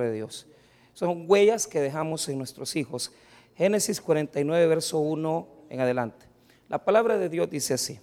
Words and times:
de 0.00 0.12
Dios. 0.12 0.46
Son 0.94 1.24
huellas 1.28 1.66
que 1.66 1.80
dejamos 1.80 2.28
en 2.28 2.38
nuestros 2.38 2.76
hijos. 2.76 3.12
Génesis 3.56 4.00
49, 4.00 4.66
verso 4.66 4.98
1 4.98 5.48
en 5.70 5.80
adelante. 5.80 6.26
La 6.68 6.84
palabra 6.84 7.18
de 7.18 7.28
Dios 7.28 7.50
dice 7.50 7.74
así. 7.74 7.98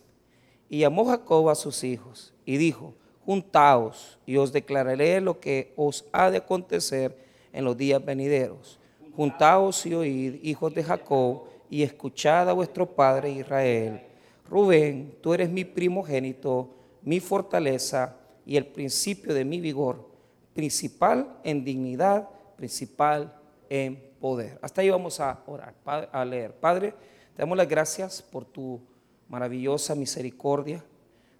Y 0.69 0.79
llamó 0.79 1.05
Jacob 1.05 1.49
a 1.49 1.55
sus 1.55 1.83
hijos 1.83 2.33
y 2.45 2.57
dijo, 2.57 2.93
juntaos 3.25 4.19
y 4.25 4.37
os 4.37 4.51
declararé 4.51 5.21
lo 5.21 5.39
que 5.39 5.73
os 5.75 6.05
ha 6.11 6.29
de 6.29 6.37
acontecer 6.37 7.17
en 7.51 7.65
los 7.65 7.75
días 7.75 8.03
venideros. 8.03 8.79
Juntaos 9.15 9.85
y 9.85 9.93
oíd, 9.93 10.35
hijos 10.43 10.73
de 10.73 10.83
Jacob, 10.83 11.43
y 11.69 11.83
escuchad 11.83 12.49
a 12.49 12.53
vuestro 12.53 12.85
padre 12.85 13.31
Israel. 13.31 14.01
Rubén, 14.49 15.15
tú 15.21 15.33
eres 15.33 15.49
mi 15.49 15.63
primogénito, 15.63 16.69
mi 17.03 17.19
fortaleza 17.19 18.15
y 18.45 18.57
el 18.57 18.65
principio 18.65 19.33
de 19.33 19.45
mi 19.45 19.61
vigor, 19.61 20.08
principal 20.59 21.39
en 21.45 21.63
dignidad, 21.63 22.27
principal 22.57 23.33
en 23.69 23.95
poder. 24.19 24.59
Hasta 24.61 24.81
ahí 24.81 24.89
vamos 24.89 25.21
a 25.21 25.41
orar, 25.47 25.73
a 25.85 26.25
leer. 26.25 26.53
Padre, 26.53 26.93
te 27.33 27.41
damos 27.41 27.57
las 27.57 27.69
gracias 27.69 28.21
por 28.21 28.43
tu 28.43 28.81
maravillosa 29.29 29.95
misericordia, 29.95 30.83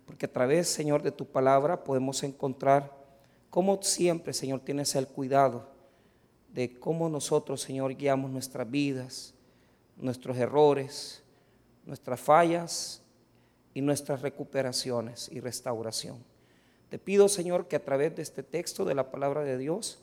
porque 0.05 0.25
a 0.25 0.31
través, 0.31 0.69
Señor, 0.69 1.03
de 1.03 1.11
tu 1.11 1.25
palabra 1.25 1.83
podemos 1.83 2.23
encontrar 2.23 2.95
cómo 3.49 3.81
siempre, 3.81 4.31
Señor, 4.31 4.61
tienes 4.61 4.95
el 4.95 5.05
cuidado 5.05 5.67
de 6.53 6.79
cómo 6.79 7.09
nosotros, 7.09 7.59
Señor, 7.59 7.97
guiamos 7.97 8.31
nuestras 8.31 8.71
vidas, 8.71 9.33
nuestros 9.97 10.37
errores, 10.37 11.23
nuestras 11.85 12.21
fallas 12.21 13.01
y 13.73 13.81
nuestras 13.81 14.21
recuperaciones 14.21 15.29
y 15.29 15.41
restauración. 15.41 16.23
Te 16.89 16.97
pido, 16.97 17.29
Señor, 17.29 17.67
que 17.67 17.75
a 17.75 17.83
través 17.83 18.15
de 18.15 18.23
este 18.23 18.43
texto 18.43 18.83
de 18.83 18.95
la 18.95 19.11
palabra 19.11 19.43
de 19.43 19.57
Dios 19.57 19.99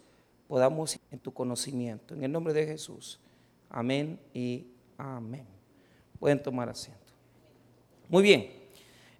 podamos 0.46 0.98
en 1.10 1.18
tu 1.18 1.34
conocimiento. 1.34 2.14
En 2.14 2.22
el 2.22 2.30
nombre 2.30 2.54
de 2.54 2.66
Jesús. 2.66 3.20
Amén 3.68 4.20
y 4.32 4.68
amén. 4.96 5.46
Pueden 6.20 6.42
tomar 6.42 6.68
asiento. 6.68 7.12
Muy 8.08 8.22
bien. 8.22 8.50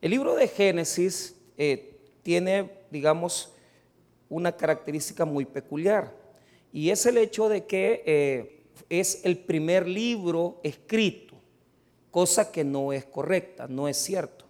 El 0.01 0.13
libro 0.13 0.37
de 0.37 0.47
Génesis 0.47 1.37
eh, 1.59 1.99
tiene, 2.23 2.71
digamos, 2.91 3.53
una 4.29 4.57
característica 4.57 5.25
muy 5.25 5.45
peculiar 5.45 6.15
y 6.73 6.91
es 6.91 7.07
el 7.07 7.19
hecho 7.19 7.49
de 7.49 7.67
que 7.67 8.03
eh, 8.07 8.65
es 8.89 9.25
el 9.25 9.39
primer 9.39 9.89
libro 9.89 10.61
escrito, 10.63 11.35
cosa 12.11 12.53
que 12.53 12.65
no 12.65 12.93
es 12.93 13.05
correcta, 13.05 13.67
no 13.69 13.89
es 13.89 13.97
cierto. 13.97 14.46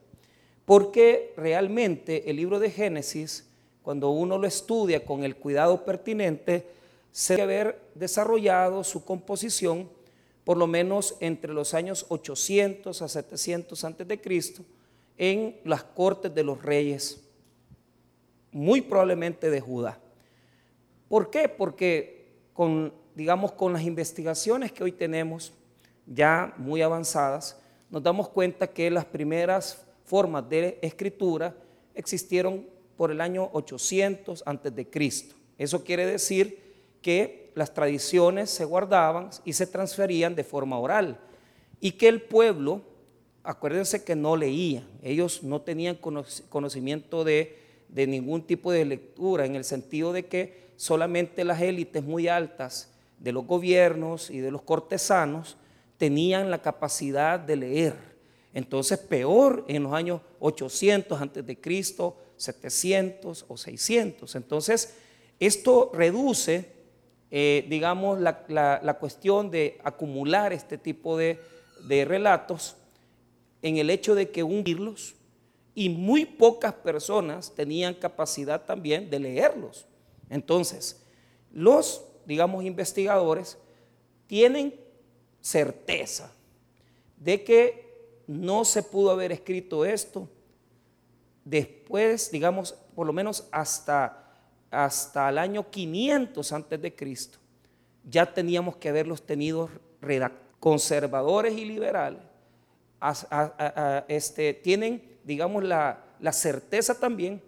Porque 0.67 1.33
realmente 1.37 2.29
el 2.29 2.37
libro 2.37 2.59
de 2.59 2.71
Génesis, 2.71 3.49
cuando 3.83 4.11
uno 4.11 4.37
lo 4.37 4.47
estudia 4.47 5.05
con 5.05 5.25
el 5.25 5.37
cuidado 5.37 5.85
pertinente, 5.85 6.67
se 7.13 7.37
debe 7.37 7.43
haber 7.43 7.81
desarrollado 7.95 8.85
su 8.85 9.05
composición 9.05 9.89
por 10.45 10.57
lo 10.57 10.67
menos 10.67 11.17
entre 11.21 11.53
los 11.53 11.73
años 11.73 12.05
800 12.09 13.01
a 13.01 13.09
700 13.09 13.85
antes 13.85 14.07
de 14.07 14.21
Cristo 14.21 14.65
en 15.17 15.57
las 15.65 15.83
cortes 15.83 16.35
de 16.35 16.43
los 16.43 16.63
reyes, 16.63 17.25
muy 18.53 18.81
probablemente 18.81 19.51
de 19.51 19.61
Judá. 19.61 19.99
¿Por 21.09 21.31
qué? 21.31 21.49
Porque 21.49 22.27
con, 22.53 22.93
digamos, 23.15 23.53
con 23.53 23.73
las 23.73 23.83
investigaciones 23.83 24.73
que 24.73 24.85
hoy 24.85 24.93
tenemos, 24.93 25.53
ya 26.07 26.55
muy 26.59 26.83
avanzadas, 26.83 27.59
nos 27.89 28.03
damos 28.03 28.29
cuenta 28.29 28.67
que 28.67 28.91
las 28.91 29.05
primeras 29.05 29.86
formas 30.07 30.49
de 30.49 30.79
escritura 30.81 31.55
existieron 31.95 32.65
por 32.97 33.11
el 33.11 33.21
año 33.21 33.51
800 33.53 34.43
antes 34.47 34.75
de 34.75 34.89
Cristo. 34.89 35.35
Eso 35.59 35.85
quiere 35.85 36.07
decir 36.07 36.59
que 37.03 37.51
las 37.55 37.73
tradiciones 37.75 38.51
se 38.51 38.65
guardaban 38.65 39.31
y 39.45 39.53
se 39.53 39.67
transferían 39.67 40.35
de 40.35 40.45
forma 40.45 40.79
oral. 40.79 41.19
Y 41.81 41.93
que 41.93 42.09
el 42.09 42.23
pueblo, 42.23 42.83
acuérdense 43.43 44.05
que 44.05 44.17
no 44.17 44.37
leían, 44.37 44.87
ellos 45.03 45.43
no 45.43 45.61
tenían 45.61 45.97
conocimiento 45.97 47.25
de, 47.25 47.59
de 47.89 48.07
ningún 48.07 48.43
tipo 48.43 48.73
de 48.73 48.85
lectura, 48.85 49.47
en 49.47 49.57
el 49.57 49.65
sentido 49.65 50.13
de 50.13 50.27
que 50.27 50.67
solamente 50.77 51.45
las 51.45 51.61
élites 51.61 52.03
muy 52.03 52.29
altas 52.29 52.91
de 53.19 53.33
los 53.33 53.47
gobiernos 53.47 54.31
y 54.31 54.39
de 54.41 54.51
los 54.51 54.63
cortesanos 54.63 55.57
tenían 55.97 56.51
la 56.51 56.61
capacidad 56.61 57.41
de 57.41 57.57
leer. 57.57 58.16
Entonces, 58.57 58.99
peor 58.99 59.65
en 59.69 59.83
los 59.85 59.93
años 59.93 60.23
800 60.41 61.21
antes 61.21 61.47
de 61.47 61.61
Cristo, 61.61 62.17
700 62.37 63.45
o 63.49 63.57
600. 63.57 64.35
Entonces, 64.35 64.95
esto 65.39 65.91
reduce 65.93 66.77
eh, 67.31 67.67
digamos, 67.69 68.21
la, 68.21 68.97
cuestión 69.01 69.51
de 69.51 69.81
acumular 69.83 70.53
este 70.53 70.79
tipo 70.79 71.17
de, 71.17 71.41
relatos 71.89 72.77
en 73.63 73.79
el 73.79 73.91
hecho 73.91 74.15
de 74.15 74.31
que 74.31 74.43
unirlos 74.43 75.17
y 75.75 75.89
muy 75.89 76.25
pocas 76.25 76.73
personas 76.73 77.55
tenían 77.55 77.95
capacidad 77.95 78.65
también 78.65 79.11
de 79.11 79.19
leerlos. 79.19 79.87
Entonces, 80.31 81.05
los, 81.53 82.05
digamos, 82.25 82.65
investigadores 82.65 83.59
tienen 84.29 84.75
certeza 85.41 86.33
de 87.17 87.43
que 87.43 87.86
no 88.27 88.65
se 88.65 88.83
pudo 88.83 89.11
haber 89.11 89.33
escrito 89.33 89.85
esto 89.85 90.29
después, 91.45 92.31
digamos, 92.31 92.73
por 92.95 93.07
lo 93.07 93.13
menos 93.13 93.49
hasta 93.53 94.27
hasta 94.71 95.29
el 95.29 95.39
año 95.39 95.71
500 95.71 96.53
antes 96.53 96.81
de 96.81 96.95
Cristo, 96.95 97.39
ya 98.05 98.33
teníamos 98.33 98.77
que 98.77 98.89
haberlos 98.89 99.25
tenido 99.25 99.71
conservadores 100.61 101.57
y 101.57 101.65
liberales. 101.65 102.21
este, 104.09 104.55
tienen, 104.55 105.19
digamos, 105.25 105.65
la, 105.65 106.03
certeza 106.33 106.99
también 106.99 107.43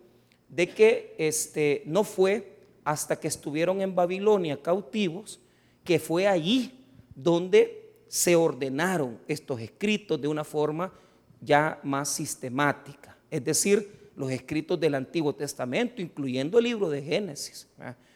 de 0.48 0.68
que 0.68 1.14
este, 1.18 1.82
no 1.86 2.04
fue 2.04 2.56
hasta 2.84 3.16
que 3.16 3.28
estuvieron 3.28 3.80
en 3.82 3.94
Babilonia 3.94 4.62
cautivos, 4.62 5.40
que 5.84 5.98
fue 5.98 6.26
allí 6.26 6.86
donde 7.14 7.87
se 8.08 8.34
ordenaron 8.34 9.18
estos 9.28 9.60
escritos 9.60 10.20
de 10.20 10.28
una 10.28 10.44
forma 10.44 10.92
ya 11.40 11.78
más 11.82 12.08
sistemática. 12.08 13.16
Es 13.30 13.44
decir, 13.44 14.10
los 14.16 14.30
escritos 14.30 14.80
del 14.80 14.94
Antiguo 14.94 15.34
Testamento, 15.34 16.02
incluyendo 16.02 16.58
el 16.58 16.64
libro 16.64 16.90
de 16.90 17.02
Génesis. 17.02 17.68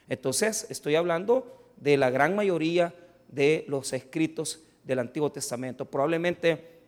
Entonces, 0.09 0.67
estoy 0.69 0.97
hablando 0.97 1.71
de 1.77 1.97
la 1.97 2.11
gran 2.11 2.35
mayoría 2.35 2.95
de 3.29 3.65
los 3.69 3.93
escritos 3.93 4.65
del 4.83 4.99
Antiguo 4.99 5.31
Testamento. 5.31 5.85
Probablemente 5.85 6.81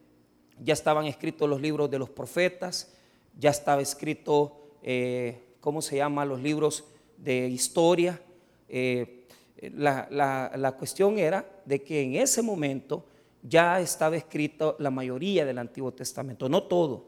ya 0.61 0.73
estaban 0.73 1.07
escritos 1.07 1.49
los 1.49 1.61
libros 1.61 1.91
de 1.91 1.99
los 1.99 2.11
profetas, 2.11 2.93
ya 3.39 3.51
estaba 3.51 3.83
escrito, 3.83 4.69
eh, 4.83 5.43
¿cómo 5.61 5.83
se 5.83 5.97
llama?, 5.97 6.25
los 6.25 6.41
libros 6.41 6.85
de 7.17 7.49
historia. 7.49 8.21
Eh, 8.69 9.24
la, 9.61 10.51
la 10.57 10.73
cuestión 10.73 11.19
era 11.19 11.45
de 11.65 11.83
que 11.83 12.03
en 12.03 12.17
ese 12.17 12.43
momento 12.43 13.07
ya 13.43 13.81
estaba 13.81 14.17
escrito 14.17 14.77
la 14.79 14.91
mayoría 14.91 15.45
del 15.45 15.59
Antiguo 15.59 15.93
Testamento, 15.93 16.49
no 16.49 16.65
todo, 16.65 17.05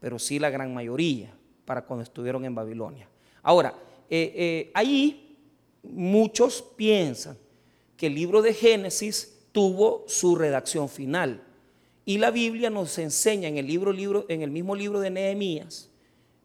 pero 0.00 0.18
sí 0.18 0.38
la 0.38 0.50
gran 0.50 0.72
mayoría 0.72 1.34
para 1.64 1.84
cuando 1.84 2.02
estuvieron 2.02 2.44
en 2.44 2.54
Babilonia. 2.54 3.08
Ahora, 3.42 3.74
eh, 4.10 4.32
eh, 4.34 4.70
ahí 4.74 5.36
muchos 5.82 6.62
piensan 6.62 7.36
que 7.96 8.06
el 8.06 8.14
libro 8.14 8.42
de 8.42 8.54
Génesis 8.54 9.46
tuvo 9.52 10.04
su 10.06 10.36
redacción 10.36 10.88
final. 10.88 11.42
Y 12.04 12.18
la 12.18 12.30
Biblia 12.30 12.70
nos 12.70 12.98
enseña 12.98 13.48
en 13.48 13.58
el, 13.58 13.66
libro, 13.66 13.92
libro, 13.92 14.24
en 14.28 14.42
el 14.42 14.50
mismo 14.50 14.74
libro 14.74 15.00
de 15.00 15.10
Nehemías 15.10 15.90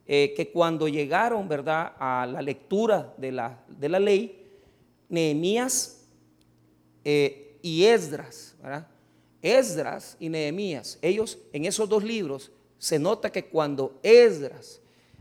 eh, 0.05 0.33
que 0.35 0.49
cuando 0.51 0.89
llegaron 0.89 1.47
¿verdad? 1.47 1.93
a 1.97 2.27
la 2.29 2.41
lectura 2.41 3.13
de 3.17 3.31
la, 3.31 3.63
de 3.67 3.87
la 3.87 3.99
ley, 3.99 4.42
Nehemías 5.09 6.05
y 7.03 7.83
Esdras, 7.85 8.55
¿verdad? 8.61 8.87
Esdras 9.41 10.15
y 10.19 10.29
Nehemías, 10.29 10.97
ellos 11.01 11.37
en 11.51 11.65
esos 11.65 11.89
dos 11.89 12.03
libros 12.03 12.51
se 12.77 12.97
nota 12.97 13.31
que 13.31 13.45
cuando 13.45 13.99
Esdras 14.01 14.79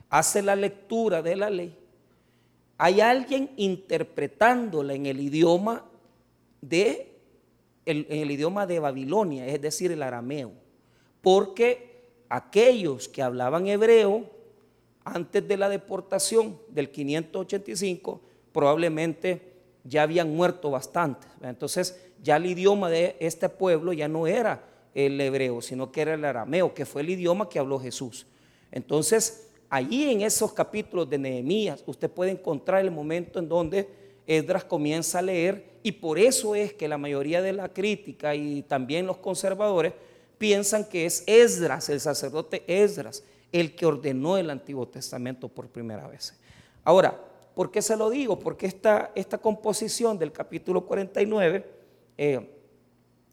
hace 0.09 0.43
la 0.43 0.55
lectura 0.55 1.23
de 1.23 1.37
la 1.37 1.51
ley, 1.51 1.77
hay 2.79 3.01
alguien 3.01 3.51
interpretándola 3.57 4.95
en 4.95 5.07
el 5.07 5.21
idioma 5.21 5.85
de 6.61 7.09
en 7.85 8.07
el 8.09 8.31
idioma 8.31 8.67
de 8.67 8.79
Babilonia, 8.79 9.47
es 9.47 9.61
decir, 9.61 9.91
el 9.91 10.05
arameo, 10.05 10.53
porque 11.21 12.05
aquellos 12.29 13.09
que 13.09 13.23
hablaban 13.23 13.67
hebreo 13.67 14.25
antes 15.05 15.47
de 15.47 15.57
la 15.57 15.69
deportación 15.69 16.59
del 16.69 16.91
585 16.91 18.21
probablemente 18.53 19.52
ya 19.85 20.03
habían 20.03 20.35
muerto 20.35 20.71
bastante. 20.71 21.27
Entonces, 21.43 22.01
ya 22.23 22.37
el 22.37 22.47
idioma 22.47 22.89
de 22.91 23.17
este 23.21 23.49
pueblo 23.49 23.93
ya 23.93 24.09
no 24.09 24.27
era 24.27 24.65
el 24.95 25.21
hebreo, 25.21 25.63
sino 25.63 25.91
que 25.91 26.03
era 26.03 26.15
el 26.15 26.25
arameo, 26.25 26.75
que 26.75 26.87
fue 26.87 27.03
el 27.03 27.11
idioma 27.11 27.49
que 27.49 27.59
habló 27.59 27.79
Jesús. 27.79 28.27
Entonces, 28.71 29.49
Allí 29.73 30.11
en 30.11 30.21
esos 30.21 30.53
capítulos 30.53 31.09
de 31.09 31.17
Nehemías 31.17 31.83
usted 31.87 32.11
puede 32.11 32.31
encontrar 32.31 32.83
el 32.83 32.91
momento 32.91 33.39
en 33.39 33.49
donde 33.49 33.89
Esdras 34.27 34.65
comienza 34.65 35.21
a 35.21 35.23
leer 35.23 35.65
y 35.83 35.93
por 35.93 36.19
eso 36.19 36.55
es 36.55 36.75
que 36.75 36.89
la 36.89 36.99
mayoría 36.99 37.41
de 37.41 37.55
la 37.55 37.71
crítica 37.71 38.35
y 38.35 38.61
también 38.65 39.07
los 39.07 39.17
conservadores 39.17 39.95
piensan 40.37 40.85
que 40.85 41.07
es 41.07 41.25
Esdras, 41.27 41.89
el 41.89 42.01
sacerdote 42.01 42.65
Esdras, 42.67 43.25
el 43.51 43.75
que 43.75 43.87
ordenó 43.87 44.37
el 44.37 44.51
Antiguo 44.51 44.87
Testamento 44.87 45.49
por 45.49 45.69
primera 45.69 46.07
vez. 46.07 46.39
Ahora, 46.85 47.19
¿por 47.55 47.71
qué 47.71 47.83
se 47.83 47.97
lo 47.97 48.11
digo? 48.11 48.39
Porque 48.39 48.67
esta, 48.67 49.13
esta 49.15 49.39
composición 49.39 50.19
del 50.19 50.33
capítulo 50.33 50.87
49, 50.87 51.65
eh, 52.19 52.51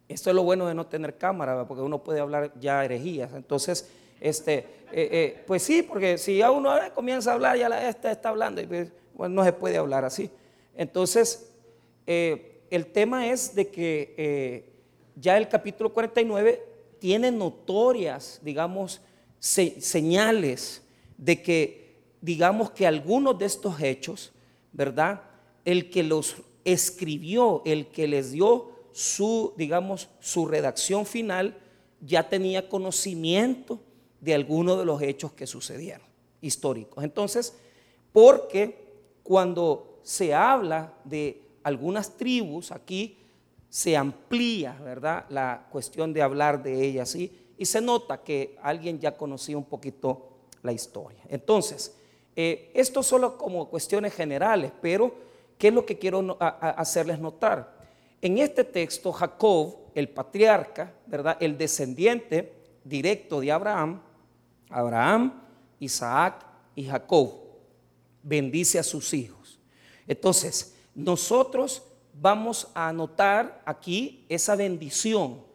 esto 0.07 0.29
es 0.29 0.35
lo 0.35 0.43
bueno 0.43 0.67
de 0.67 0.73
no 0.73 0.87
tener 0.87 1.17
cámara, 1.17 1.67
porque 1.67 1.83
uno 1.83 2.03
puede 2.03 2.19
hablar 2.19 2.51
ya 2.59 2.83
herejías. 2.83 3.31
Entonces, 3.33 3.89
este, 4.19 4.57
eh, 4.57 4.65
eh, 4.91 5.43
pues 5.45 5.63
sí, 5.63 5.83
porque 5.83 6.17
si 6.17 6.37
ya 6.37 6.51
uno 6.51 6.73
comienza 6.93 7.31
a 7.31 7.33
hablar, 7.35 7.57
ya 7.57 7.69
la 7.69 7.87
esta 7.87 8.11
está 8.11 8.29
hablando, 8.29 8.61
y 8.61 8.65
pues, 8.65 8.91
no 9.29 9.43
se 9.43 9.53
puede 9.53 9.77
hablar 9.77 10.05
así. 10.05 10.31
Entonces, 10.75 11.51
el 12.05 12.87
tema 12.87 13.27
es 13.27 13.53
de 13.53 13.67
que 13.67 14.73
ya 15.15 15.37
el 15.37 15.47
capítulo 15.47 15.93
49 15.93 16.63
tiene 16.99 17.31
notorias, 17.31 18.39
digamos, 18.41 19.01
señales 19.39 20.81
de 21.17 21.41
que, 21.41 21.88
digamos 22.21 22.71
que 22.71 22.87
algunos 22.87 23.37
de 23.37 23.45
estos 23.45 23.81
hechos, 23.81 24.31
¿verdad? 24.71 25.21
El 25.65 25.89
que 25.89 26.03
los 26.03 26.35
escribió, 26.65 27.61
el 27.65 27.87
que 27.87 28.07
les 28.07 28.31
dio 28.31 28.71
su, 28.91 29.53
digamos, 29.57 30.09
su 30.19 30.45
redacción 30.45 31.05
final, 31.05 31.57
ya 32.01 32.29
tenía 32.29 32.69
conocimiento 32.69 33.79
de 34.21 34.33
algunos 34.33 34.77
de 34.77 34.85
los 34.85 35.01
hechos 35.01 35.31
que 35.33 35.47
sucedieron, 35.47 36.07
históricos. 36.41 37.03
Entonces, 37.03 37.55
porque 38.11 38.89
cuando 39.23 39.99
se 40.03 40.33
habla 40.33 40.93
de 41.03 41.41
algunas 41.63 42.17
tribus 42.17 42.71
aquí, 42.71 43.17
se 43.69 43.95
amplía, 43.95 44.73
¿verdad? 44.83 45.25
La 45.29 45.67
cuestión 45.71 46.11
de 46.11 46.21
hablar 46.21 46.63
de 46.63 46.83
ellas, 46.83 47.15
y 47.15 47.31
se 47.65 47.81
nota 47.81 48.23
que 48.23 48.57
alguien 48.61 48.99
ya 48.99 49.15
conocía 49.15 49.57
un 49.57 49.65
poquito 49.65 50.29
la 50.63 50.71
historia. 50.71 51.21
Entonces, 51.29 51.95
eh, 52.41 52.71
esto 52.73 53.03
solo 53.03 53.37
como 53.37 53.69
cuestiones 53.69 54.13
generales, 54.13 54.71
pero 54.81 55.13
¿qué 55.57 55.67
es 55.67 55.73
lo 55.73 55.85
que 55.85 55.99
quiero 55.99 56.37
hacerles 56.39 57.19
notar? 57.19 57.77
En 58.21 58.37
este 58.37 58.63
texto, 58.63 59.11
Jacob, 59.11 59.75
el 59.93 60.07
patriarca, 60.07 60.93
¿verdad? 61.05 61.35
El 61.41 61.57
descendiente 61.57 62.53
directo 62.85 63.41
de 63.41 63.51
Abraham, 63.51 64.01
Abraham, 64.69 65.41
Isaac 65.79 66.45
y 66.75 66.85
Jacob, 66.85 67.33
bendice 68.23 68.79
a 68.79 68.83
sus 68.83 69.13
hijos. 69.13 69.59
Entonces, 70.07 70.75
nosotros 70.95 71.83
vamos 72.13 72.69
a 72.73 72.93
notar 72.93 73.61
aquí 73.65 74.25
esa 74.29 74.55
bendición 74.55 75.49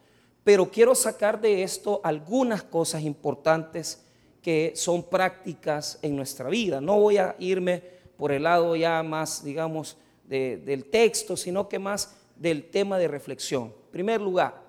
pero 0.45 0.71
quiero 0.71 0.95
sacar 0.95 1.41
de 1.41 1.63
esto 1.63 2.03
algunas 2.05 2.63
cosas 2.63 3.03
importantes 3.03 4.04
que 4.44 4.75
son 4.76 5.05
prácticas 5.05 5.99
en 6.02 6.14
nuestra 6.14 6.50
vida. 6.50 6.79
No 6.79 7.00
voy 7.00 7.17
a 7.17 7.35
irme 7.38 7.82
por 8.19 8.31
el 8.31 8.43
lado 8.43 8.76
ya 8.76 9.02
más, 9.02 9.43
digamos, 9.43 9.96
del 10.29 10.85
texto, 10.91 11.35
sino 11.35 11.67
que 11.67 11.79
más 11.79 12.14
del 12.37 12.69
tema 12.69 12.99
de 12.99 13.08
reflexión. 13.08 13.73
En 13.87 13.91
primer 13.91 14.20
lugar, 14.20 14.61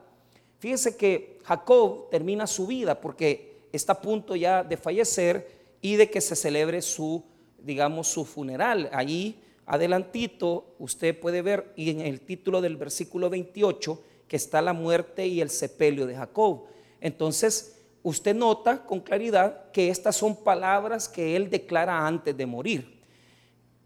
fíjese 0.60 0.96
que 0.96 1.40
Jacob 1.44 2.10
termina 2.10 2.48
su 2.48 2.68
vida 2.68 3.02
porque 3.02 3.64
está 3.74 3.92
a 3.92 4.02
punto 4.02 4.38
ya 4.38 4.64
de 4.64 4.78
fallecer 4.78 5.46
y 5.82 5.98
de 5.98 6.10
que 6.10 6.22
se 6.22 6.38
celebre 6.38 6.82
su, 6.82 7.22
digamos, 7.60 8.08
su 8.08 8.24
funeral. 8.24 8.90
Allí, 8.94 9.42
adelantito, 9.66 10.76
usted 10.80 11.20
puede 11.20 11.42
ver, 11.42 11.74
y 11.76 11.90
en 11.90 12.00
el 12.00 12.22
título 12.22 12.62
del 12.62 12.78
versículo 12.78 13.30
28, 13.30 14.02
que 14.30 14.38
está 14.38 14.62
la 14.62 14.72
muerte 14.72 15.28
y 15.28 15.42
el 15.42 15.50
sepelio 15.50 16.08
de 16.08 16.16
Jacob. 16.16 16.64
Entonces, 17.02 17.75
usted 18.06 18.36
nota 18.36 18.86
con 18.86 19.00
claridad 19.00 19.72
que 19.72 19.90
estas 19.90 20.16
son 20.16 20.36
palabras 20.36 21.10
que 21.10 21.36
él 21.36 21.50
declara 21.50 22.06
antes 22.06 22.38
de 22.38 22.46
morir. 22.46 23.02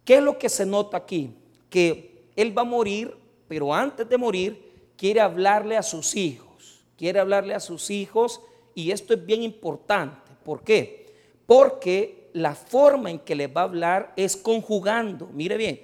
¿Qué 0.03 0.15
es 0.15 0.21
lo 0.21 0.37
que 0.37 0.49
se 0.49 0.65
nota 0.65 0.97
aquí? 0.97 1.33
Que 1.69 2.27
él 2.35 2.55
va 2.55 2.63
a 2.63 2.65
morir, 2.65 3.15
pero 3.47 3.73
antes 3.73 4.09
de 4.09 4.17
morir 4.17 4.91
quiere 4.97 5.21
hablarle 5.21 5.77
a 5.77 5.83
sus 5.83 6.17
hijos. 6.17 6.81
Quiere 6.97 7.21
hablarle 7.21 7.53
a 7.53 7.61
sus 7.61 7.89
hijos 7.89 8.41
y 8.75 8.91
esto 8.91 9.13
es 9.13 9.25
bien 9.25 9.41
importante. 9.41 10.33
¿Por 10.43 10.65
qué? 10.65 11.15
Porque 11.45 12.29
la 12.33 12.55
forma 12.55 13.09
en 13.11 13.19
que 13.19 13.35
le 13.35 13.47
va 13.47 13.61
a 13.61 13.65
hablar 13.65 14.11
es 14.17 14.35
conjugando. 14.35 15.27
Mire 15.27 15.55
bien, 15.55 15.79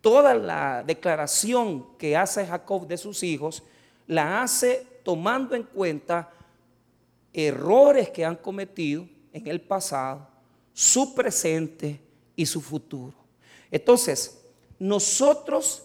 toda 0.00 0.32
la 0.36 0.84
declaración 0.86 1.96
que 1.98 2.16
hace 2.16 2.46
Jacob 2.46 2.86
de 2.86 2.96
sus 2.96 3.24
hijos 3.24 3.64
la 4.06 4.42
hace 4.42 4.86
tomando 5.02 5.56
en 5.56 5.64
cuenta 5.64 6.30
errores 7.32 8.10
que 8.10 8.24
han 8.24 8.36
cometido 8.36 9.06
en 9.32 9.46
el 9.46 9.60
pasado, 9.60 10.26
su 10.72 11.14
presente 11.14 12.00
y 12.36 12.46
su 12.46 12.60
futuro. 12.60 13.14
Entonces, 13.70 14.40
nosotros 14.78 15.82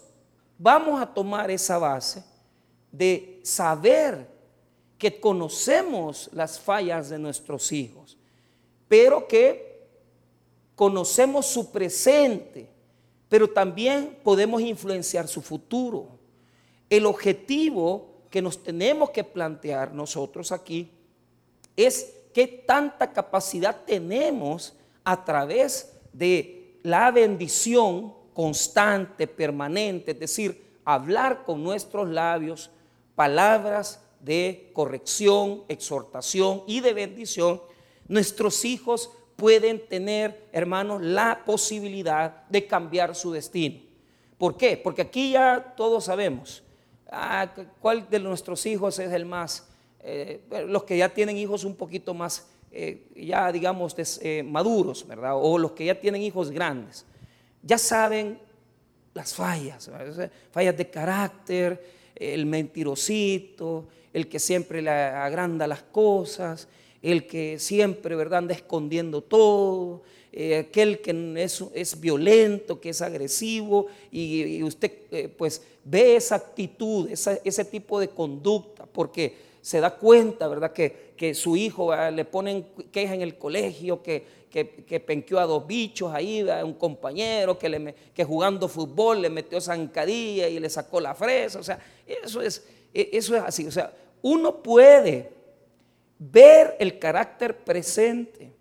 vamos 0.57 1.01
a 1.01 1.13
tomar 1.13 1.51
esa 1.51 1.77
base 1.77 2.23
de 2.91 3.39
saber 3.43 4.27
que 4.97 5.19
conocemos 5.19 6.29
las 6.33 6.59
fallas 6.59 7.09
de 7.09 7.19
nuestros 7.19 7.71
hijos, 7.71 8.17
pero 8.87 9.27
que 9.27 9.85
conocemos 10.75 11.45
su 11.45 11.71
presente, 11.71 12.69
pero 13.27 13.49
también 13.49 14.17
podemos 14.23 14.61
influenciar 14.61 15.27
su 15.27 15.41
futuro. 15.41 16.07
El 16.89 17.05
objetivo 17.05 18.23
que 18.29 18.41
nos 18.41 18.61
tenemos 18.63 19.09
que 19.09 19.23
plantear 19.23 19.93
nosotros 19.93 20.51
aquí 20.51 20.91
es 21.75 22.13
qué 22.33 22.47
tanta 22.47 23.11
capacidad 23.11 23.83
tenemos 23.85 24.75
a 25.03 25.23
través 25.23 25.93
de 26.13 26.79
la 26.83 27.11
bendición 27.11 28.13
constante, 28.33 29.27
permanente, 29.27 30.11
es 30.11 30.19
decir, 30.19 30.65
hablar 30.83 31.43
con 31.45 31.63
nuestros 31.63 32.09
labios 32.09 32.69
palabras 33.15 34.01
de 34.19 34.71
corrección, 34.73 35.63
exhortación 35.67 36.63
y 36.67 36.81
de 36.81 36.93
bendición, 36.93 37.61
nuestros 38.07 38.65
hijos 38.65 39.11
pueden 39.35 39.87
tener, 39.87 40.47
hermanos, 40.51 41.01
la 41.01 41.43
posibilidad 41.45 42.45
de 42.49 42.67
cambiar 42.67 43.15
su 43.15 43.31
destino. 43.31 43.79
¿Por 44.37 44.57
qué? 44.57 44.77
Porque 44.77 45.03
aquí 45.03 45.31
ya 45.31 45.73
todos 45.77 46.05
sabemos, 46.05 46.63
ah, 47.11 47.53
¿cuál 47.79 48.09
de 48.09 48.19
nuestros 48.19 48.65
hijos 48.65 48.99
es 48.99 49.11
el 49.11 49.25
más? 49.25 49.67
Eh, 50.07 50.39
los 50.67 50.83
que 50.83 50.97
ya 50.97 51.11
tienen 51.11 51.35
hijos 51.35 51.63
un 51.63 51.75
poquito 51.75 52.13
más, 52.13 52.45
eh, 52.71 53.07
ya 53.15 53.51
digamos, 53.51 53.95
eh, 54.21 54.43
maduros, 54.43 55.07
¿verdad? 55.07 55.31
O 55.35 55.57
los 55.57 55.71
que 55.71 55.85
ya 55.85 55.99
tienen 55.99 56.21
hijos 56.21 56.51
grandes, 56.51 57.05
ya 57.63 57.79
saben 57.79 58.37
las 59.15 59.33
fallas, 59.33 59.89
fallas 60.51 60.77
de 60.77 60.89
carácter, 60.91 61.83
el 62.13 62.45
mentirosito, 62.45 63.87
el 64.13 64.27
que 64.27 64.37
siempre 64.37 64.83
le 64.83 64.91
agranda 64.91 65.65
las 65.65 65.81
cosas, 65.81 66.67
el 67.01 67.25
que 67.25 67.57
siempre, 67.57 68.15
¿verdad?, 68.15 68.39
anda 68.39 68.53
escondiendo 68.53 69.21
todo, 69.23 70.03
aquel 70.59 70.99
que 71.01 71.33
es, 71.37 71.63
es, 71.73 71.99
violento, 71.99 72.79
que 72.79 72.89
es 72.89 73.01
agresivo, 73.01 73.87
y, 74.11 74.61
usted, 74.61 75.31
pues, 75.35 75.63
ve 75.83 76.17
esa 76.17 76.35
actitud, 76.35 77.09
ese 77.09 77.65
tipo 77.65 77.99
de 77.99 78.09
conducta, 78.09 78.85
porque 78.85 79.54
se 79.65 79.79
da 79.79 79.95
cuenta, 79.95 80.47
¿verdad? 80.47 80.73
Que, 80.73 81.15
que 81.17 81.33
su 81.33 81.57
hijo 81.57 81.91
le 82.11 82.23
ponen 82.23 82.67
queja 82.91 83.15
en 83.15 83.23
el 83.23 83.35
colegio, 83.35 84.03
que, 84.03 84.23
que, 84.51 84.99
penqueó 84.99 85.39
a 85.39 85.47
dos 85.47 85.65
bichos 85.65 86.13
ahí, 86.13 86.47
a 86.47 86.63
un 86.63 86.75
compañero, 86.75 87.57
que, 87.57 87.67
le, 87.67 87.95
que 88.13 88.23
jugando 88.23 88.67
fútbol 88.67 89.23
le 89.23 89.29
metió 89.31 89.59
zancadilla 89.59 90.47
y 90.47 90.59
le 90.59 90.69
sacó 90.69 91.01
la 91.01 91.15
fresa. 91.15 91.57
O 91.57 91.63
sea, 91.63 91.79
eso 92.05 92.43
es, 92.43 92.63
e, 92.93 93.09
eso 93.13 93.35
es 93.35 93.41
así. 93.41 93.65
O 93.65 93.71
sea, 93.71 93.91
uno 94.21 94.61
puede 94.61 95.31
ver 96.19 96.75
el 96.77 96.99
carácter 96.99 97.57
presente, 97.57 98.53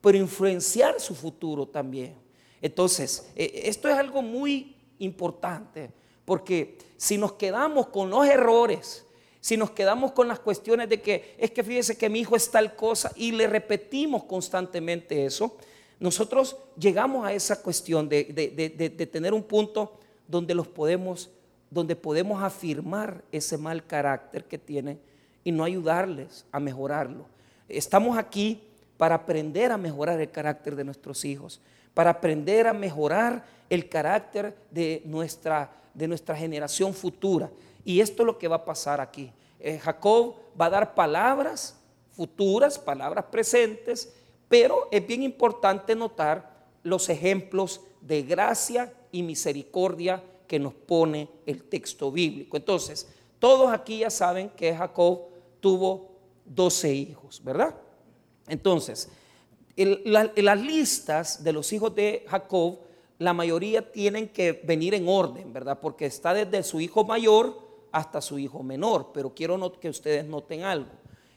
pero 0.00 0.16
influenciar 0.16 0.98
su 0.98 1.14
futuro 1.14 1.66
también. 1.66 2.14
Entonces, 2.62 3.30
e, 3.36 3.60
esto 3.64 3.90
es 3.90 3.94
algo 3.94 4.22
muy 4.22 4.74
importante. 5.00 5.90
Porque 6.24 6.78
si 6.96 7.18
nos 7.18 7.34
quedamos 7.34 7.88
con 7.88 8.08
los 8.08 8.26
errores, 8.26 9.05
si 9.46 9.56
nos 9.56 9.70
quedamos 9.70 10.10
con 10.10 10.26
las 10.26 10.40
cuestiones 10.40 10.88
de 10.88 11.00
que 11.00 11.36
es 11.38 11.52
que 11.52 11.62
fíjese 11.62 11.96
que 11.96 12.08
mi 12.08 12.18
hijo 12.18 12.34
es 12.34 12.50
tal 12.50 12.74
cosa 12.74 13.12
y 13.14 13.30
le 13.30 13.46
repetimos 13.46 14.24
constantemente 14.24 15.24
eso, 15.24 15.56
nosotros 16.00 16.56
llegamos 16.76 17.24
a 17.24 17.32
esa 17.32 17.62
cuestión 17.62 18.08
de, 18.08 18.24
tener 19.12 19.32
un 19.32 19.44
punto 19.44 20.00
donde 20.26 20.52
los 20.52 20.66
podemos, 20.66 21.30
donde 21.70 21.94
podemos 21.94 22.42
afirmar 22.42 23.22
ese 23.30 23.56
mal 23.56 23.86
carácter 23.86 24.42
que 24.42 24.58
tienen 24.58 24.98
y 25.44 25.52
no 25.52 25.62
ayudarles 25.62 26.44
a 26.50 26.58
mejorarlo. 26.58 27.26
Estamos 27.68 28.18
aquí 28.18 28.60
para 28.96 29.14
aprender 29.14 29.70
a 29.70 29.78
mejorar 29.78 30.20
el 30.20 30.32
carácter 30.32 30.74
de 30.74 30.82
nuestros 30.82 31.24
hijos, 31.24 31.60
para 31.94 32.10
aprender 32.10 32.66
a 32.66 32.72
mejorar 32.72 33.46
el 33.70 33.88
carácter 33.88 34.56
de 34.72 35.02
nuestra, 35.04 35.70
de 35.94 36.08
nuestra 36.08 36.34
generación 36.34 36.92
futura. 36.92 37.48
Y 37.86 38.00
esto 38.00 38.24
es 38.24 38.26
lo 38.26 38.36
que 38.36 38.48
va 38.48 38.56
a 38.56 38.64
pasar 38.64 39.00
aquí. 39.00 39.32
Eh, 39.60 39.78
Jacob 39.78 40.34
va 40.60 40.66
a 40.66 40.70
dar 40.70 40.94
palabras 40.96 41.78
futuras, 42.10 42.80
palabras 42.80 43.26
presentes, 43.30 44.12
pero 44.48 44.88
es 44.90 45.06
bien 45.06 45.22
importante 45.22 45.94
notar 45.94 46.66
los 46.82 47.08
ejemplos 47.08 47.80
de 48.00 48.22
gracia 48.22 48.92
y 49.12 49.22
misericordia 49.22 50.20
que 50.48 50.58
nos 50.58 50.74
pone 50.74 51.28
el 51.46 51.62
texto 51.62 52.10
bíblico. 52.10 52.56
Entonces, 52.56 53.08
todos 53.38 53.72
aquí 53.72 53.98
ya 53.98 54.10
saben 54.10 54.50
que 54.50 54.74
Jacob 54.74 55.20
tuvo 55.60 56.10
12 56.44 56.92
hijos, 56.92 57.40
¿verdad? 57.44 57.72
Entonces, 58.48 59.08
las 59.76 60.60
listas 60.60 61.44
de 61.44 61.52
los 61.52 61.72
hijos 61.72 61.94
de 61.94 62.24
Jacob, 62.26 62.80
la 63.18 63.32
mayoría 63.32 63.92
tienen 63.92 64.28
que 64.28 64.60
venir 64.64 64.94
en 64.94 65.06
orden, 65.06 65.52
¿verdad? 65.52 65.78
Porque 65.80 66.06
está 66.06 66.34
desde 66.34 66.64
su 66.64 66.80
hijo 66.80 67.04
mayor 67.04 67.65
hasta 67.92 68.20
su 68.20 68.38
hijo 68.38 68.62
menor. 68.62 69.10
Pero 69.12 69.34
quiero 69.34 69.72
que 69.72 69.88
ustedes 69.88 70.24
noten 70.24 70.62
algo. 70.62 70.90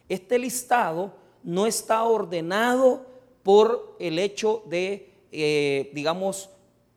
Este 0.08 0.40
listado 0.40 1.14
no 1.44 1.66
está 1.66 2.04
ordenado 2.04 3.06
por 3.44 3.96
el 4.00 4.20
hecho 4.20 4.64
de, 4.68 5.14
eh, 5.32 5.92
digamos, 5.94 6.50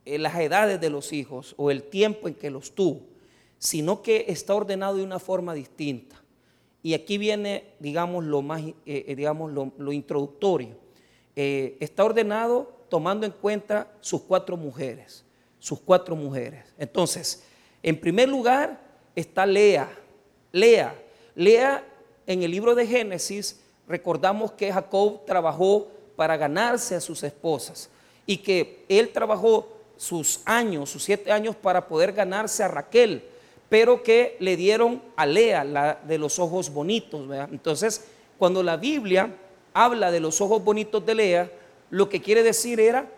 eh, 0.04 0.18
las 0.18 0.34
edades 0.36 0.80
de 0.80 0.90
los 0.90 1.12
hijos 1.12 1.54
o 1.56 1.70
el 1.70 1.84
tiempo 1.84 2.28
en 2.28 2.34
que 2.34 2.50
los 2.50 2.74
tuvo, 2.74 3.02
sino 3.58 4.02
que 4.02 4.26
está 4.28 4.54
ordenado 4.54 4.96
de 4.96 5.04
una 5.04 5.18
forma 5.18 5.54
distinta. 5.54 6.22
Y 6.82 6.94
aquí 6.94 7.18
viene, 7.18 7.74
digamos, 7.78 8.24
lo 8.24 8.42
más, 8.42 8.62
eh, 8.86 9.14
digamos, 9.14 9.52
lo 9.52 9.92
introductorio. 9.92 10.82
Eh, 11.34 11.78
está 11.80 12.04
ordenado 12.04 12.70
tomando 12.88 13.24
en 13.24 13.32
cuenta 13.32 13.90
sus 14.00 14.20
cuatro 14.20 14.56
mujeres, 14.56 15.24
sus 15.58 15.80
cuatro 15.80 16.14
mujeres. 16.14 16.74
Entonces, 16.76 17.44
en 17.82 17.98
primer 17.98 18.28
lugar 18.28 18.91
está 19.14 19.46
Lea. 19.46 19.90
Lea, 20.52 20.94
Lea 21.34 21.84
en 22.26 22.42
el 22.42 22.50
libro 22.50 22.74
de 22.74 22.86
Génesis 22.86 23.60
recordamos 23.88 24.52
que 24.52 24.72
Jacob 24.72 25.24
trabajó 25.26 25.88
para 26.16 26.36
ganarse 26.36 26.94
a 26.94 27.00
sus 27.00 27.22
esposas 27.22 27.90
y 28.26 28.38
que 28.38 28.84
él 28.88 29.10
trabajó 29.10 29.68
sus 29.96 30.40
años, 30.44 30.90
sus 30.90 31.04
siete 31.04 31.32
años 31.32 31.56
para 31.56 31.86
poder 31.86 32.12
ganarse 32.12 32.62
a 32.62 32.68
Raquel, 32.68 33.24
pero 33.68 34.02
que 34.02 34.36
le 34.40 34.56
dieron 34.56 35.02
a 35.16 35.26
Lea, 35.26 35.64
la 35.64 36.00
de 36.06 36.18
los 36.18 36.38
ojos 36.38 36.70
bonitos. 36.70 37.28
Entonces, 37.50 38.04
cuando 38.38 38.62
la 38.62 38.76
Biblia 38.76 39.34
habla 39.72 40.10
de 40.10 40.20
los 40.20 40.40
ojos 40.40 40.62
bonitos 40.62 41.04
de 41.04 41.14
Lea, 41.14 41.52
lo 41.90 42.08
que 42.08 42.20
quiere 42.20 42.42
decir 42.42 42.80
era 42.80 43.08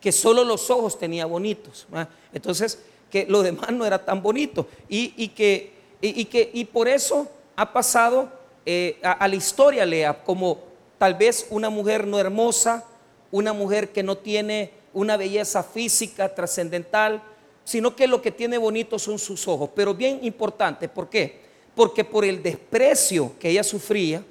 que 0.00 0.12
solo 0.12 0.44
los 0.44 0.70
ojos 0.70 0.98
tenía 0.98 1.26
bonitos. 1.26 1.86
Entonces, 2.32 2.82
que 3.10 3.26
lo 3.28 3.42
demás 3.42 3.70
no 3.72 3.84
era 3.84 4.04
tan 4.04 4.22
bonito. 4.22 4.66
Y, 4.88 5.28
que, 5.28 5.72
y, 6.00 6.24
que, 6.26 6.50
y 6.52 6.64
por 6.64 6.88
eso 6.88 7.28
ha 7.56 7.72
pasado 7.72 8.28
eh, 8.64 8.98
a, 9.02 9.26
la 9.26 9.34
historia 9.34 9.84
Lea 9.84 10.22
como 10.22 10.58
tal 10.98 11.14
vez 11.14 11.46
una 11.50 11.70
mujer 11.70 12.06
no 12.06 12.18
hermosa, 12.18 12.84
una 13.30 13.52
mujer 13.52 13.90
que 13.90 14.02
no 14.02 14.16
tiene 14.16 14.72
una 14.92 15.16
belleza 15.16 15.62
física 15.62 16.34
trascendental, 16.34 17.22
sino 17.64 17.94
que 17.94 18.06
lo 18.06 18.20
que 18.20 18.30
tiene 18.30 18.58
bonito 18.58 18.98
son 18.98 19.18
sus 19.18 19.46
ojos. 19.46 19.70
Pero 19.74 19.94
bien 19.94 20.20
importante, 20.22 20.88
¿por 20.88 21.08
qué? 21.08 21.40
Porque 21.74 22.04
por 22.04 22.24
el 22.24 22.42
desprecio 22.42 23.32
que 23.38 23.50
ella 23.50 23.62
sufría, 23.62 24.22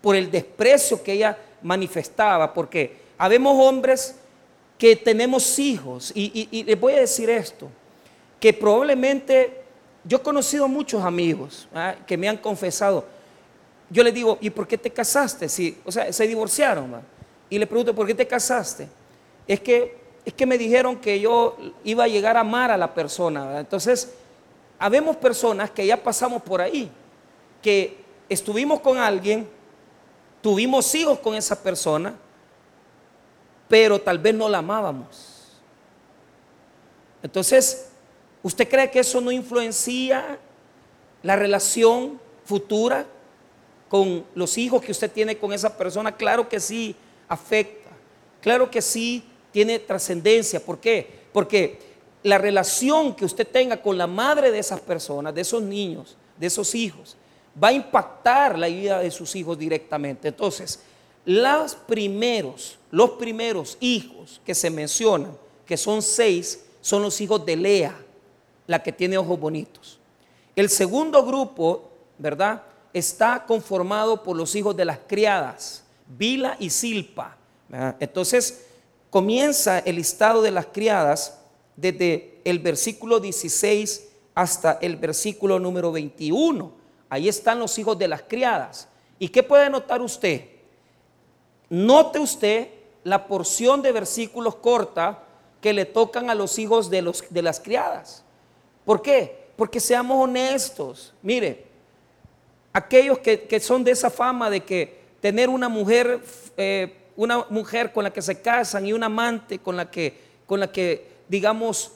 por 0.00 0.16
el 0.16 0.30
desprecio 0.30 1.02
que 1.02 1.12
ella 1.12 1.38
manifestaba, 1.62 2.52
porque 2.52 2.96
habemos 3.16 3.54
hombres 3.64 4.16
que 4.78 4.96
tenemos 4.96 5.58
hijos, 5.58 6.12
y, 6.14 6.64
les 6.64 6.78
voy 6.78 6.94
a 6.94 7.00
decir 7.00 7.30
esto, 7.30 7.68
que 8.42 8.52
probablemente 8.52 9.62
yo 10.02 10.16
he 10.16 10.20
conocido 10.20 10.66
muchos 10.66 11.04
amigos 11.04 11.68
¿ah? 11.72 11.94
que 12.04 12.16
me 12.16 12.28
han 12.28 12.38
confesado, 12.38 13.04
yo 13.88 14.02
les 14.02 14.12
digo, 14.12 14.36
¿y 14.40 14.50
por 14.50 14.66
qué 14.66 14.76
te 14.76 14.90
casaste? 14.90 15.48
Si, 15.48 15.78
o 15.84 15.92
sea, 15.92 16.12
se 16.12 16.26
divorciaron, 16.26 17.02
y 17.48 17.56
le 17.56 17.68
pregunto, 17.68 17.94
¿por 17.94 18.04
qué 18.04 18.16
te 18.16 18.26
casaste? 18.26 18.88
Es 19.46 19.60
que, 19.60 19.96
es 20.24 20.34
que 20.34 20.44
me 20.44 20.58
dijeron 20.58 20.96
que 20.96 21.20
yo 21.20 21.56
iba 21.84 22.02
a 22.02 22.08
llegar 22.08 22.36
a 22.36 22.40
amar 22.40 22.72
a 22.72 22.76
la 22.76 22.92
persona, 22.92 23.60
entonces, 23.60 24.12
habemos 24.76 25.14
personas 25.18 25.70
que 25.70 25.86
ya 25.86 26.02
pasamos 26.02 26.42
por 26.42 26.60
ahí, 26.60 26.90
que 27.62 27.96
estuvimos 28.28 28.80
con 28.80 28.98
alguien, 28.98 29.48
tuvimos 30.40 30.92
hijos 30.96 31.20
con 31.20 31.36
esa 31.36 31.62
persona, 31.62 32.16
pero 33.68 34.00
tal 34.00 34.18
vez 34.18 34.34
no 34.34 34.48
la 34.48 34.58
amábamos. 34.58 35.60
Entonces, 37.22 37.91
¿usted 38.42 38.68
cree 38.68 38.90
que 38.90 39.00
eso 39.00 39.20
no 39.20 39.30
influencia 39.30 40.38
la 41.22 41.36
relación 41.36 42.20
futura 42.44 43.06
con 43.88 44.24
los 44.34 44.58
hijos 44.58 44.82
que 44.82 44.92
usted 44.92 45.10
tiene 45.10 45.36
con 45.36 45.52
esa 45.52 45.76
persona? 45.76 46.16
Claro 46.16 46.48
que 46.48 46.60
sí, 46.60 46.94
afecta. 47.28 47.90
Claro 48.40 48.70
que 48.70 48.82
sí, 48.82 49.24
tiene 49.52 49.78
trascendencia. 49.78 50.64
¿Por 50.64 50.78
qué? 50.78 51.22
Porque 51.32 51.78
la 52.22 52.38
relación 52.38 53.14
que 53.14 53.24
usted 53.24 53.46
tenga 53.46 53.80
con 53.80 53.98
la 53.98 54.06
madre 54.06 54.50
de 54.50 54.58
esas 54.58 54.80
personas, 54.80 55.34
de 55.34 55.40
esos 55.40 55.62
niños, 55.62 56.16
de 56.38 56.46
esos 56.46 56.74
hijos, 56.74 57.16
va 57.62 57.68
a 57.68 57.72
impactar 57.72 58.58
la 58.58 58.68
vida 58.68 59.00
de 59.00 59.10
sus 59.10 59.34
hijos 59.36 59.58
directamente. 59.58 60.28
Entonces, 60.28 60.80
los 61.24 61.74
primeros, 61.74 62.78
los 62.90 63.10
primeros 63.10 63.76
hijos 63.80 64.40
que 64.44 64.54
se 64.54 64.70
mencionan, 64.70 65.36
que 65.66 65.76
son 65.76 66.02
seis, 66.02 66.64
son 66.80 67.02
los 67.02 67.20
hijos 67.20 67.44
de 67.46 67.56
Lea, 67.56 67.96
la 68.72 68.82
que 68.82 68.90
tiene 68.90 69.16
ojos 69.16 69.38
bonitos. 69.38 70.00
El 70.56 70.68
segundo 70.68 71.24
grupo, 71.24 71.90
¿verdad? 72.18 72.62
Está 72.92 73.44
conformado 73.46 74.22
por 74.22 74.36
los 74.36 74.54
hijos 74.56 74.76
de 74.76 74.84
las 74.84 74.98
criadas, 75.06 75.84
Bila 76.06 76.56
y 76.58 76.70
Silpa. 76.70 77.36
Entonces, 78.00 78.66
comienza 79.08 79.78
el 79.78 79.96
listado 79.96 80.42
de 80.42 80.50
las 80.50 80.66
criadas 80.66 81.38
desde 81.76 82.40
el 82.44 82.58
versículo 82.58 83.20
16 83.20 84.08
hasta 84.34 84.78
el 84.82 84.96
versículo 84.96 85.58
número 85.58 85.92
21 85.92 86.82
Ahí 87.12 87.28
están 87.28 87.58
los 87.58 87.78
hijos 87.78 87.98
de 87.98 88.08
las 88.08 88.22
criadas. 88.22 88.88
¿Y 89.18 89.28
qué 89.28 89.42
puede 89.42 89.68
notar 89.68 90.00
usted? 90.00 90.46
Note 91.68 92.18
usted 92.18 92.68
la 93.04 93.26
porción 93.26 93.82
de 93.82 93.92
versículos 93.92 94.54
corta 94.54 95.22
que 95.60 95.74
le 95.74 95.84
tocan 95.84 96.30
a 96.30 96.34
los 96.34 96.58
hijos 96.58 96.88
de, 96.88 97.02
los, 97.02 97.22
de 97.28 97.42
las 97.42 97.60
criadas. 97.60 98.24
¿Por 98.84 99.02
qué? 99.02 99.46
Porque 99.56 99.80
seamos 99.80 100.24
honestos. 100.24 101.14
Mire, 101.22 101.64
aquellos 102.72 103.18
que, 103.18 103.60
son 103.60 103.84
de 103.84 103.92
esa 103.92 104.10
fama 104.10 104.50
de 104.50 104.60
que 104.60 105.00
tener 105.20 105.48
una 105.48 105.68
mujer, 105.68 106.20
eh, 106.56 106.96
una 107.16 107.46
mujer 107.50 107.92
con 107.92 108.04
la 108.04 108.12
que 108.12 108.22
se 108.22 108.40
casan 108.40 108.86
y 108.86 108.92
un 108.92 109.04
amante 109.04 109.58
con 109.58 109.76
la 109.76 109.90
que, 109.90 110.14
con 110.46 110.60
la 110.60 110.70
que 110.70 111.06
digamos, 111.28 111.92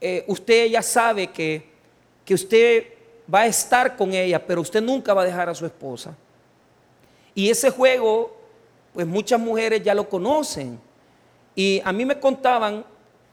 eh, 0.00 0.24
usted 0.28 0.66
ya 0.66 0.82
sabe 0.82 1.28
que, 1.28 1.68
que 2.24 2.34
usted 2.34 2.86
va 3.32 3.40
a 3.40 3.46
estar 3.46 3.96
con 3.96 4.12
ella, 4.12 4.44
pero 4.44 4.60
usted 4.60 4.80
nunca 4.80 5.12
va 5.12 5.22
a 5.22 5.26
dejar 5.26 5.48
a 5.48 5.54
su 5.54 5.66
esposa. 5.66 6.16
Y 7.34 7.50
ese 7.50 7.70
juego, 7.70 8.34
pues 8.92 9.06
muchas 9.06 9.38
mujeres 9.40 9.82
ya 9.82 9.94
lo 9.94 10.08
conocen. 10.08 10.78
Y 11.54 11.80
a 11.84 11.92
mí 11.92 12.04
me 12.04 12.18
contaban 12.18 12.84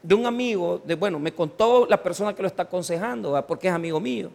de 0.06 0.14
un 0.14 0.28
amigo, 0.28 0.82
de, 0.86 0.94
bueno, 0.94 1.18
me 1.18 1.34
contó 1.34 1.88
la 1.90 2.02
persona 2.02 2.36
que 2.36 2.44
lo 2.44 2.48
está 2.48 2.64
aconsejando, 2.64 3.44
porque 3.48 3.68
es 3.68 3.74
amigo 3.74 4.00
mío. 4.00 4.30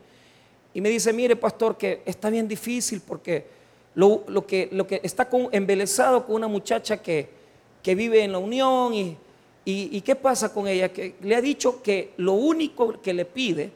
Y 0.75 0.81
me 0.81 0.89
dice, 0.89 1.13
mire, 1.13 1.37
pastor, 1.37 1.79
que 1.79 2.03
está 2.05 2.29
bien 2.29 2.49
difícil 2.49 3.01
porque 3.07 3.47
lo, 3.95 4.25
que, 4.47 4.69
lo 4.73 4.85
que 4.87 5.01
está 5.05 5.29
con, 5.29 5.49
embelesado 5.53 6.27
con 6.27 6.37
una 6.37 6.49
muchacha 6.49 6.97
que, 7.01 7.29
que 7.85 7.95
vive 7.95 8.25
en 8.25 8.33
la 8.33 8.39
unión 8.39 8.95
y, 8.95 9.17
y, 9.65 9.97
y, 9.97 10.01
qué 10.01 10.17
pasa 10.17 10.53
con 10.53 10.67
ella, 10.67 10.93
que 10.93 11.15
le 11.21 11.37
ha 11.37 11.41
dicho 11.41 11.81
que 11.83 12.15
lo 12.17 12.33
único 12.33 13.01
que 13.01 13.15
le 13.15 13.25
pide 13.25 13.71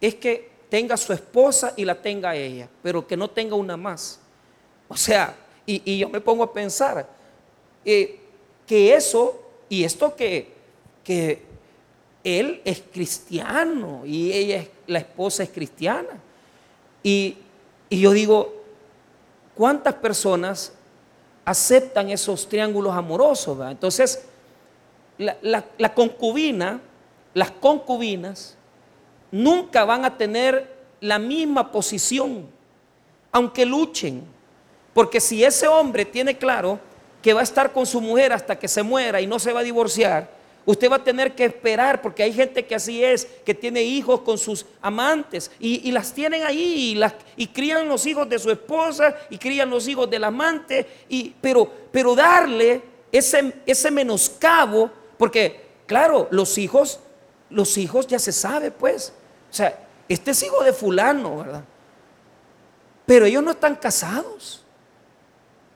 es 0.00 0.14
que 0.14 0.50
tenga 0.68 0.96
su 0.96 1.12
esposa 1.12 1.74
y 1.76 1.84
la 1.84 2.00
tenga 2.00 2.36
ella, 2.36 2.68
pero 2.80 3.04
que 3.04 3.16
no 3.16 3.28
tenga 3.28 3.56
una 3.56 3.76
más. 3.76 4.20
O 4.88 4.96
sea, 4.96 5.36
y, 5.66 5.98
yo 5.98 6.08
me 6.08 6.20
pongo 6.20 6.44
a 6.44 6.52
pensar 6.52 7.08
eh, 7.84 8.20
que 8.68 8.94
eso, 8.94 9.40
y 9.68 9.82
esto 9.82 10.14
que, 10.14 10.59
que 11.04 11.42
él 12.24 12.60
es 12.64 12.82
cristiano 12.92 14.02
y 14.04 14.32
ella 14.32 14.56
es, 14.58 14.68
la 14.86 14.98
esposa 14.98 15.42
es 15.42 15.50
cristiana. 15.50 16.20
Y, 17.02 17.36
yo 17.90 18.12
digo, 18.12 18.62
¿cuántas 19.54 19.94
personas 19.94 20.72
aceptan 21.44 22.10
esos 22.10 22.48
triángulos 22.48 22.94
amorosos? 22.94 23.58
Entonces, 23.68 24.24
la 25.18 25.94
concubina, 25.94 26.80
las 27.34 27.50
concubinas, 27.50 28.56
nunca 29.30 29.84
van 29.84 30.04
a 30.04 30.16
tener 30.16 30.80
la 31.00 31.18
misma 31.18 31.70
posición, 31.72 32.46
aunque 33.32 33.64
luchen. 33.64 34.22
Porque 34.94 35.20
si 35.20 35.44
ese 35.44 35.66
hombre 35.68 36.04
tiene 36.04 36.36
claro 36.36 36.78
que 37.22 37.32
va 37.32 37.40
a 37.40 37.44
estar 37.44 37.72
con 37.72 37.86
su 37.86 38.00
mujer 38.00 38.32
hasta 38.32 38.58
que 38.58 38.68
se 38.68 38.82
muera 38.82 39.20
y 39.20 39.26
no 39.26 39.38
se 39.38 39.52
va 39.52 39.60
a 39.60 39.64
divorciar, 39.64 40.39
Usted 40.66 40.90
va 40.90 40.96
a 40.96 41.04
tener 41.04 41.34
que 41.34 41.46
esperar, 41.46 42.02
porque 42.02 42.22
hay 42.22 42.32
gente 42.32 42.66
que 42.66 42.74
así 42.74 43.02
es, 43.02 43.26
que 43.44 43.54
tiene 43.54 43.82
hijos 43.82 44.20
con 44.20 44.36
sus 44.36 44.66
amantes 44.82 45.50
y, 45.58 45.90
las 45.90 46.12
tienen 46.12 46.42
ahí 46.42 47.00
y, 47.36 47.46
crían 47.48 47.88
los 47.88 48.06
hijos 48.06 48.28
de 48.28 48.38
su 48.38 48.50
esposa 48.50 49.16
y 49.30 49.38
crían 49.38 49.70
los 49.70 49.88
hijos 49.88 50.08
del 50.10 50.24
amante, 50.24 50.86
y, 51.08 51.34
pero, 51.40 51.70
pero 51.90 52.14
darle 52.14 52.82
ese, 53.10 53.54
ese 53.64 53.90
menoscabo, 53.90 54.90
porque 55.16 55.68
claro, 55.86 56.28
los 56.30 56.58
hijos, 56.58 57.00
los 57.48 57.78
hijos 57.78 58.06
ya 58.06 58.18
se 58.18 58.32
sabe 58.32 58.70
pues, 58.70 59.12
o 59.50 59.54
sea, 59.54 59.78
este 60.08 60.32
es 60.32 60.42
hijo 60.42 60.62
de 60.62 60.72
fulano, 60.72 61.38
¿verdad? 61.38 61.64
Pero 63.06 63.26
ellos 63.26 63.42
no 63.42 63.52
están 63.52 63.74
casados. 63.76 64.64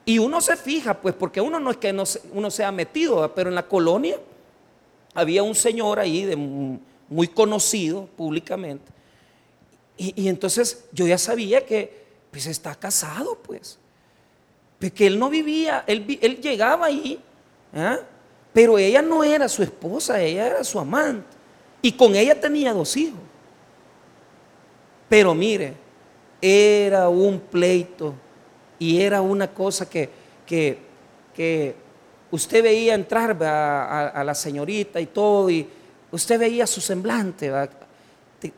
Y 0.04 0.18
uno 0.18 0.40
se 0.40 0.56
fija, 0.56 0.94
pues, 0.94 1.14
porque 1.14 1.40
uno 1.40 1.58
no 1.58 1.70
es 1.70 1.78
que 1.78 1.92
no 1.92 2.04
uno 2.32 2.50
sea 2.50 2.70
metido, 2.70 3.34
pero 3.34 3.48
en 3.48 3.54
la 3.54 3.66
colonia 3.66 4.18
había 5.14 5.42
un 5.42 5.54
señor 5.54 5.98
ahí 5.98 6.24
de 6.24 6.36
muy 6.36 7.28
conocido 7.28 8.06
públicamente. 8.16 8.92
Y, 9.96 10.28
entonces 10.28 10.86
yo 10.92 11.06
ya 11.06 11.18
sabía 11.18 11.64
que 11.64 12.04
pues 12.30 12.46
está 12.46 12.74
casado, 12.74 13.38
pues. 13.42 13.78
Porque 14.80 15.06
él 15.06 15.18
no 15.18 15.30
vivía, 15.30 15.84
él, 15.86 16.18
él 16.20 16.40
llegaba 16.40 16.86
ahí, 16.86 17.20
¿ah? 17.72 17.98
pero 18.52 18.76
ella 18.76 19.02
no 19.02 19.22
era 19.22 19.48
su 19.48 19.62
esposa, 19.62 20.20
ella 20.20 20.46
era 20.48 20.64
su 20.64 20.78
amante. 20.80 21.36
Y 21.80 21.92
con 21.92 22.14
ella 22.16 22.40
tenía 22.40 22.72
dos 22.72 22.96
hijos. 22.96 23.20
Pero 25.08 25.34
mire, 25.34 25.74
era 26.40 27.08
un 27.08 27.38
pleito 27.38 28.14
y 28.78 29.00
era 29.00 29.20
una 29.20 29.52
cosa 29.52 29.88
que, 29.88 30.10
que, 30.44 30.78
que 31.34 31.83
usted 32.34 32.62
veía 32.62 32.94
entrar 32.94 33.36
a, 33.42 34.24
la 34.24 34.34
señorita 34.34 35.00
y 35.00 35.06
todo, 35.06 35.48
y 35.50 35.66
usted 36.10 36.38
veía 36.38 36.66
su 36.66 36.80
semblante, 36.80 37.52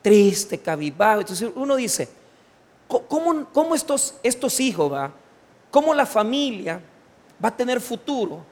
triste, 0.03 0.59
cabizbajo. 0.59 1.21
Entonces 1.21 1.51
uno 1.55 1.77
dice, 1.77 2.09
¿cómo, 2.89 3.47
cómo 3.53 3.75
estos, 3.75 4.15
estos 4.23 4.59
hijos, 4.61 4.93
va? 4.93 5.13
¿Cómo 5.71 5.93
la 5.93 6.07
familia 6.07 6.81
va 7.43 7.49
a 7.49 7.57
tener 7.57 7.81
futuro? 7.81 8.45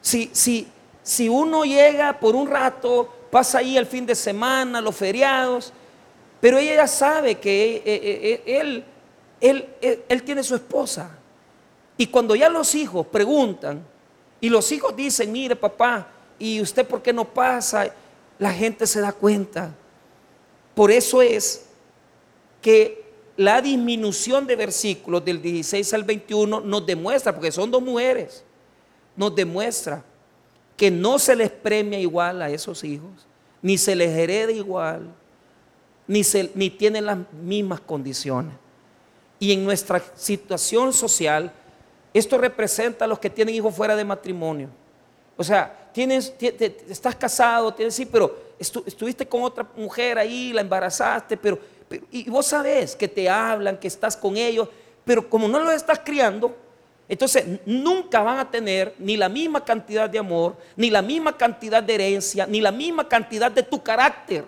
Si, 0.00 0.30
si, 0.32 0.68
si 1.02 1.28
uno 1.28 1.64
llega 1.64 2.18
por 2.18 2.34
un 2.34 2.48
rato, 2.48 3.12
pasa 3.30 3.58
ahí 3.58 3.76
el 3.76 3.86
fin 3.86 4.06
de 4.06 4.14
semana, 4.14 4.80
los 4.80 4.96
feriados, 4.96 5.72
pero 6.40 6.58
ella 6.58 6.76
ya 6.76 6.86
sabe 6.86 7.36
que 7.36 7.76
eh, 7.76 7.82
eh, 7.84 8.42
eh, 8.46 8.60
él, 8.60 8.84
él, 9.40 10.04
él 10.08 10.22
tiene 10.22 10.42
su 10.42 10.54
esposa. 10.54 11.10
Y 11.96 12.06
cuando 12.08 12.34
ya 12.34 12.48
los 12.48 12.74
hijos 12.74 13.06
preguntan, 13.06 13.93
y 14.44 14.50
los 14.50 14.70
hijos 14.72 14.94
dicen, 14.94 15.32
mire 15.32 15.56
papá, 15.56 16.06
¿y 16.38 16.60
usted 16.60 16.86
por 16.86 17.00
qué 17.00 17.14
no 17.14 17.24
pasa? 17.24 17.90
La 18.38 18.52
gente 18.52 18.86
se 18.86 19.00
da 19.00 19.10
cuenta. 19.10 19.74
Por 20.74 20.90
eso 20.90 21.22
es 21.22 21.64
que 22.60 23.06
la 23.38 23.62
disminución 23.62 24.46
de 24.46 24.54
versículos 24.54 25.24
del 25.24 25.40
16 25.40 25.94
al 25.94 26.04
21 26.04 26.60
nos 26.60 26.84
demuestra, 26.84 27.32
porque 27.32 27.50
son 27.50 27.70
dos 27.70 27.80
mujeres, 27.80 28.44
nos 29.16 29.34
demuestra 29.34 30.04
que 30.76 30.90
no 30.90 31.18
se 31.18 31.34
les 31.34 31.50
premia 31.50 31.98
igual 31.98 32.42
a 32.42 32.50
esos 32.50 32.84
hijos, 32.84 33.26
ni 33.62 33.78
se 33.78 33.96
les 33.96 34.10
hereda 34.10 34.52
igual, 34.52 35.08
ni, 36.06 36.22
se, 36.22 36.50
ni 36.54 36.68
tienen 36.68 37.06
las 37.06 37.16
mismas 37.32 37.80
condiciones. 37.80 38.52
Y 39.38 39.52
en 39.52 39.64
nuestra 39.64 40.04
situación 40.14 40.92
social, 40.92 41.50
esto 42.14 42.38
representa 42.38 43.04
a 43.04 43.08
los 43.08 43.18
que 43.18 43.28
tienen 43.28 43.54
hijos 43.56 43.74
fuera 43.74 43.96
de 43.96 44.04
matrimonio. 44.04 44.68
O 45.36 45.42
sea, 45.42 45.90
tienes, 45.92 46.32
estás 46.88 47.16
casado, 47.16 47.74
tienes, 47.74 47.94
sí, 47.94 48.06
pero 48.06 48.38
estuviste 48.58 49.26
con 49.26 49.42
otra 49.42 49.66
mujer 49.76 50.16
ahí, 50.18 50.52
la 50.52 50.60
embarazaste, 50.60 51.36
pero, 51.36 51.58
y 52.12 52.30
vos 52.30 52.46
sabés 52.46 52.94
que 52.94 53.08
te 53.08 53.28
hablan, 53.28 53.76
que 53.76 53.88
estás 53.88 54.16
con 54.16 54.36
ellos, 54.36 54.68
pero 55.04 55.28
como 55.28 55.48
no 55.48 55.58
los 55.58 55.74
estás 55.74 56.00
criando, 56.04 56.56
entonces 57.08 57.44
nunca 57.66 58.22
van 58.22 58.38
a 58.38 58.50
tener 58.50 58.94
ni 58.98 59.16
la 59.16 59.28
misma 59.28 59.64
cantidad 59.64 60.08
de 60.08 60.18
amor, 60.18 60.56
ni 60.76 60.90
la 60.90 61.02
misma 61.02 61.36
cantidad 61.36 61.82
de 61.82 61.94
herencia, 61.94 62.46
ni 62.46 62.60
la 62.60 62.72
misma 62.72 63.08
cantidad 63.08 63.50
de 63.50 63.62
tu 63.62 63.82
carácter, 63.82 64.44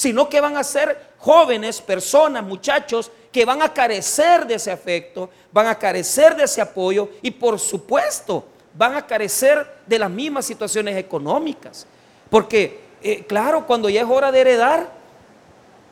sino 0.00 0.30
que 0.30 0.40
van 0.40 0.56
a 0.56 0.64
ser 0.64 0.98
jóvenes, 1.18 1.82
personas, 1.82 2.42
muchachos 2.42 3.10
que 3.30 3.44
van 3.44 3.60
a 3.60 3.74
carecer 3.74 4.46
de 4.46 4.54
ese 4.54 4.70
afecto, 4.70 5.28
van 5.52 5.66
a 5.66 5.78
carecer 5.78 6.34
de 6.34 6.44
ese 6.44 6.62
apoyo 6.62 7.10
y 7.20 7.30
por 7.30 7.58
supuesto 7.58 8.46
van 8.72 8.96
a 8.96 9.06
carecer 9.06 9.66
de 9.84 9.98
las 9.98 10.08
mismas 10.08 10.46
situaciones 10.46 10.96
económicas. 10.96 11.86
Porque, 12.30 12.80
eh, 13.02 13.26
claro, 13.26 13.66
cuando 13.66 13.90
ya 13.90 14.00
es 14.00 14.08
hora 14.08 14.32
de 14.32 14.40
heredar, 14.40 14.90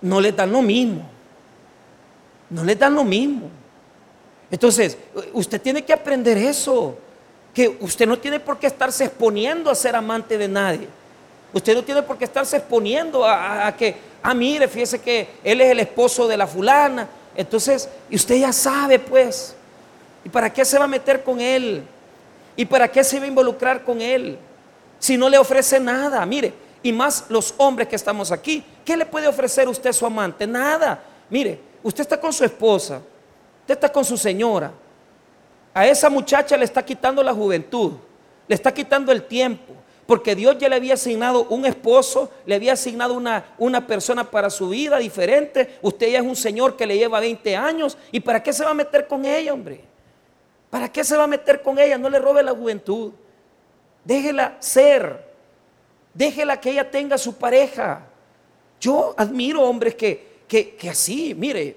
no 0.00 0.22
les 0.22 0.34
dan 0.34 0.52
lo 0.52 0.62
mismo. 0.62 1.06
No 2.48 2.64
les 2.64 2.78
dan 2.78 2.94
lo 2.94 3.04
mismo. 3.04 3.50
Entonces, 4.50 4.96
usted 5.34 5.60
tiene 5.60 5.84
que 5.84 5.92
aprender 5.92 6.38
eso, 6.38 6.96
que 7.52 7.76
usted 7.78 8.06
no 8.06 8.18
tiene 8.18 8.40
por 8.40 8.58
qué 8.58 8.68
estarse 8.68 9.04
exponiendo 9.04 9.70
a 9.70 9.74
ser 9.74 9.94
amante 9.94 10.38
de 10.38 10.48
nadie. 10.48 10.88
Usted 11.52 11.74
no 11.74 11.82
tiene 11.82 12.02
por 12.02 12.18
qué 12.18 12.24
estarse 12.24 12.56
exponiendo 12.56 13.24
a, 13.24 13.66
a 13.66 13.76
que, 13.76 13.96
ah, 14.22 14.34
mire, 14.34 14.68
fíjese 14.68 15.00
que 15.00 15.28
él 15.42 15.60
es 15.60 15.70
el 15.70 15.80
esposo 15.80 16.28
de 16.28 16.36
la 16.36 16.46
fulana, 16.46 17.08
entonces, 17.34 17.88
y 18.10 18.16
usted 18.16 18.36
ya 18.36 18.52
sabe, 18.52 18.98
pues, 18.98 19.54
¿y 20.24 20.28
para 20.28 20.52
qué 20.52 20.64
se 20.64 20.76
va 20.76 20.86
a 20.86 20.88
meter 20.88 21.22
con 21.22 21.40
él? 21.40 21.84
¿Y 22.56 22.64
para 22.64 22.88
qué 22.88 23.04
se 23.04 23.18
va 23.18 23.26
a 23.26 23.28
involucrar 23.28 23.84
con 23.84 24.02
él? 24.02 24.36
Si 24.98 25.16
no 25.16 25.28
le 25.28 25.38
ofrece 25.38 25.78
nada, 25.78 26.26
mire, 26.26 26.52
y 26.82 26.92
más 26.92 27.26
los 27.28 27.54
hombres 27.56 27.86
que 27.86 27.94
estamos 27.96 28.32
aquí, 28.32 28.64
¿qué 28.84 28.96
le 28.96 29.06
puede 29.06 29.28
ofrecer 29.28 29.68
usted 29.68 29.90
a 29.90 29.92
su 29.92 30.04
amante? 30.04 30.46
Nada. 30.46 31.00
Mire, 31.30 31.60
usted 31.82 32.02
está 32.02 32.20
con 32.20 32.32
su 32.32 32.44
esposa, 32.44 33.00
usted 33.60 33.74
está 33.74 33.92
con 33.92 34.04
su 34.04 34.16
señora. 34.16 34.72
A 35.72 35.86
esa 35.86 36.10
muchacha 36.10 36.56
le 36.56 36.64
está 36.64 36.84
quitando 36.84 37.22
la 37.22 37.32
juventud, 37.32 37.92
le 38.48 38.54
está 38.56 38.74
quitando 38.74 39.12
el 39.12 39.22
tiempo, 39.22 39.74
porque 40.08 40.34
Dios 40.34 40.56
ya 40.56 40.70
le 40.70 40.76
había 40.76 40.94
asignado 40.94 41.44
un 41.50 41.66
esposo, 41.66 42.30
le 42.46 42.54
había 42.54 42.72
asignado 42.72 43.12
una, 43.12 43.44
una 43.58 43.86
persona 43.86 44.24
para 44.30 44.48
su 44.48 44.70
vida 44.70 44.96
diferente. 44.96 45.78
Usted 45.82 46.12
ya 46.12 46.20
es 46.20 46.24
un 46.24 46.34
señor 46.34 46.78
que 46.78 46.86
le 46.86 46.96
lleva 46.96 47.20
20 47.20 47.54
años. 47.54 47.98
¿Y 48.10 48.20
para 48.20 48.42
qué 48.42 48.54
se 48.54 48.64
va 48.64 48.70
a 48.70 48.74
meter 48.74 49.06
con 49.06 49.26
ella, 49.26 49.52
hombre? 49.52 49.84
¿Para 50.70 50.90
qué 50.90 51.04
se 51.04 51.14
va 51.14 51.24
a 51.24 51.26
meter 51.26 51.60
con 51.60 51.78
ella? 51.78 51.98
No 51.98 52.08
le 52.08 52.18
robe 52.20 52.42
la 52.42 52.52
juventud. 52.52 53.12
Déjela 54.02 54.56
ser. 54.60 55.26
Déjela 56.14 56.58
que 56.58 56.70
ella 56.70 56.90
tenga 56.90 57.18
su 57.18 57.36
pareja. 57.36 58.06
Yo 58.80 59.12
admiro 59.14 59.60
hombres 59.60 59.94
que, 59.94 60.38
que, 60.48 60.88
así, 60.88 61.34
mire, 61.34 61.76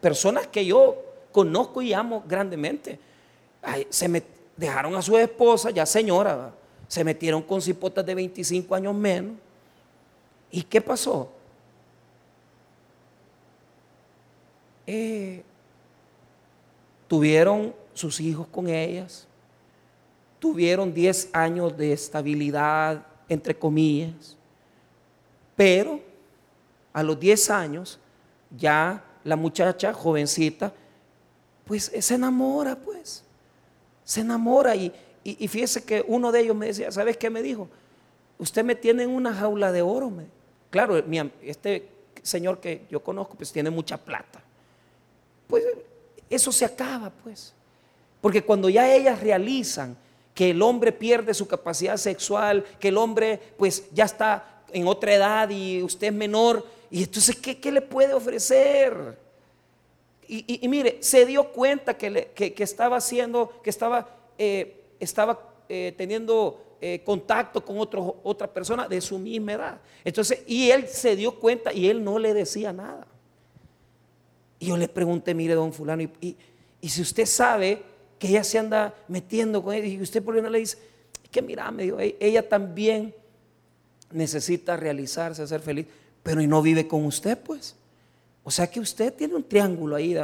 personas 0.00 0.46
que 0.46 0.64
yo 0.64 0.96
conozco 1.30 1.82
y 1.82 1.92
amo 1.92 2.24
grandemente. 2.26 2.98
se 3.90 4.08
me 4.08 4.22
dejaron 4.56 4.94
a 4.94 5.02
su 5.02 5.18
esposa, 5.18 5.68
ya 5.68 5.84
señora, 5.84 6.54
se 6.88 7.04
metieron 7.04 7.42
con 7.42 7.60
cipotas 7.60 8.04
de 8.04 8.14
25 8.14 8.74
años 8.74 8.94
menos. 8.94 9.34
¿Y 10.50 10.62
qué 10.62 10.80
pasó? 10.80 11.32
Eh, 14.86 15.42
tuvieron 17.08 17.74
sus 17.92 18.20
hijos 18.20 18.46
con 18.46 18.68
ellas, 18.68 19.26
tuvieron 20.38 20.92
10 20.92 21.30
años 21.32 21.76
de 21.76 21.92
estabilidad, 21.92 23.04
entre 23.28 23.58
comillas, 23.58 24.36
pero 25.56 26.00
a 26.92 27.02
los 27.02 27.18
10 27.18 27.50
años 27.50 27.98
ya 28.56 29.02
la 29.24 29.34
muchacha 29.34 29.92
jovencita, 29.92 30.72
pues 31.64 31.90
se 31.98 32.14
enamora, 32.14 32.76
pues, 32.76 33.24
se 34.04 34.20
enamora 34.20 34.76
y, 34.76 34.92
y, 35.32 35.48
fíjese 35.48 35.84
que 35.84 36.04
uno 36.06 36.30
de 36.30 36.40
ellos 36.40 36.54
me 36.54 36.66
decía, 36.66 36.92
¿sabes 36.92 37.16
qué 37.16 37.30
me 37.30 37.42
dijo? 37.42 37.68
Usted 38.38 38.62
me 38.64 38.74
tiene 38.76 39.02
en 39.02 39.10
una 39.10 39.34
jaula 39.34 39.72
de 39.72 39.82
oro. 39.82 40.10
Me. 40.10 40.26
Claro, 40.70 41.02
este 41.42 41.88
señor 42.22 42.60
que 42.60 42.82
yo 42.90 43.02
conozco, 43.02 43.34
pues 43.34 43.50
tiene 43.50 43.70
mucha 43.70 43.96
plata. 43.96 44.40
Pues 45.48 45.64
eso 46.30 46.52
se 46.52 46.64
acaba, 46.64 47.10
pues. 47.10 47.52
Porque 48.20 48.42
cuando 48.42 48.68
ya 48.68 48.94
ellas 48.94 49.20
realizan 49.20 49.96
que 50.34 50.50
el 50.50 50.62
hombre 50.62 50.92
pierde 50.92 51.34
su 51.34 51.48
capacidad 51.48 51.96
sexual, 51.96 52.64
que 52.78 52.88
el 52.88 52.96
hombre 52.96 53.40
pues 53.56 53.84
ya 53.92 54.04
está 54.04 54.62
en 54.72 54.86
otra 54.86 55.14
edad 55.14 55.50
y 55.50 55.82
usted 55.82 56.08
es 56.08 56.12
menor, 56.12 56.64
y 56.90 57.02
entonces, 57.02 57.36
¿qué, 57.36 57.58
qué 57.58 57.72
le 57.72 57.82
puede 57.82 58.14
ofrecer? 58.14 59.18
Y, 60.28 60.66
mire, 60.68 60.98
se 61.00 61.24
dio 61.24 61.52
cuenta 61.52 61.96
que, 61.96 62.32
que, 62.34 62.62
estaba 62.62 62.96
haciendo, 62.96 63.60
que 63.62 63.70
estaba 63.70 64.08
eh, 64.38 64.82
estaba 65.00 65.38
eh, 65.68 65.94
teniendo 65.96 66.78
eh, 66.80 67.02
contacto 67.04 67.64
con 67.64 67.78
otro, 67.78 68.20
otra 68.22 68.52
persona 68.52 68.86
de 68.86 69.00
su 69.00 69.18
misma 69.18 69.54
edad. 69.54 69.80
Entonces, 70.04 70.42
y 70.46 70.70
él 70.70 70.86
se 70.88 71.16
dio 71.16 71.40
cuenta 71.40 71.72
y 71.72 71.88
él 71.88 72.04
no 72.04 72.18
le 72.18 72.34
decía 72.34 72.72
nada. 72.72 73.06
Y 74.58 74.66
yo 74.66 74.76
le 74.76 74.86
pregunté, 74.86 75.34
mire, 75.34 75.54
don 75.54 75.72
fulano, 75.72 76.02
y, 76.02 76.36
si 76.82 77.02
usted 77.02 77.26
sabe 77.26 77.82
que 78.18 78.28
ella 78.28 78.44
se 78.44 78.58
anda 78.58 78.94
metiendo 79.08 79.62
con 79.62 79.74
él, 79.74 79.86
y 79.86 80.00
usted 80.00 80.22
por 80.22 80.34
qué 80.34 80.42
no 80.42 80.50
le 80.50 80.60
dice, 80.60 80.78
que 81.30 81.42
mira, 81.42 81.70
me 81.70 81.84
dijo, 81.84 81.98
e-, 81.98 82.16
ella 82.20 82.48
también 82.48 83.14
necesita 84.12 84.76
realizarse, 84.76 85.46
ser 85.46 85.60
feliz, 85.60 85.86
pero 86.22 86.40
y 86.40 86.46
no 86.46 86.62
vive 86.62 86.86
con 86.86 87.04
usted, 87.04 87.38
pues. 87.38 87.74
O 88.44 88.50
sea 88.50 88.70
que 88.70 88.80
usted 88.80 89.12
tiene 89.12 89.34
un 89.34 89.42
triángulo 89.42 89.96
ahí. 89.96 90.16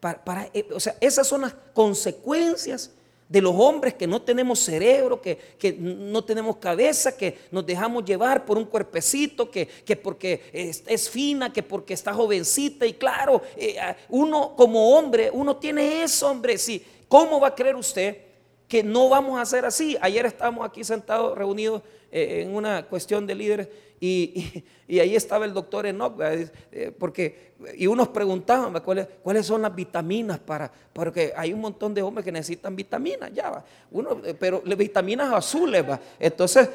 Para, 0.00 0.50
eh, 0.52 0.66
o 0.74 0.80
sea, 0.80 0.96
esas 1.00 1.26
son 1.26 1.42
las 1.42 1.54
consecuencias 1.72 2.90
de 3.30 3.40
los 3.40 3.54
hombres 3.54 3.94
que 3.94 4.08
no 4.08 4.20
tenemos 4.20 4.58
cerebro, 4.58 5.22
que, 5.22 5.38
no 5.78 6.24
tenemos 6.24 6.56
cabeza, 6.56 7.16
que 7.16 7.38
nos 7.52 7.64
dejamos 7.64 8.04
llevar 8.04 8.44
por 8.44 8.58
un 8.58 8.64
cuerpecito, 8.64 9.48
que, 9.48 9.68
porque 10.02 10.42
es, 10.52 11.08
fina, 11.08 11.52
que 11.52 11.62
porque 11.62 11.94
está 11.94 12.12
jovencita. 12.12 12.84
Y 12.84 12.94
claro, 12.94 13.40
eh, 13.56 13.76
uno 14.08 14.56
como 14.56 14.98
hombre, 14.98 15.30
uno 15.32 15.56
tiene 15.56 16.02
eso, 16.02 16.28
hombre. 16.28 16.58
Sí, 16.58 16.84
¿Cómo 17.06 17.38
va 17.38 17.48
a 17.48 17.54
creer 17.54 17.76
usted 17.76 18.18
que 18.66 18.82
no 18.82 19.08
vamos 19.08 19.38
a 19.38 19.42
hacer 19.42 19.64
así? 19.64 19.96
Ayer 20.00 20.26
estábamos 20.26 20.64
aquí 20.64 20.82
sentados, 20.82 21.38
reunidos 21.38 21.82
eh, 22.10 22.42
en 22.42 22.54
una 22.54 22.84
cuestión 22.86 23.28
de 23.28 23.34
líderes. 23.36 23.68
Y, 24.00 24.64
ahí 24.88 25.14
estaba 25.14 25.44
el 25.44 25.52
doctor 25.52 25.86
Enoch, 25.86 26.18
eh, 26.20 26.92
porque, 26.98 27.52
y 27.76 27.86
unos 27.86 28.08
preguntaban 28.08 28.72
¿cuáles, 28.82 29.46
son 29.46 29.62
las 29.62 29.74
vitaminas 29.74 30.38
para, 30.38 30.72
porque 30.92 31.32
hay 31.36 31.52
un 31.52 31.60
montón 31.60 31.92
de 31.92 32.00
hombres 32.00 32.24
que 32.24 32.32
necesitan 32.32 32.74
vitaminas, 32.74 33.30
ya 33.32 33.50
va, 33.50 33.64
uno, 33.90 34.20
eh, 34.24 34.34
pero 34.34 34.62
vitaminas 34.62 35.32
azules, 35.32 35.88
va. 35.88 36.00
entonces, 36.18 36.68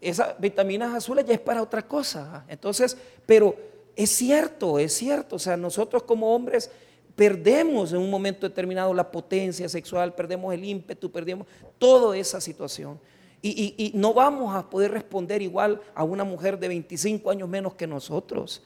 esas 0.00 0.38
vitaminas 0.40 0.92
azules 0.92 1.24
ya 1.24 1.34
es 1.34 1.40
para 1.40 1.62
otra 1.62 1.86
cosa, 1.86 2.44
entonces, 2.48 2.96
pero 3.24 3.54
es 3.94 4.10
cierto, 4.10 4.80
es 4.80 4.92
cierto, 4.92 5.36
o 5.36 5.38
sea, 5.38 5.56
nosotros 5.56 6.02
como 6.02 6.34
hombres 6.34 6.70
perdemos 7.14 7.92
en 7.92 7.98
un 7.98 8.10
momento 8.10 8.46
determinado 8.46 8.92
la 8.92 9.10
potencia 9.10 9.68
sexual, 9.68 10.14
perdemos 10.14 10.52
el 10.52 10.64
ímpetu, 10.64 11.10
perdemos 11.10 11.46
toda 11.78 12.16
esa 12.16 12.40
situación. 12.40 13.00
Y, 13.42 13.92
no 13.94 14.12
vamos 14.12 14.54
a 14.54 14.68
poder 14.68 14.92
responder 14.92 15.42
igual 15.42 15.80
a 15.94 16.02
una 16.04 16.24
mujer 16.24 16.58
de 16.58 16.68
25 16.68 17.30
años 17.30 17.48
menos 17.48 17.74
que 17.74 17.86
nosotros. 17.86 18.62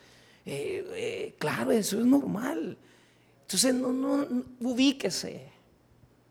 Eh, 0.46 0.84
eh, 0.94 1.34
claro, 1.38 1.70
eso 1.70 1.98
es 1.98 2.06
normal. 2.06 2.78
Entonces, 3.42 3.74
no, 3.74 3.92
no, 3.92 4.26
ubíquese, 4.60 5.48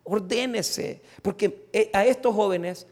ordénese, 0.04 1.02
porque 1.21 1.67
eh, 1.73 1.91
a 1.93 2.06
estos 2.06 2.34
jóvenes 2.34 2.88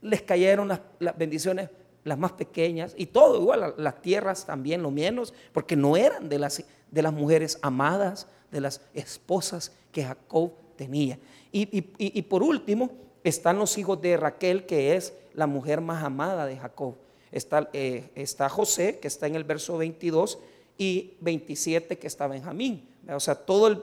les 0.00 0.22
cayeron 0.22 0.68
las, 0.68 0.80
bendiciones 1.18 1.68
las 2.04 2.16
más 2.16 2.32
pequeñas 2.32 2.94
y 2.96 3.06
todo, 3.06 3.42
igual 3.42 3.74
las 3.76 4.00
tierras 4.00 4.46
también, 4.46 4.82
lo 4.82 4.90
menos, 4.90 5.34
porque 5.52 5.76
no 5.76 5.96
eran 5.96 6.28
de 6.28 6.38
las, 6.38 6.64
de 6.90 7.02
las 7.02 7.12
mujeres 7.12 7.58
amadas, 7.60 8.26
de 8.50 8.62
las 8.62 8.80
esposas 8.94 9.72
que 9.92 10.04
Jacob 10.04 10.52
tenía. 10.76 11.18
y 11.52 12.22
por 12.22 12.42
último, 12.42 12.90
están 13.28 13.58
los 13.58 13.78
hijos 13.78 14.00
de 14.00 14.16
Raquel, 14.16 14.66
que 14.66 14.96
es 14.96 15.12
la 15.34 15.46
mujer 15.46 15.80
más 15.80 16.02
amada 16.02 16.46
de 16.46 16.56
Jacob. 16.56 16.94
Está, 17.30 17.68
eh, 17.72 18.10
está 18.14 18.48
José, 18.48 18.98
que 18.98 19.08
está 19.08 19.26
en 19.26 19.34
el 19.34 19.44
verso 19.44 19.76
22, 19.76 20.38
y 20.78 21.14
27, 21.20 21.98
que 21.98 22.06
está 22.06 22.26
Benjamín. 22.28 22.88
O 23.08 23.20
sea, 23.20 23.34
todo 23.34 23.66
el, 23.66 23.82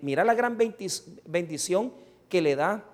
mira 0.00 0.24
la 0.24 0.34
gran 0.34 0.56
bendición 0.56 1.92
que 2.28 2.40
le 2.40 2.56
da 2.56 2.84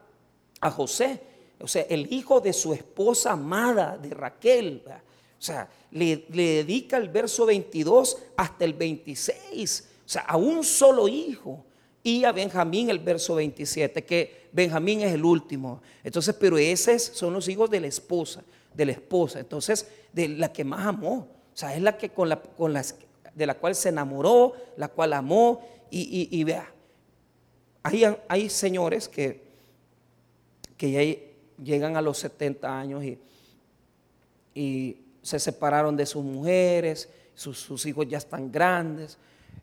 a 0.60 0.70
José. 0.70 1.20
O 1.60 1.68
sea, 1.68 1.82
el 1.88 2.12
hijo 2.12 2.40
de 2.40 2.52
su 2.52 2.72
esposa 2.74 3.32
amada, 3.32 3.96
de 3.96 4.10
Raquel. 4.10 4.82
O 4.86 5.42
sea, 5.42 5.68
le, 5.92 6.26
le 6.30 6.64
dedica 6.64 6.96
el 6.96 7.08
verso 7.08 7.46
22 7.46 8.18
hasta 8.36 8.64
el 8.64 8.74
26. 8.74 9.88
O 10.04 10.08
sea, 10.08 10.22
a 10.22 10.36
un 10.36 10.64
solo 10.64 11.06
hijo 11.06 11.64
y 12.02 12.24
a 12.24 12.32
Benjamín 12.32 12.90
el 12.90 13.00
verso 13.00 13.34
27, 13.34 14.04
que 14.04 14.48
Benjamín 14.52 15.02
es 15.02 15.12
el 15.12 15.24
último. 15.24 15.82
Entonces, 16.04 16.34
pero 16.38 16.56
esos 16.58 17.02
son 17.02 17.34
los 17.34 17.48
hijos 17.48 17.70
de 17.70 17.80
la 17.80 17.86
esposa, 17.88 18.42
de 18.72 18.86
la 18.86 18.92
esposa. 18.92 19.40
Entonces, 19.40 19.88
de 20.12 20.28
la 20.28 20.52
que 20.52 20.64
más 20.64 20.86
amó. 20.86 21.28
O 21.52 21.56
sea, 21.56 21.74
es 21.74 21.82
la 21.82 21.98
que 21.98 22.10
con 22.10 22.28
la, 22.28 22.40
con 22.40 22.72
las, 22.72 22.94
de 23.34 23.46
la 23.46 23.54
cual 23.54 23.74
se 23.74 23.88
enamoró, 23.88 24.54
la 24.76 24.88
cual 24.88 25.12
amó. 25.12 25.60
Y, 25.90 26.44
vea, 26.44 26.70
hay, 27.82 28.04
hay 28.28 28.48
señores 28.48 29.08
que, 29.08 29.42
que 30.76 30.90
ya 30.90 31.62
llegan 31.62 31.96
a 31.96 32.02
los 32.02 32.18
70 32.18 32.78
años 32.78 33.04
y, 33.04 33.18
y 34.54 34.96
se 35.22 35.38
separaron 35.38 35.96
de 35.96 36.06
sus 36.06 36.22
mujeres, 36.22 37.08
sus 37.34 37.86
hijos 37.86 38.06
ya 38.08 38.18
están 38.18 38.52
grandes 38.52 39.18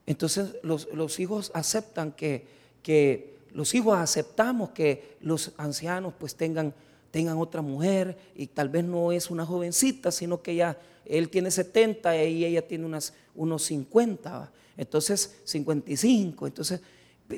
entonces 0.06 0.56
los, 0.62 1.20
hijos 1.20 1.52
aceptan 1.54 2.12
que, 2.12 2.46
que, 2.84 3.36
los 3.52 3.74
hijos 3.74 3.98
aceptamos 3.98 4.72
que 4.72 5.16
los 5.22 5.54
ancianos 5.58 6.14
pues 6.18 6.36
tengan, 6.36 6.74
tengan 7.12 7.38
otra 7.38 7.62
mujer 7.62 8.18
y 8.36 8.48
tal 8.48 8.70
vez 8.70 8.84
no 8.84 9.12
es 9.12 9.32
una 9.32 9.46
jovencita, 9.46 10.12
sino 10.12 10.42
que 10.42 10.56
ya 10.56 10.78
él 11.06 11.30
tiene 11.30 11.52
70 11.52 12.24
y 12.26 12.46
ella 12.46 12.68
tiene 12.68 12.86
unas, 12.86 13.14
unos 13.34 13.64
50, 13.64 14.52
entonces 14.78 15.38
55, 15.46 16.48
entonces, 16.48 16.82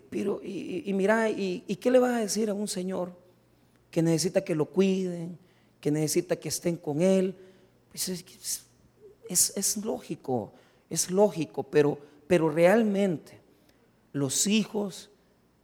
pero 0.10 0.42
y, 0.44 0.92
mira, 0.94 1.30
y, 1.30 1.62
qué 1.80 1.92
le 1.92 2.00
vas 2.00 2.16
a 2.16 2.20
decir 2.20 2.50
a 2.50 2.54
un 2.54 2.68
señor 2.68 3.14
que 3.92 4.02
necesita 4.02 4.44
que 4.44 4.56
lo 4.56 4.66
cuiden, 4.66 5.38
que 5.80 5.92
necesita 5.92 6.36
que 6.36 6.50
estén 6.50 6.78
con 6.78 7.02
él? 7.02 7.36
Pues 7.90 8.10
es, 8.10 9.54
es 9.56 9.78
lógico, 9.78 10.52
es 10.90 11.12
lógico, 11.12 11.64
pero 11.64 12.00
pero 12.28 12.50
realmente 12.50 13.40
los 14.14 14.48
hijos 14.48 15.10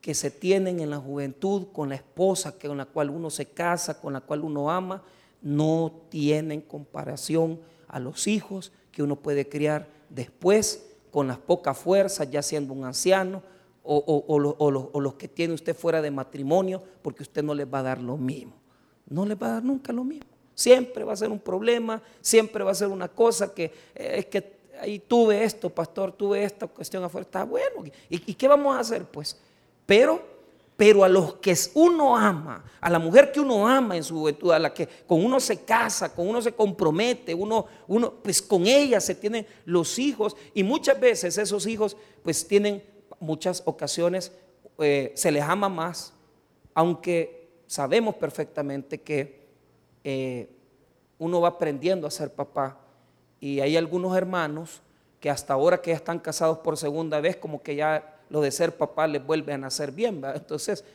que 0.02 0.13
se 0.13 0.32
tienen 0.32 0.80
en 0.80 0.89
la 0.89 0.97
juventud 0.97 1.67
con 1.71 1.89
la 1.89 1.95
esposa 1.95 2.58
con 2.58 2.78
la 2.78 2.86
cual 2.86 3.10
uno 3.10 3.30
se 3.30 3.45
casa, 3.45 4.02
con 4.02 4.13
la 4.13 4.21
cual 4.21 4.41
uno 4.41 4.69
ama, 4.69 5.04
no 5.41 6.02
tienen 6.10 6.62
comparación 6.62 7.60
a 7.88 7.99
los 7.99 8.28
hijos 8.28 8.71
que 8.91 9.04
uno 9.04 9.17
puede 9.17 9.47
criar 9.47 9.88
después 10.10 10.89
con 11.12 11.28
las 11.28 11.38
pocas 11.38 11.78
fuerzas, 11.78 12.30
ya 12.30 12.41
siendo 12.41 12.73
un 12.73 12.86
anciano, 12.86 13.43
o, 13.84 14.99
los 14.99 15.13
que 15.15 15.28
tiene 15.28 15.54
usted 15.54 15.76
fuera 15.76 16.02
de 16.02 16.10
matrimonio, 16.10 16.82
porque 17.02 17.23
usted 17.23 17.43
no 17.43 17.54
les 17.54 17.71
va 17.71 17.80
a 17.80 17.84
dar 17.84 18.02
lo 18.02 18.17
mismo. 18.17 18.54
No 19.08 19.26
les 19.26 19.41
va 19.41 19.47
a 19.47 19.52
dar 19.54 19.63
nunca 19.63 19.91
lo 19.93 20.04
mismo. 20.04 20.30
Siempre 20.56 21.04
va 21.04 21.13
a 21.13 21.17
ser 21.17 21.30
un 21.30 21.39
problema, 21.39 22.02
siempre 22.21 22.63
va 22.63 22.71
a 22.71 22.76
ser 22.76 22.88
una 22.88 23.08
cosa 23.08 23.54
que 23.54 23.65
eh, 23.95 24.15
es 24.17 24.26
que 24.28 24.41
ahí 24.80 25.00
tuve 25.00 25.44
esto, 25.44 25.70
pastor, 25.70 26.12
tuve 26.12 26.44
esta 26.44 26.68
cuestión 26.68 27.04
afuera, 27.04 27.24
está 27.26 27.44
bueno. 27.44 27.84
¿Y, 28.10 28.34
qué 28.34 28.48
vamos 28.48 28.76
a 28.76 28.80
hacer? 28.80 29.06
Pues, 29.06 29.38
pero, 29.86 30.22
pero 30.76 31.04
a 31.04 31.10
los 31.10 31.36
que 31.36 31.56
uno 31.76 32.16
ama, 32.16 32.64
a 32.80 32.90
la 32.90 33.00
mujer 33.00 33.32
que 33.32 33.40
uno 33.40 33.68
ama 33.68 33.96
en 33.96 34.04
su 34.04 34.16
juventud, 34.16 34.52
a 34.52 34.60
la 34.60 34.74
que 34.74 34.88
con 35.08 35.24
uno 35.24 35.40
se 35.40 35.64
casa, 35.64 36.14
con 36.14 36.28
uno 36.28 36.42
se 36.42 36.54
compromete, 36.54 37.34
uno, 37.34 37.66
uno, 37.88 38.12
pues 38.12 38.42
con 38.42 38.66
ella 38.66 39.00
se 39.00 39.16
tienen 39.16 39.46
los 39.66 40.00
hijos 40.00 40.36
y 40.54 40.64
muchas 40.64 41.00
veces 41.00 41.38
esos 41.38 41.68
hijos, 41.68 41.96
pues 42.24 42.48
tienen 42.48 42.84
muchas 43.20 43.62
ocasiones, 43.66 44.32
eh, 44.80 45.12
se 45.16 45.32
les 45.32 45.44
ama 45.44 45.70
más, 45.70 46.14
aunque 46.74 47.50
sabemos 47.68 48.16
perfectamente 48.16 49.02
que 49.02 49.44
eh, 50.04 50.50
uno 51.20 51.40
va 51.40 51.50
aprendiendo 51.50 52.08
a 52.08 52.12
ser 52.12 52.34
papá 52.34 52.83
y 53.44 53.60
hay 53.60 53.76
algunos 53.76 54.16
hermanos 54.16 54.82
que 55.20 55.30
hasta 55.30 55.54
ahora 55.54 55.82
que 55.82 55.92
ya 55.92 55.98
están 55.98 56.18
casados 56.18 56.60
por 56.60 56.78
segunda 56.78 57.20
vez, 57.20 57.36
como 57.36 57.62
que 57.62 57.76
ya 57.76 58.22
lo 58.30 58.40
de 58.40 58.52
ser 58.52 58.78
papá 58.78 59.06
les 59.06 59.22
vuelve 59.26 59.52
a 59.52 59.58
nacer 59.58 59.92
bien. 59.92 60.24
Entonces, 60.34 60.86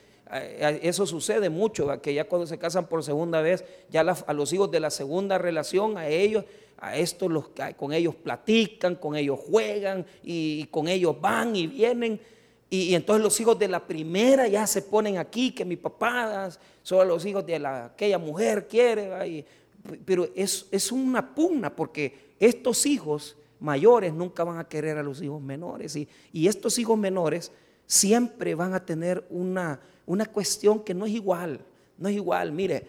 eso 0.81 1.07
sucede 1.07 1.51
mucho, 1.51 2.01
que 2.01 2.15
ya 2.15 2.25
cuando 2.25 2.47
se 2.47 2.57
casan 2.57 2.87
por 2.87 3.05
segunda 3.05 3.43
vez, 3.43 3.67
ya 3.91 4.01
a 4.01 4.33
los 4.33 4.51
hijos 4.55 4.71
de 4.71 4.81
la 4.81 4.89
segunda 4.89 5.37
relación, 5.37 5.99
a 5.99 6.09
ellos, 6.09 6.47
a 6.79 6.97
estos 6.97 7.31
los, 7.31 7.51
con 7.77 7.93
ellos 7.93 8.15
platican, 8.15 8.95
con 8.95 9.15
ellos 9.15 9.39
juegan 9.39 10.07
y, 10.23 10.65
con 10.71 10.89
ellos 10.89 11.21
van 11.21 11.55
y 11.55 11.67
vienen. 11.67 12.19
Y, 12.71 12.95
entonces 12.95 13.23
los 13.23 13.39
hijos 13.43 13.59
de 13.59 13.69
la 13.69 13.87
primera 13.87 14.49
ya 14.49 14.67
se 14.67 14.81
ponen 14.81 15.19
aquí, 15.19 15.51
que 15.51 15.67
mi 15.67 15.77
papá 15.77 16.49
son 16.83 17.09
los 17.09 17.27
hijos 17.27 17.45
de 17.45 17.59
la, 17.59 17.85
aquella 17.85 18.17
mujer 18.17 18.67
quiere, 18.67 19.45
pero 20.05 20.29
es, 20.35 20.67
es 20.71 20.91
una 20.91 21.35
pugna 21.35 21.77
porque 21.77 22.28
estos 22.39 22.87
hijos 22.87 23.37
mayores 23.61 24.13
nunca 24.13 24.45
van 24.45 24.59
a 24.59 24.69
querer 24.69 24.99
a 24.99 25.03
los 25.03 25.21
hijos 25.23 25.41
menores 25.43 25.97
y, 25.97 26.09
estos 26.47 26.79
hijos 26.79 26.99
menores 26.99 27.53
siempre 27.87 28.55
van 28.55 28.75
a 28.75 28.85
tener 28.85 29.27
una, 29.31 29.81
una 30.07 30.27
cuestión 30.27 30.81
que 30.81 30.95
no 30.95 31.07
es 31.07 31.13
igual, 31.13 31.61
no 31.97 32.09
es 32.09 32.15
igual. 32.15 32.53
Mire, 32.53 32.87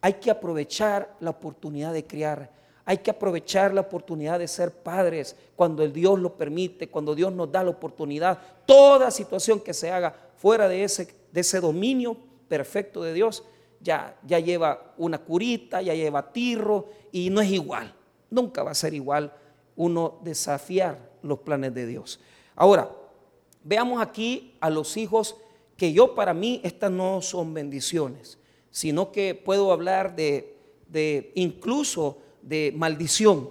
hay 0.00 0.14
que 0.14 0.30
aprovechar 0.30 1.16
la 1.20 1.30
oportunidad 1.30 1.92
de 1.92 2.06
criar, 2.06 2.50
hay 2.84 2.98
que 2.98 3.10
aprovechar 3.10 3.72
la 3.72 3.82
oportunidad 3.82 4.38
de 4.38 4.48
ser 4.48 4.72
padres 4.72 5.36
cuando 5.54 5.82
el 5.82 5.92
Dios 5.92 6.18
lo 6.18 6.36
permite, 6.36 6.88
cuando 6.88 7.14
Dios 7.14 7.32
nos 7.32 7.50
da 7.50 7.62
la 7.62 7.70
oportunidad. 7.70 8.38
Toda 8.66 9.10
situación 9.10 9.60
que 9.60 9.74
se 9.74 9.90
haga 9.90 10.14
fuera 10.36 10.68
de 10.68 10.84
ese, 10.84 11.14
de 11.32 11.40
ese 11.40 11.60
dominio 11.60 12.16
perfecto 12.48 13.02
de 13.02 13.14
Dios 13.14 13.44
ya, 13.80 14.16
ya 14.26 14.38
lleva 14.40 14.94
una 14.98 15.18
curita, 15.18 15.80
ya 15.80 15.94
lleva 15.94 16.32
tirro 16.32 16.88
y 17.12 17.30
no 17.30 17.40
es 17.40 17.50
igual. 17.50 17.94
Nunca 18.30 18.62
va 18.62 18.70
a 18.70 18.74
ser 18.74 18.94
igual 18.94 19.32
uno 19.76 20.18
desafiar 20.22 21.10
los 21.22 21.40
planes 21.40 21.74
de 21.74 21.86
Dios. 21.86 22.20
Ahora, 22.54 22.90
veamos 23.64 24.00
aquí 24.00 24.54
a 24.60 24.70
los 24.70 24.96
hijos 24.96 25.36
que 25.76 25.92
yo 25.92 26.14
para 26.14 26.34
mí 26.34 26.60
estas 26.62 26.90
no 26.90 27.22
son 27.22 27.54
bendiciones, 27.54 28.38
sino 28.70 29.12
que 29.12 29.34
puedo 29.34 29.72
hablar 29.72 30.14
de, 30.14 30.56
de 30.88 31.32
incluso 31.34 32.18
de 32.42 32.72
maldición. 32.76 33.50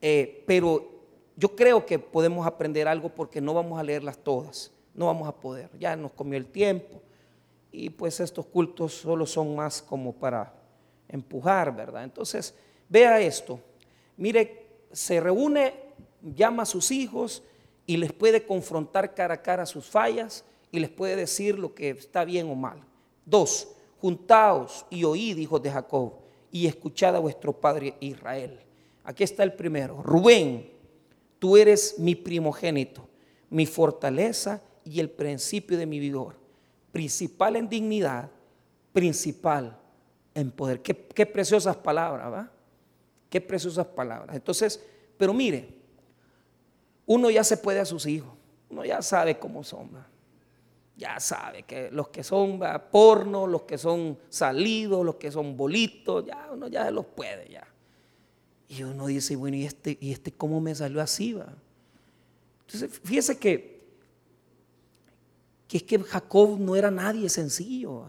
Eh, 0.00 0.44
pero 0.46 0.90
yo 1.36 1.54
creo 1.54 1.86
que 1.86 1.98
podemos 1.98 2.46
aprender 2.46 2.88
algo 2.88 3.08
porque 3.08 3.40
no 3.40 3.54
vamos 3.54 3.78
a 3.78 3.82
leerlas 3.82 4.18
todas, 4.18 4.70
no 4.94 5.06
vamos 5.06 5.28
a 5.28 5.32
poder, 5.32 5.70
ya 5.78 5.96
nos 5.96 6.12
comió 6.12 6.36
el 6.36 6.46
tiempo 6.46 7.00
y 7.70 7.88
pues 7.88 8.20
estos 8.20 8.44
cultos 8.46 8.92
solo 8.92 9.24
son 9.26 9.56
más 9.56 9.80
como 9.80 10.12
para 10.12 10.52
empujar, 11.08 11.74
¿verdad? 11.74 12.04
Entonces, 12.04 12.54
vea 12.88 13.18
esto, 13.20 13.58
mire, 14.16 14.66
se 14.92 15.20
reúne, 15.20 15.74
llama 16.22 16.64
a 16.64 16.66
sus 16.66 16.90
hijos 16.90 17.42
y 17.86 17.96
les 17.96 18.12
puede 18.12 18.46
confrontar 18.46 19.14
cara 19.14 19.34
a 19.34 19.42
cara 19.42 19.66
sus 19.66 19.86
fallas 19.86 20.44
y 20.70 20.78
les 20.78 20.90
puede 20.90 21.16
decir 21.16 21.58
lo 21.58 21.74
que 21.74 21.90
está 21.90 22.24
bien 22.24 22.50
o 22.50 22.54
mal. 22.54 22.82
Dos, 23.24 23.68
juntaos 24.00 24.86
y 24.90 25.04
oíd, 25.04 25.36
hijos 25.38 25.62
de 25.62 25.70
Jacob, 25.70 26.14
y 26.50 26.66
escuchad 26.66 27.16
a 27.16 27.20
vuestro 27.20 27.52
padre 27.52 27.94
Israel. 28.00 28.60
Aquí 29.04 29.24
está 29.24 29.42
el 29.42 29.54
primero. 29.54 30.02
Rubén, 30.02 30.70
tú 31.38 31.56
eres 31.56 31.98
mi 31.98 32.14
primogénito, 32.14 33.08
mi 33.50 33.66
fortaleza 33.66 34.62
y 34.84 35.00
el 35.00 35.10
principio 35.10 35.76
de 35.76 35.86
mi 35.86 35.98
vigor. 35.98 36.36
Principal 36.92 37.56
en 37.56 37.68
dignidad, 37.68 38.30
principal 38.92 39.78
en 40.34 40.50
poder. 40.50 40.82
Qué, 40.82 41.26
preciosas 41.26 41.76
palabras, 41.76 42.32
¿va? 42.32 42.52
Qué 43.32 43.40
preciosas 43.40 43.86
palabras. 43.86 44.36
Entonces, 44.36 44.78
pero 45.16 45.32
mire, 45.32 45.66
uno 47.06 47.30
ya 47.30 47.42
se 47.42 47.56
puede 47.56 47.80
a 47.80 47.86
sus 47.86 48.04
hijos, 48.04 48.30
uno 48.68 48.84
ya 48.84 49.00
sabe 49.00 49.38
cómo 49.38 49.64
son, 49.64 49.88
ya 50.98 51.18
sabe 51.18 51.62
que 51.62 51.90
los 51.90 52.08
que 52.08 52.22
son 52.22 52.60
porno, 52.90 53.46
los 53.46 53.62
que 53.62 53.78
son 53.78 54.18
salidos, 54.28 55.02
los 55.02 55.14
que 55.14 55.32
son 55.32 55.56
bolitos, 55.56 56.26
ya 56.26 56.50
uno 56.52 56.68
ya 56.68 56.90
los 56.90 57.06
puede 57.06 57.48
ya. 57.48 57.66
Y 58.68 58.82
uno 58.82 59.06
dice, 59.06 59.34
bueno, 59.34 59.56
¿y 59.56 59.64
este, 59.64 59.96
y 59.98 60.12
este 60.12 60.30
cómo 60.30 60.60
me 60.60 60.74
salió 60.74 61.00
así? 61.00 61.32
Va? 61.32 61.54
Entonces, 62.66 63.00
fíjese 63.02 63.38
que, 63.38 63.80
que 65.66 65.78
es 65.78 65.82
que 65.84 65.98
Jacob 66.00 66.58
no 66.60 66.76
era 66.76 66.90
nadie 66.90 67.30
sencillo. 67.30 68.04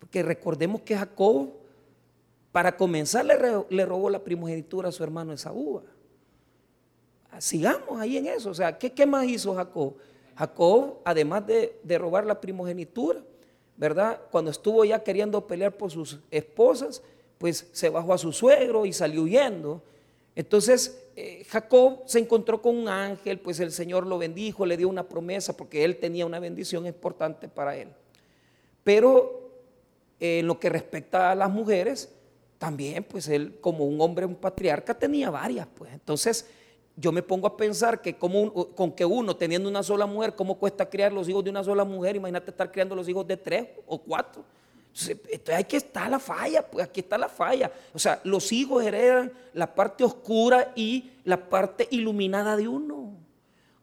Porque 0.00 0.24
recordemos 0.24 0.80
que 0.80 0.96
Jacob, 0.96 1.61
para 2.52 2.76
comenzar, 2.76 3.24
le, 3.24 3.86
robó 3.86 4.10
la 4.10 4.22
primogenitura 4.22 4.90
a 4.90 4.92
su 4.92 5.02
hermano 5.02 5.32
Esaú. 5.32 5.82
Sigamos 7.38 7.98
ahí 7.98 8.18
en 8.18 8.26
eso. 8.26 8.50
O 8.50 8.54
sea, 8.54 8.76
¿qué, 8.78 9.06
más 9.06 9.24
hizo 9.24 9.54
Jacob? 9.54 9.96
Jacob, 10.36 10.98
además 11.02 11.46
de, 11.46 11.98
robar 11.98 12.26
la 12.26 12.38
primogenitura, 12.38 13.20
¿verdad? 13.76 14.20
Cuando 14.30 14.50
estuvo 14.50 14.84
ya 14.84 15.02
queriendo 15.02 15.46
pelear 15.46 15.72
por 15.72 15.90
sus 15.90 16.20
esposas, 16.30 17.02
pues 17.38 17.68
se 17.72 17.88
bajó 17.88 18.12
a 18.12 18.18
su 18.18 18.32
suegro 18.32 18.84
y 18.84 18.92
salió 18.92 19.22
huyendo. 19.22 19.82
Entonces 20.36 21.02
eh, 21.16 21.44
Jacob 21.48 22.02
se 22.06 22.18
encontró 22.18 22.60
con 22.60 22.76
un 22.76 22.88
ángel, 22.88 23.40
pues 23.40 23.60
el 23.60 23.72
Señor 23.72 24.06
lo 24.06 24.18
bendijo, 24.18 24.64
le 24.66 24.76
dio 24.76 24.88
una 24.88 25.08
promesa 25.08 25.56
porque 25.56 25.84
él 25.84 25.96
tenía 25.98 26.26
una 26.26 26.38
bendición 26.38 26.86
importante 26.86 27.48
para 27.48 27.76
él. 27.76 27.88
Pero 28.84 29.50
en 30.20 30.46
lo 30.46 30.60
que 30.60 30.68
respecta 30.68 31.32
a 31.32 31.34
las 31.34 31.50
mujeres, 31.50 32.10
también 32.62 33.02
pues 33.02 33.26
él 33.26 33.58
como 33.60 33.84
un 33.84 34.00
hombre, 34.00 34.24
un 34.24 34.36
patriarca, 34.36 34.96
tenía 34.96 35.30
varias, 35.30 35.66
pues. 35.74 35.92
Entonces 35.92 36.48
yo 36.94 37.10
me 37.10 37.20
pongo 37.20 37.48
a 37.48 37.56
pensar 37.56 38.00
que 38.00 38.16
como 38.16 38.68
con 38.76 38.92
que 38.92 39.04
uno 39.04 39.34
teniendo 39.34 39.68
una 39.68 39.82
sola 39.82 40.06
mujer, 40.06 40.36
¿cómo 40.36 40.56
cuesta 40.56 40.88
criar 40.88 41.12
los 41.12 41.28
hijos 41.28 41.42
de 41.42 41.50
una 41.50 41.64
sola 41.64 41.82
mujer? 41.82 42.14
Imagínate 42.14 42.52
estar 42.52 42.70
criando 42.70 42.94
los 42.94 43.08
hijos 43.08 43.26
de 43.26 43.36
tres 43.36 43.66
o 43.84 43.98
cuatro. 43.98 44.44
Entonces, 44.92 45.56
aquí 45.56 45.74
está 45.74 46.08
la 46.08 46.20
falla, 46.20 46.64
pues 46.64 46.86
aquí 46.86 47.00
está 47.00 47.18
la 47.18 47.28
falla. 47.28 47.72
O 47.92 47.98
sea, 47.98 48.20
los 48.22 48.52
hijos 48.52 48.84
heredan 48.84 49.32
la 49.54 49.74
parte 49.74 50.04
oscura 50.04 50.70
y 50.76 51.10
la 51.24 51.48
parte 51.48 51.88
iluminada 51.90 52.56
de 52.56 52.68
uno. 52.68 53.12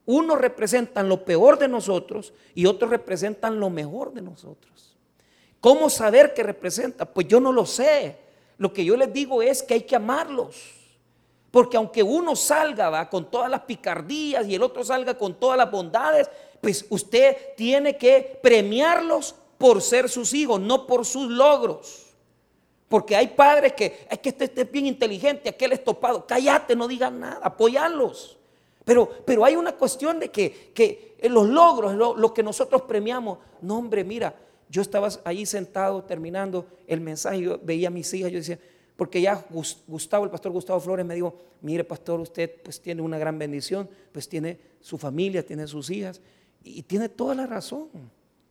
Unos 0.06 0.40
representan 0.40 1.10
lo 1.10 1.26
peor 1.26 1.60
de 1.60 1.68
nosotros 1.68 2.32
y 2.56 2.66
otros 2.66 2.90
representan 2.92 3.60
lo 3.60 3.70
mejor 3.70 4.14
de 4.14 4.22
nosotros. 4.22 4.96
¿Cómo 5.60 5.90
saber 5.90 6.34
qué 6.34 6.44
representa? 6.44 7.04
Pues 7.04 7.28
yo 7.28 7.42
no 7.42 7.52
lo 7.52 7.66
sé. 7.66 8.29
Lo 8.60 8.72
que 8.72 8.86
yo 8.86 8.96
les 8.96 9.12
digo 9.12 9.42
es 9.42 9.64
que 9.64 9.74
hay 9.74 9.82
que 9.82 9.96
amarlos. 9.96 10.56
Porque 11.50 11.78
aunque 11.78 12.04
uno 12.04 12.36
salga 12.36 13.10
con 13.10 13.32
todas 13.32 13.50
las 13.50 13.62
picardías 13.62 14.48
y 14.48 14.54
el 14.54 14.62
otro 14.62 14.84
salga 14.84 15.18
con 15.18 15.34
todas 15.34 15.58
las 15.58 15.72
bondades, 15.72 16.30
pues 16.62 16.86
usted 16.90 17.36
tiene 17.58 17.98
que 17.98 18.40
premiarlos 18.44 19.34
por 19.58 19.82
ser 19.82 20.08
sus 20.08 20.34
hijos, 20.34 20.60
no 20.60 20.86
por 20.86 21.06
sus 21.06 21.32
logros. 21.32 22.06
Porque 22.88 23.16
hay 23.16 23.28
padres 23.28 23.74
que, 23.74 24.08
es 24.10 24.20
que 24.20 24.30
este, 24.30 24.46
este, 24.46 24.62
es 24.62 24.72
bien 24.72 24.86
inteligente, 24.86 25.50
aquel 25.50 25.72
es 25.72 25.84
topado. 25.84 26.26
Cállate, 26.28 26.76
no 26.76 26.88
digan 26.88 27.20
nada, 27.20 27.40
apoyarlos. 27.42 28.38
Pero, 28.84 29.10
pero 29.26 29.46
hay 29.46 29.56
una 29.56 29.74
cuestión 29.74 30.20
de 30.20 30.30
que, 30.30 30.72
que 30.74 31.16
los 31.30 31.48
logros, 31.48 31.94
lo, 31.94 32.34
que 32.34 32.42
nosotros 32.42 32.82
premiamos, 32.84 33.38
no 33.62 33.78
hombre, 33.78 34.04
mira, 34.04 34.34
yo 34.70 34.82
estaba 34.82 35.10
ahí 35.26 35.46
sentado 35.46 36.04
terminando 36.04 36.66
el 36.88 37.02
mensaje, 37.02 37.42
yo 37.42 37.60
veía 37.62 37.88
a 37.88 37.92
mis 37.92 38.14
hijas, 38.14 38.32
yo 38.32 38.38
decía, 38.38 38.60
porque 38.96 39.22
ya 39.22 39.46
Gustavo, 39.88 40.26
el 40.26 40.30
pastor 40.30 40.52
Gustavo 40.52 40.80
Flores 40.80 41.06
me 41.06 41.16
dijo, 41.16 41.34
mire 41.62 41.84
pastor, 41.84 42.20
usted 42.20 42.52
pues 42.64 42.80
tiene 42.82 43.02
una 43.02 43.18
gran 43.18 43.40
bendición, 43.40 43.90
pues 44.12 44.28
tiene 44.28 44.60
su 44.80 44.98
familia, 44.98 45.46
tiene 45.46 45.66
sus 45.68 45.90
hijas 45.90 46.22
y 46.64 46.84
tiene 46.84 47.10
toda 47.10 47.34
la 47.34 47.48
razón. 47.48 47.88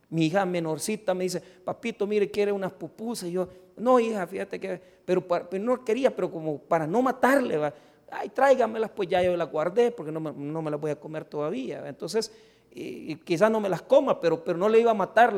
Mi 0.09 0.25
hija 0.25 0.45
menorcita 0.45 1.13
me 1.13 1.25
dice, 1.25 1.39
papito, 1.39 2.07
mire, 2.07 2.31
quiere 2.31 2.51
unas 2.51 2.71
pupusas. 2.71 3.29
Y 3.29 3.33
yo, 3.33 3.47
no, 3.77 3.99
hija, 3.99 4.25
fíjate 4.25 4.59
que, 4.59 4.81
pero, 5.05 5.23
no 5.59 5.85
quería, 5.85 6.15
pero 6.15 6.31
como 6.31 6.57
para 6.57 6.87
no 6.87 7.03
matarle, 7.03 7.57
va, 7.57 7.73
ay, 8.09 8.29
tráigamelas, 8.29 8.89
pues 8.89 9.07
ya 9.07 9.21
yo 9.21 9.37
las 9.37 9.51
guardé 9.51 9.91
porque 9.91 10.11
no 10.11 10.19
me, 10.19 10.71
las 10.71 10.81
voy 10.81 10.91
a 10.91 10.99
comer 10.99 11.25
todavía. 11.25 11.87
Entonces, 11.87 12.31
quizás 13.23 13.51
no 13.51 13.59
me 13.59 13.69
las 13.69 13.83
coma, 13.83 14.19
pero, 14.19 14.43
pero 14.43 14.57
no 14.57 14.67
le 14.67 14.79
iba 14.79 14.91
a 14.91 14.95
matar 14.95 15.33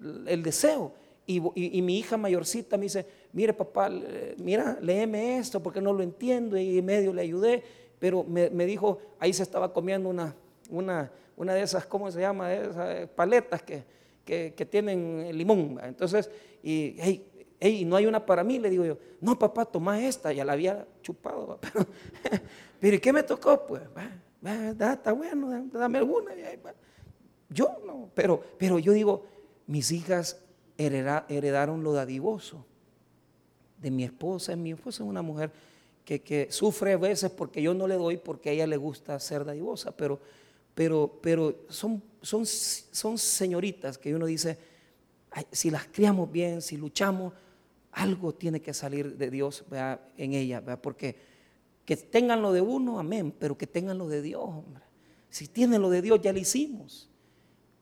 el 0.00 0.42
deseo. 0.42 0.92
Y, 1.26 1.40
mi 1.82 1.98
hija 1.98 2.16
mayorcita 2.16 2.78
me 2.78 2.84
dice, 2.84 3.04
mire 3.32 3.52
papá, 3.52 3.90
mira, 4.38 4.78
léeme 4.80 5.38
esto 5.38 5.62
porque 5.62 5.80
no 5.80 5.92
lo 5.92 6.02
entiendo 6.02 6.56
y 6.56 6.80
medio 6.80 7.12
le 7.12 7.20
ayudé, 7.20 7.62
pero 7.98 8.24
me, 8.24 8.48
dijo, 8.64 8.98
ahí 9.18 9.32
se 9.34 9.42
estaba 9.42 9.72
comiendo 9.72 10.08
una, 10.08 10.34
una, 10.70 11.10
una 11.36 11.52
de 11.52 11.62
esas, 11.62 11.84
¿cómo 11.84 12.10
se 12.10 12.20
llama? 12.20 12.54
Esas 12.54 13.08
paletas 13.10 13.62
que, 13.62 13.84
que, 14.24 14.66
tienen 14.70 15.36
limón. 15.36 15.78
Entonces, 15.82 16.30
y 16.62 16.96
hey, 17.60 17.84
no 17.84 17.96
hay 17.96 18.06
una 18.06 18.24
para 18.24 18.42
mí, 18.42 18.58
le 18.58 18.70
digo 18.70 18.86
yo, 18.86 18.98
no 19.20 19.38
papá, 19.38 19.64
toma 19.66 20.00
esta, 20.00 20.32
ya 20.32 20.44
la 20.44 20.54
había 20.54 20.86
chupado, 21.02 21.58
pero, 21.60 21.86
pero 22.80 23.00
¿qué 23.00 23.12
me 23.12 23.22
tocó? 23.22 23.66
Pues, 23.66 23.82
está 24.80 25.12
bueno, 25.12 25.68
dame 25.72 25.98
alguna. 25.98 26.32
Yo 27.50 27.78
no, 27.86 28.10
pero, 28.14 28.42
pero 28.58 28.78
yo 28.78 28.92
digo, 28.92 29.24
mis 29.68 29.92
hijas 29.92 30.40
heredaron 30.78 31.84
lo 31.84 31.92
dadivoso 31.92 32.64
de 33.80 33.90
mi 33.90 34.02
esposa. 34.02 34.56
Mi 34.56 34.72
esposa 34.72 35.04
es 35.04 35.08
una 35.08 35.22
mujer 35.22 35.52
que, 36.04 36.48
sufre 36.50 36.94
a 36.94 36.96
veces 36.96 37.30
porque 37.30 37.62
yo 37.62 37.74
no 37.74 37.86
le 37.86 37.94
doy, 37.96 38.16
porque 38.16 38.48
a 38.48 38.52
ella 38.52 38.66
le 38.66 38.78
gusta 38.78 39.20
ser 39.20 39.44
dadivosa, 39.44 39.94
pero, 39.94 40.20
son, 41.68 42.02
señoritas 42.46 43.98
que 43.98 44.14
uno 44.14 44.24
dice, 44.24 44.58
si 45.52 45.70
las 45.70 45.86
criamos 45.86 46.32
bien, 46.32 46.62
si 46.62 46.78
luchamos, 46.78 47.34
algo 47.92 48.34
tiene 48.34 48.60
que 48.60 48.72
salir 48.72 49.16
de 49.16 49.30
Dios 49.30 49.64
en 50.16 50.32
ella, 50.32 50.62
porque 50.80 51.16
que 51.84 51.96
tengan 51.96 52.40
lo 52.40 52.52
de 52.52 52.60
uno, 52.60 52.98
amén, 52.98 53.34
pero 53.38 53.56
que 53.56 53.66
tengan 53.66 53.98
lo 53.98 54.08
de 54.08 54.22
Dios, 54.22 54.42
hombre. 54.42 54.82
Si 55.30 55.46
tienen 55.46 55.82
lo 55.82 55.90
de 55.90 56.00
Dios, 56.00 56.20
ya 56.22 56.32
lo 56.32 56.38
hicimos. 56.38 57.07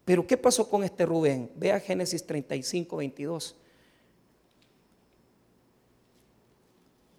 Pero 0.06 0.24
¿qué 0.24 0.36
pasó 0.36 0.70
con 0.70 0.84
este 0.84 1.04
Rubén? 1.04 1.50
Vea 1.56 1.80
Génesis 1.80 2.24
35, 2.24 2.96
22. 2.98 3.56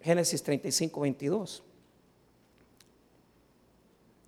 Génesis 0.00 0.42
35, 0.42 0.98
22. 0.98 1.62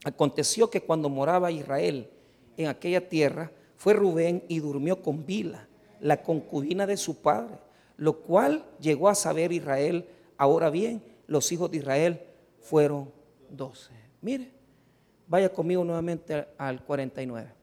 Aconteció 0.04 0.68
que 0.68 0.82
cuando 0.82 1.08
moraba 1.08 1.50
Israel 1.50 2.10
en 2.58 2.66
aquella 2.66 3.08
tierra, 3.08 3.50
fue 3.78 3.94
Rubén 3.94 4.44
y 4.46 4.58
durmió 4.58 5.00
con 5.00 5.24
Bila, 5.24 5.66
la 5.98 6.22
concubina 6.22 6.86
de 6.86 6.98
su 6.98 7.22
padre, 7.22 7.56
lo 7.96 8.20
cual 8.20 8.66
llegó 8.78 9.08
a 9.08 9.14
saber 9.14 9.52
Israel. 9.52 10.06
Ahora 10.36 10.68
bien, 10.68 11.02
los 11.26 11.50
hijos 11.50 11.70
de 11.70 11.78
Israel 11.78 12.20
fueron 12.58 13.10
doce. 13.48 13.94
Mire, 14.20 14.50
vaya 15.26 15.50
conmigo 15.50 15.82
nuevamente 15.82 16.46
al 16.58 16.84
49 16.84 17.59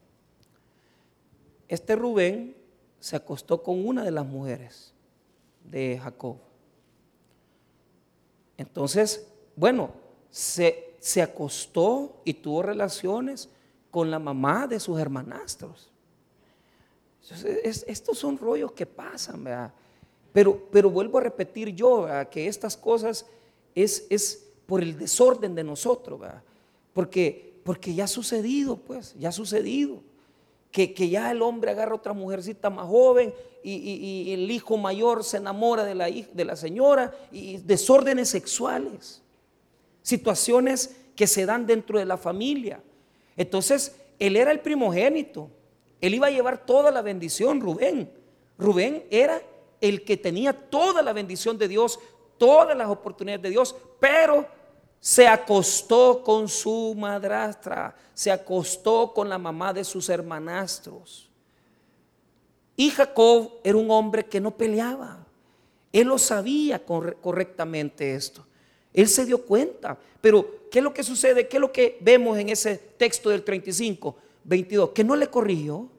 este 1.67 1.95
Rubén 1.95 2.55
se 2.99 3.15
acostó 3.15 3.61
con 3.61 3.85
una 3.85 4.03
de 4.03 4.11
las 4.11 4.25
mujeres 4.25 4.93
de 5.63 5.99
Jacob. 6.01 6.37
Entonces, 8.57 9.27
bueno, 9.55 9.91
se, 10.31 11.21
acostó 11.21 12.21
y 12.25 12.33
tuvo 12.33 12.63
relaciones 12.63 13.49
con 13.91 14.11
la 14.11 14.19
mamá 14.19 14.67
de 14.67 14.79
sus 14.79 14.99
hermanastros. 14.99 15.91
estos 17.63 18.17
son 18.17 18.37
rollos 18.37 18.71
que 18.71 18.85
pasan, 18.85 19.43
¿verdad? 19.43 19.73
Pero, 20.33 20.67
pero 20.71 20.89
vuelvo 20.89 21.17
a 21.17 21.21
repetir 21.21 21.69
yo 21.69 22.07
que 22.29 22.47
estas 22.47 22.77
cosas 22.77 23.25
es, 23.73 24.05
es 24.09 24.47
por 24.65 24.81
el 24.81 24.97
desorden 24.97 25.55
de 25.55 25.63
nosotros, 25.63 26.21
porque, 26.93 27.59
porque 27.63 27.93
ya 27.95 28.03
ha 28.03 28.07
sucedido, 28.07 28.77
pues, 28.77 29.15
ya 29.17 29.29
ha 29.29 29.31
sucedido. 29.31 30.01
Que, 30.85 31.09
ya 31.09 31.31
el 31.31 31.41
hombre 31.41 31.71
agarra 31.71 31.95
otra 31.95 32.13
mujercita 32.13 32.69
más 32.69 32.85
joven 32.85 33.33
y, 33.63 33.73
y, 33.73 34.31
el 34.31 34.51
hijo 34.51 34.77
mayor 34.77 35.23
se 35.23 35.37
enamora 35.37 35.83
de 35.83 35.95
la, 35.95 36.05
de 36.05 36.45
la 36.45 36.55
señora 36.55 37.11
y 37.31 37.57
desórdenes 37.57 38.29
sexuales, 38.29 39.23
situaciones 40.03 40.95
que 41.15 41.25
se 41.25 41.47
dan 41.47 41.65
dentro 41.65 41.97
de 41.97 42.05
la 42.05 42.15
familia. 42.15 42.79
Entonces, 43.35 43.95
él 44.19 44.35
era 44.35 44.51
el 44.51 44.59
primogénito, 44.59 45.49
él 45.99 46.13
iba 46.13 46.27
a 46.27 46.31
llevar 46.31 46.63
toda 46.63 46.91
la 46.91 47.01
bendición, 47.01 47.59
Rubén. 47.59 48.11
Rubén 48.59 49.03
era 49.09 49.41
el 49.81 50.03
que 50.03 50.15
tenía 50.15 50.53
toda 50.53 51.01
la 51.01 51.11
bendición 51.11 51.57
de 51.57 51.67
Dios, 51.67 51.99
todas 52.37 52.77
las 52.77 52.87
oportunidades 52.87 53.41
de 53.41 53.49
Dios, 53.49 53.75
pero 53.99 54.45
se 54.99 55.27
acostó 55.27 56.23
con 56.23 56.49
su 56.49 56.95
madrastra, 56.97 57.95
se 58.13 58.31
acostó 58.31 59.13
con 59.13 59.29
la 59.29 59.37
mamá 59.37 59.73
de 59.73 59.83
sus 59.83 60.09
hermanastros. 60.09 61.29
Y 62.75 62.89
Jacob 62.89 63.53
era 63.63 63.77
un 63.77 63.89
hombre 63.89 64.25
que 64.25 64.39
no 64.39 64.51
peleaba. 64.51 65.25
Él 65.91 66.07
lo 66.07 66.17
sabía 66.17 66.83
correctamente 66.85 68.13
esto. 68.13 68.45
Él 68.93 69.07
se 69.07 69.25
dio 69.25 69.43
cuenta. 69.43 69.97
Pero, 70.21 70.69
¿qué 70.69 70.79
es 70.79 70.83
lo 70.83 70.93
que 70.93 71.03
sucede? 71.03 71.47
¿Qué 71.47 71.57
es 71.57 71.61
lo 71.61 71.71
que 71.71 71.97
vemos 72.01 72.37
en 72.37 72.49
ese 72.49 72.77
texto 72.77 73.29
del 73.29 73.43
35, 73.43 74.15
22? 74.43 74.89
Que 74.91 75.03
no 75.03 75.15
le 75.15 75.27
corrigió. 75.27 75.89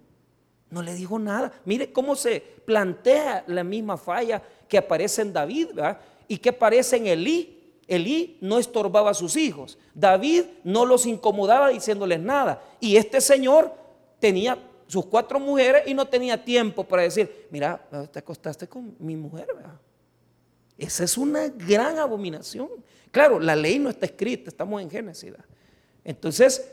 No 0.70 0.82
le 0.82 0.94
dijo 0.94 1.18
nada. 1.18 1.52
Mire 1.64 1.92
cómo 1.92 2.14
se 2.14 2.40
plantea 2.64 3.44
la 3.46 3.64
misma 3.64 3.96
falla 3.96 4.42
que 4.68 4.78
aparece 4.78 5.22
en 5.22 5.32
David 5.32 5.68
¿verdad? 5.74 6.00
y 6.28 6.38
que 6.38 6.50
aparece 6.50 6.96
en 6.96 7.06
Elí. 7.06 7.57
Elí 7.88 8.36
no 8.40 8.58
estorbaba 8.58 9.10
a 9.10 9.14
sus 9.14 9.36
hijos. 9.36 9.78
David 9.94 10.44
no 10.62 10.84
los 10.84 11.06
incomodaba 11.06 11.70
diciéndoles 11.70 12.20
nada. 12.20 12.62
Y 12.78 12.96
este 12.96 13.20
señor 13.20 13.72
tenía 14.20 14.58
sus 14.86 15.06
cuatro 15.06 15.40
mujeres 15.40 15.82
y 15.86 15.94
no 15.94 16.06
tenía 16.06 16.44
tiempo 16.44 16.84
para 16.84 17.02
decir, 17.02 17.48
mira, 17.50 17.82
te 18.12 18.18
acostaste 18.18 18.68
con 18.68 18.94
mi 18.98 19.16
mujer. 19.16 19.46
¿verdad? 19.54 19.80
Esa 20.76 21.04
es 21.04 21.16
una 21.16 21.48
gran 21.48 21.98
abominación. 21.98 22.68
Claro, 23.10 23.40
la 23.40 23.56
ley 23.56 23.78
no 23.78 23.88
está 23.88 24.06
escrita, 24.06 24.50
estamos 24.50 24.80
en 24.82 24.90
Génesis. 24.90 25.32
Entonces, 26.04 26.70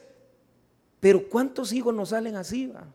pero 0.99 1.27
¿cuántos 1.29 1.71
hijos 1.71 1.95
nos 1.95 2.09
salen 2.09 2.35
así? 2.35 2.67
¿verdad? 2.67 2.87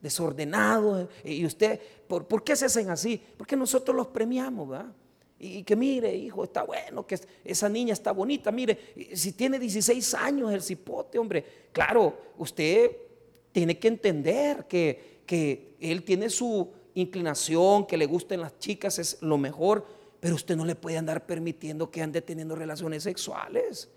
desordenados. 0.00 1.08
Y 1.24 1.44
usted, 1.44 1.80
¿por, 2.06 2.26
¿por, 2.26 2.44
qué 2.44 2.54
se 2.54 2.66
hacen 2.66 2.90
así? 2.90 3.20
Porque 3.36 3.56
nosotros 3.56 3.96
los 3.96 4.06
premiamos, 4.06 4.68
¿verdad? 4.68 4.86
Y 5.38 5.62
que 5.64 5.76
mire, 5.76 6.14
hijo, 6.14 6.44
está 6.44 6.62
bueno, 6.62 7.06
que 7.06 7.18
esa 7.44 7.68
niña 7.68 7.92
está 7.92 8.12
bonita. 8.12 8.50
Mire, 8.50 8.78
si 9.14 9.32
tiene 9.32 9.58
16 9.58 10.14
años 10.14 10.52
el 10.52 10.62
cipote, 10.62 11.18
hombre, 11.18 11.44
claro, 11.72 12.32
usted 12.38 12.90
tiene 13.52 13.78
que 13.78 13.88
entender 13.88 14.66
que, 14.66 15.20
que 15.26 15.76
él 15.80 16.04
tiene 16.04 16.30
su 16.30 16.70
inclinación, 16.94 17.86
que 17.86 17.98
le 17.98 18.06
gusten 18.06 18.40
las 18.40 18.58
chicas, 18.58 18.98
es 18.98 19.18
lo 19.20 19.36
mejor, 19.36 19.86
pero 20.20 20.34
usted 20.34 20.56
no 20.56 20.64
le 20.64 20.74
puede 20.74 20.96
andar 20.96 21.26
permitiendo 21.26 21.90
que 21.90 22.00
ande 22.00 22.22
teniendo 22.22 22.56
relaciones 22.56 23.02
sexuales. 23.02 23.90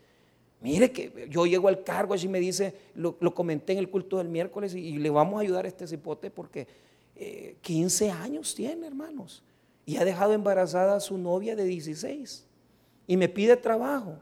Mire 0.62 0.92
que 0.92 1.28
yo 1.30 1.46
llego 1.46 1.70
al 1.70 1.84
cargo 1.84 2.16
y 2.16 2.28
me 2.28 2.40
dice, 2.40 2.76
lo, 2.96 3.16
comenté 3.34 3.74
en 3.74 3.80
el 3.80 3.90
culto 3.90 4.18
del 4.18 4.28
miércoles 4.28 4.76
y, 4.76 4.98
le 4.98 5.10
vamos 5.10 5.38
a 5.38 5.42
ayudar 5.42 5.64
a 5.64 5.70
este 5.70 5.88
cipote 5.88 6.30
porque 6.30 6.68
15 7.62 8.06
eh, 8.06 8.12
años 8.12 8.54
tiene, 8.54 8.88
hermanos. 8.88 9.42
Y 9.90 9.98
ha 9.98 10.06
dejado 10.06 10.34
embarazada 10.34 10.98
a 10.98 11.00
su 11.00 11.18
novia 11.18 11.56
de 11.56 11.64
16. 11.64 12.46
Y 13.08 13.18
me 13.18 13.28
pide 13.28 13.58
trabajo. 13.58 14.18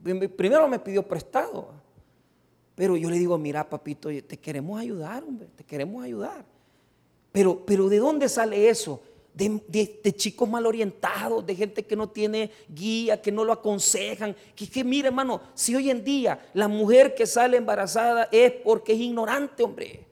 Primero 0.00 0.68
me 0.68 0.78
pidió 0.78 1.02
prestado. 1.02 1.70
Pero 2.76 2.96
yo 2.96 3.10
le 3.10 3.18
digo, 3.18 3.36
mira 3.36 3.68
papito, 3.68 4.10
te 4.10 4.38
queremos 4.38 4.80
ayudar, 4.80 5.24
hombre, 5.24 5.48
te 5.56 5.64
queremos 5.64 6.04
ayudar. 6.04 6.44
Pero, 7.32 7.66
pero 7.66 7.88
¿de 7.88 7.98
dónde 7.98 8.28
sale 8.28 8.68
eso? 8.68 9.02
de, 9.34 10.14
chicos 10.14 10.48
mal 10.48 10.66
orientados, 10.66 11.44
de 11.44 11.56
gente 11.56 11.84
que 11.84 11.96
no 11.96 12.08
tiene 12.08 12.52
guía, 12.68 13.20
que 13.20 13.32
no 13.32 13.42
lo 13.42 13.52
aconsejan. 13.52 14.36
Que, 14.54 14.70
que 14.70 14.84
mire, 14.84 15.08
hermano, 15.08 15.40
si 15.52 15.74
hoy 15.74 15.90
en 15.90 16.04
día 16.04 16.48
la 16.54 16.68
mujer 16.68 17.16
que 17.16 17.26
sale 17.26 17.56
embarazada 17.56 18.28
es 18.30 18.52
porque 18.52 18.92
es 18.92 19.00
ignorante, 19.00 19.64
hombre. 19.64 20.11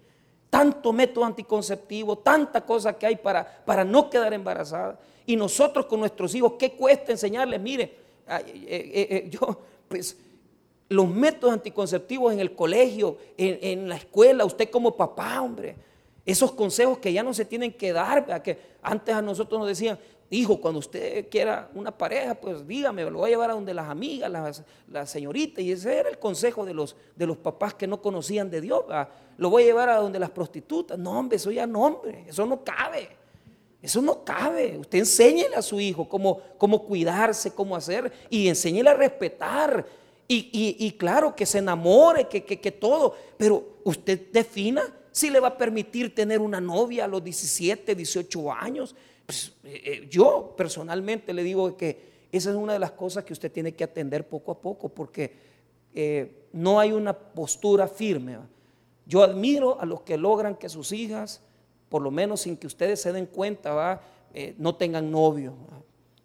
Tanto 0.51 0.93
método 0.93 1.25
anticonceptivo, 1.25 2.19
tanta 2.19 2.61
cosa 2.61 2.93
que 2.99 3.07
hay 3.07 3.17
para, 3.17 3.47
para 3.65 3.85
no 3.85 4.11
quedar 4.11 4.35
embarazada. 4.35 4.99
Y 5.25 5.37
nosotros 5.37 5.87
con 5.87 6.01
nuestros 6.01 6.35
hijos, 6.35 6.55
¿qué 6.59 6.73
cuesta 6.73 7.13
enseñarles? 7.13 7.61
Mire, 7.61 7.85
eh, 8.29 8.45
eh, 8.67 9.07
eh, 9.11 9.29
yo, 9.31 9.61
pues, 9.89 10.17
los 10.89 11.09
métodos 11.09 11.55
anticonceptivos 11.55 12.33
en 12.33 12.41
el 12.41 12.55
colegio, 12.55 13.17
en, 13.39 13.59
en 13.63 13.89
la 13.89 13.97
escuela, 13.97 14.45
usted 14.45 14.69
como 14.69 14.97
papá, 14.97 15.41
hombre 15.41 15.77
esos 16.31 16.53
consejos 16.53 16.99
que 16.99 17.13
ya 17.13 17.23
no 17.23 17.35
se 17.35 17.45
tienen 17.45 17.73
que 17.73 17.93
dar, 17.93 18.43
que 18.43 18.59
antes 18.83 19.15
a 19.15 19.23
nosotros 19.23 19.59
nos 19.59 19.69
decían, 19.69 19.99
hijo, 20.31 20.61
cuando 20.61 20.79
usted 20.79 21.29
quiera 21.29 21.69
una 21.75 21.91
pareja, 21.91 22.35
pues 22.37 22.67
dígame, 22.67 23.03
lo 23.05 23.19
voy 23.19 23.29
a 23.29 23.31
llevar 23.31 23.51
a 23.51 23.55
donde 23.55 23.75
las 23.75 23.89
amigas, 23.89 24.31
las, 24.31 24.63
las 24.89 25.11
señoritas, 25.11 25.63
y 25.65 25.73
ese 25.73 25.99
era 25.99 26.09
el 26.09 26.19
consejo 26.19 26.65
de 26.65 26.73
los, 26.73 26.97
de 27.17 27.27
los 27.27 27.37
papás 27.37 27.75
que 27.75 27.89
no 27.89 28.01
conocían 28.01 28.49
de 28.49 28.61
Dios, 28.61 28.85
lo 29.37 29.51
voy 29.51 29.65
a 29.65 29.67
llevar 29.67 29.89
a 29.89 29.97
donde 29.97 30.21
las 30.21 30.31
prostitutas, 30.31 30.97
no 30.97 31.19
hombre, 31.19 31.37
eso 31.37 31.51
ya 31.51 31.67
no 31.67 31.83
hombre, 31.83 32.25
eso 32.29 32.47
no 32.47 32.63
cabe, 32.63 33.09
eso 33.83 34.01
no 34.01 34.23
cabe, 34.25 34.79
usted 34.79 35.01
enséñele 35.01 35.57
a 35.57 35.63
su 35.63 35.81
hijo 35.81 36.09
cómo, 36.09 36.41
cómo 36.59 36.85
cuidarse, 36.85 37.53
cómo 37.53 37.75
hacer, 37.75 38.13
y 38.31 38.47
enséñele 38.47 38.91
a 38.91 38.95
respetar, 38.95 39.85
y, 40.33 40.77
y, 40.79 40.93
claro, 40.93 41.35
que 41.35 41.45
se 41.45 41.59
enamore, 41.59 42.29
que, 42.29 42.45
que, 42.45 42.61
que 42.61 42.71
todo, 42.71 43.17
pero 43.37 43.81
usted 43.83 44.31
defina 44.31 44.83
si 45.11 45.29
le 45.29 45.41
va 45.41 45.49
a 45.49 45.59
permitir 45.59 46.15
tener 46.15 46.41
una 46.41 46.61
novia 46.61 47.05
a 47.05 47.09
los 47.09 47.23
17, 47.25 47.95
18 47.97 48.53
años. 48.53 48.95
Pues, 49.31 49.53
eh, 49.63 49.83
eh, 49.85 50.09
yo 50.11 50.55
personalmente 50.57 51.33
le 51.33 51.45
digo 51.45 51.77
que 51.77 52.27
esa 52.33 52.51
es 52.51 52.57
una 52.57 52.73
de 52.73 52.81
las 52.81 52.91
cosas 52.91 53.23
que 53.23 53.33
usted 53.33 53.53
tiene 53.53 53.71
que 53.71 53.85
atender 53.85 54.29
poco 54.29 54.51
a 54.51 54.61
poco 54.61 54.89
porque 54.89 55.33
eh, 55.95 56.49
no 56.53 56.81
hay 56.81 56.91
una 56.91 57.17
postura 57.17 57.87
firme. 57.87 58.39
Yo 59.07 59.23
admiro 59.23 59.81
a 59.81 59.87
los 59.87 60.01
que 60.01 60.17
logran 60.17 60.57
que 60.57 60.69
sus 60.69 60.91
hijas, 60.91 61.43
por 61.89 62.03
lo 62.03 62.11
menos 62.11 62.41
sin 62.41 62.57
que 62.57 62.67
ustedes 62.67 63.01
se 63.01 63.13
den 63.13 63.27
cuenta, 63.27 64.01
no 64.59 64.75
tengan 64.75 65.13
novio. 65.13 65.55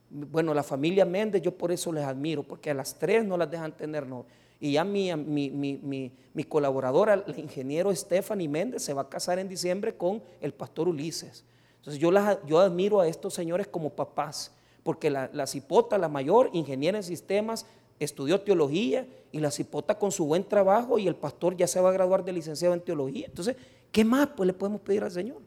Bueno, 0.10 0.56
la 0.56 0.64
familia 0.64 1.06
Méndez, 1.06 1.44
yo 1.44 1.56
por 1.56 1.72
eso 1.72 1.92
les 1.94 2.06
admiro, 2.06 2.42
porque 2.42 2.72
a 2.72 2.74
las 2.74 2.98
tres 2.98 3.24
no 3.24 3.38
las 3.38 3.52
dejan 3.52 3.72
tener 3.72 4.08
novio. 4.08 4.26
Y 4.60 4.74
ya 4.74 4.84
mi, 4.84 5.14
mi, 5.14 6.44
colaboradora, 6.48 7.24
el 7.28 7.38
ingeniero 7.38 7.96
Stephanie 7.96 8.48
Méndez, 8.48 8.82
se 8.82 8.94
va 8.94 9.04
a 9.04 9.10
casar 9.10 9.38
en 9.38 9.48
diciembre 9.48 9.96
con 9.96 10.24
el 10.42 10.54
pastor 10.54 10.88
Ulises. 10.88 11.46
Entonces 11.86 12.02
yo, 12.02 12.12
yo 12.48 12.60
admiro 12.60 13.00
a 13.00 13.08
estos 13.08 13.36
señores 13.36 13.68
como 13.68 13.92
papás, 13.92 14.52
porque 14.82 15.12
la, 15.12 15.30
la 15.34 15.46
cipota, 15.46 16.00
la 16.00 16.10
mayor, 16.10 16.50
ingeniera 16.52 16.98
en 16.98 17.04
sistemas, 17.04 17.68
estudió 18.00 18.42
teología 18.42 19.08
y 19.32 19.40
la 19.40 19.52
cipota 19.52 20.00
con 20.00 20.12
su 20.12 20.26
buen 20.26 20.44
trabajo 20.44 20.98
y 20.98 21.08
el 21.08 21.16
pastor 21.16 21.56
ya 21.56 21.68
se 21.68 21.80
va 21.80 21.90
a 21.90 21.94
graduar 21.94 22.26
de 22.26 22.34
licenciado 22.34 22.74
en 22.74 22.82
teología. 22.82 23.28
Entonces, 23.28 23.56
¿qué 23.92 24.04
más 24.04 24.30
pues 24.36 24.48
le 24.48 24.54
podemos 24.54 24.82
pedir 24.82 25.04
al 25.04 25.12
Señor? 25.12 25.38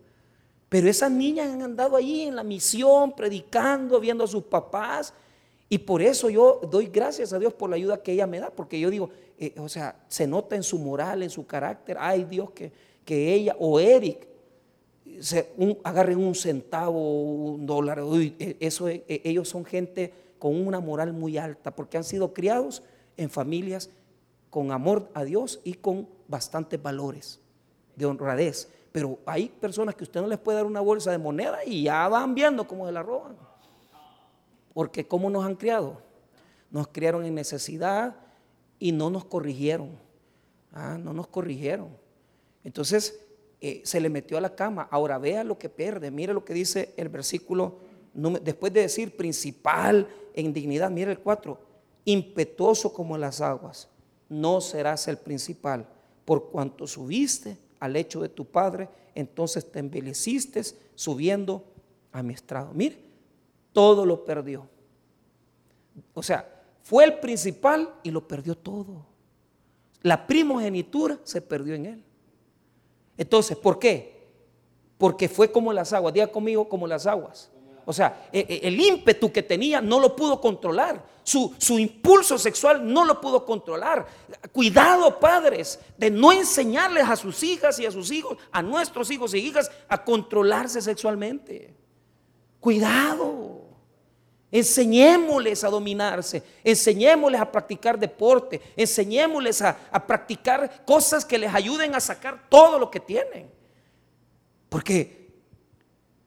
Pero 0.69 0.89
esas 0.89 1.11
niñas 1.11 1.53
han 1.53 1.63
andado 1.63 1.97
allí 1.97 2.23
en 2.23 2.37
la 2.37 2.45
misión, 2.45 3.17
predicando, 3.17 3.99
viendo 3.99 4.23
a 4.23 4.29
sus 4.29 4.45
papás, 4.45 5.13
y 5.69 5.79
por 5.79 6.01
eso 6.01 6.31
yo 6.31 6.61
doy 6.71 6.87
gracias 6.87 7.33
a 7.33 7.39
Dios 7.41 7.53
por 7.53 7.69
la 7.69 7.75
ayuda 7.75 8.01
que 8.01 8.13
ella 8.13 8.29
me 8.29 8.39
da, 8.39 8.51
porque 8.51 8.79
yo 8.79 8.91
digo, 8.91 9.11
eh, 9.41 9.55
o 9.59 9.69
sea, 9.69 9.97
se 10.07 10.29
nota 10.29 10.55
en 10.55 10.63
su 10.63 10.79
moral, 10.79 11.25
en 11.25 11.31
su 11.31 11.45
carácter, 11.47 11.97
ay 11.99 12.23
Dios 12.23 12.53
que, 12.53 12.71
que 13.05 13.35
ella 13.35 13.57
o 13.59 13.81
Eric 13.81 14.29
agarren 15.85 16.19
un 16.19 16.35
centavo, 16.35 17.23
un 17.23 17.67
dólar, 17.67 18.01
e, 18.01 18.57
eso, 18.61 18.89
e, 18.89 19.05
e, 19.09 19.23
ellos 19.25 19.49
son 19.49 19.65
gente 19.65 20.13
con 20.39 20.55
una 20.55 20.81
moral 20.81 21.13
muy 21.13 21.39
alta, 21.39 21.75
porque 21.75 21.97
han 21.97 22.05
sido 22.05 22.33
criados 22.33 22.83
en 23.17 23.31
familias 23.31 23.91
con 24.51 24.73
amor 24.73 25.11
a 25.15 25.25
Dios 25.25 25.61
y 25.65 25.75
con 25.75 26.09
bastantes 26.29 26.81
valores 26.81 27.41
de 27.97 28.07
honradez. 28.07 28.69
Pero 28.93 29.19
hay 29.27 29.49
personas 29.49 29.95
que 29.95 30.05
usted 30.05 30.21
no 30.21 30.27
les 30.27 30.39
puede 30.39 30.57
dar 30.57 30.67
una 30.67 30.81
bolsa 30.81 31.11
de 31.11 31.19
moneda 31.19 31.65
y 31.65 31.83
ya 31.85 32.09
van 32.09 32.35
viendo 32.35 32.67
cómo 32.67 32.87
se 32.87 32.93
la 32.93 33.03
roban. 33.03 33.37
Porque 34.73 35.07
¿cómo 35.07 35.29
nos 35.29 35.45
han 35.45 35.57
criado? 35.57 36.01
Nos 36.71 36.89
criaron 36.89 37.25
en 37.25 37.35
necesidad 37.35 38.17
y 38.79 38.93
no 38.93 39.11
nos 39.11 39.25
corrigieron. 39.25 39.91
Ah, 40.73 40.97
no 40.99 41.13
nos 41.13 41.27
corrigieron. 41.27 41.89
Entonces 42.65 43.21
eh, 43.61 43.83
se 43.85 44.01
le 44.01 44.09
metió 44.09 44.39
a 44.39 44.41
la 44.41 44.55
cama. 44.55 44.89
Ahora 44.91 45.19
vea 45.19 45.45
lo 45.45 45.59
que 45.59 45.69
pierde. 45.69 46.11
Mire 46.11 46.33
lo 46.33 46.45
que 46.45 46.55
dice 46.55 46.95
el 46.97 47.09
versículo, 47.09 47.79
después 48.43 48.73
de 48.73 48.83
decir 48.83 49.17
principal 49.17 50.09
en 50.35 50.53
dignidad, 50.53 50.91
mire 50.91 51.11
el 51.11 51.19
4, 51.19 51.59
impetuoso 52.05 52.93
como 52.93 53.19
las 53.19 53.41
aguas, 53.41 53.89
no 54.29 54.61
serás 54.61 55.09
el 55.09 55.19
principal, 55.19 55.87
por 56.25 56.51
cuanto 56.51 56.87
subiste 56.87 57.59
al 57.81 57.95
lecho 57.95 58.21
de 58.21 58.29
tu 58.29 58.45
padre, 58.45 58.89
entonces 59.15 59.71
te 59.71 59.79
embeleciste 59.79 60.63
subiendo 60.95 61.65
a 62.13 62.23
mi 62.23 62.35
estrado. 62.35 62.73
Mire, 62.73 62.99
todo 63.73 64.07
lo 64.07 64.25
perdió. 64.25 64.69
O 66.15 66.23
sea, 66.23 66.63
fue 66.83 67.05
el 67.05 67.19
principal 67.19 67.95
y 68.03 68.11
lo 68.11 68.27
perdió 68.27 68.57
todo. 68.57 69.07
La 70.03 70.27
primogenitura 70.27 71.19
se 71.25 71.41
perdió 71.41 71.75
en 71.75 71.87
él. 71.87 72.05
Entonces, 73.19 73.57
¿por 73.57 73.79
qué? 73.79 74.27
Porque 74.97 75.29
fue 75.29 75.53
como 75.53 75.73
las 75.73 75.93
aguas. 75.93 76.15
Diga 76.15 76.29
conmigo 76.29 76.69
como 76.69 76.87
las 76.87 77.07
aguas. 77.07 77.51
O 77.85 77.93
sea, 77.93 78.29
e, 78.33 78.41
e, 78.49 78.69
el 78.69 78.81
ímpetu 78.81 79.33
que 79.33 79.43
tenía 79.43 79.81
no 79.81 79.99
lo 79.99 80.15
pudo 80.15 80.41
controlar. 80.41 81.05
Su, 81.23 81.55
su, 81.59 81.79
impulso 81.79 82.39
sexual 82.39 82.91
no 82.91 83.05
lo 83.05 83.21
pudo 83.21 83.45
controlar. 83.45 84.07
Cuidado, 84.53 85.19
padres, 85.19 85.79
de 85.97 86.11
no 86.11 86.33
enseñarles 86.33 87.09
a 87.09 87.17
sus 87.17 87.43
hijas 87.43 87.79
y 87.81 87.87
a 87.87 87.91
sus 87.91 88.11
hijos, 88.11 88.39
a 88.51 88.63
nuestros 88.63 89.11
hijos 89.11 89.35
y 89.35 89.39
hijas, 89.39 89.71
a 89.89 90.05
controlarse 90.05 90.81
sexualmente. 90.81 91.75
Cuidado. 92.61 93.58
Enseñémosles 94.51 95.63
a 95.63 95.69
dominarse, 95.69 96.43
enseñémosles 96.65 97.41
a 97.41 97.53
practicar 97.53 97.99
deporte, 97.99 98.61
enseñémosles 98.77 99.61
a, 99.61 100.07
practicar 100.07 100.85
cosas 100.87 101.25
que 101.25 101.37
les 101.37 101.53
ayuden 101.53 101.95
a 101.95 102.01
sacar 102.01 102.49
todo 102.49 102.79
lo 102.79 102.91
que 102.91 103.01
tienen. 103.01 103.51
Porque 104.71 105.29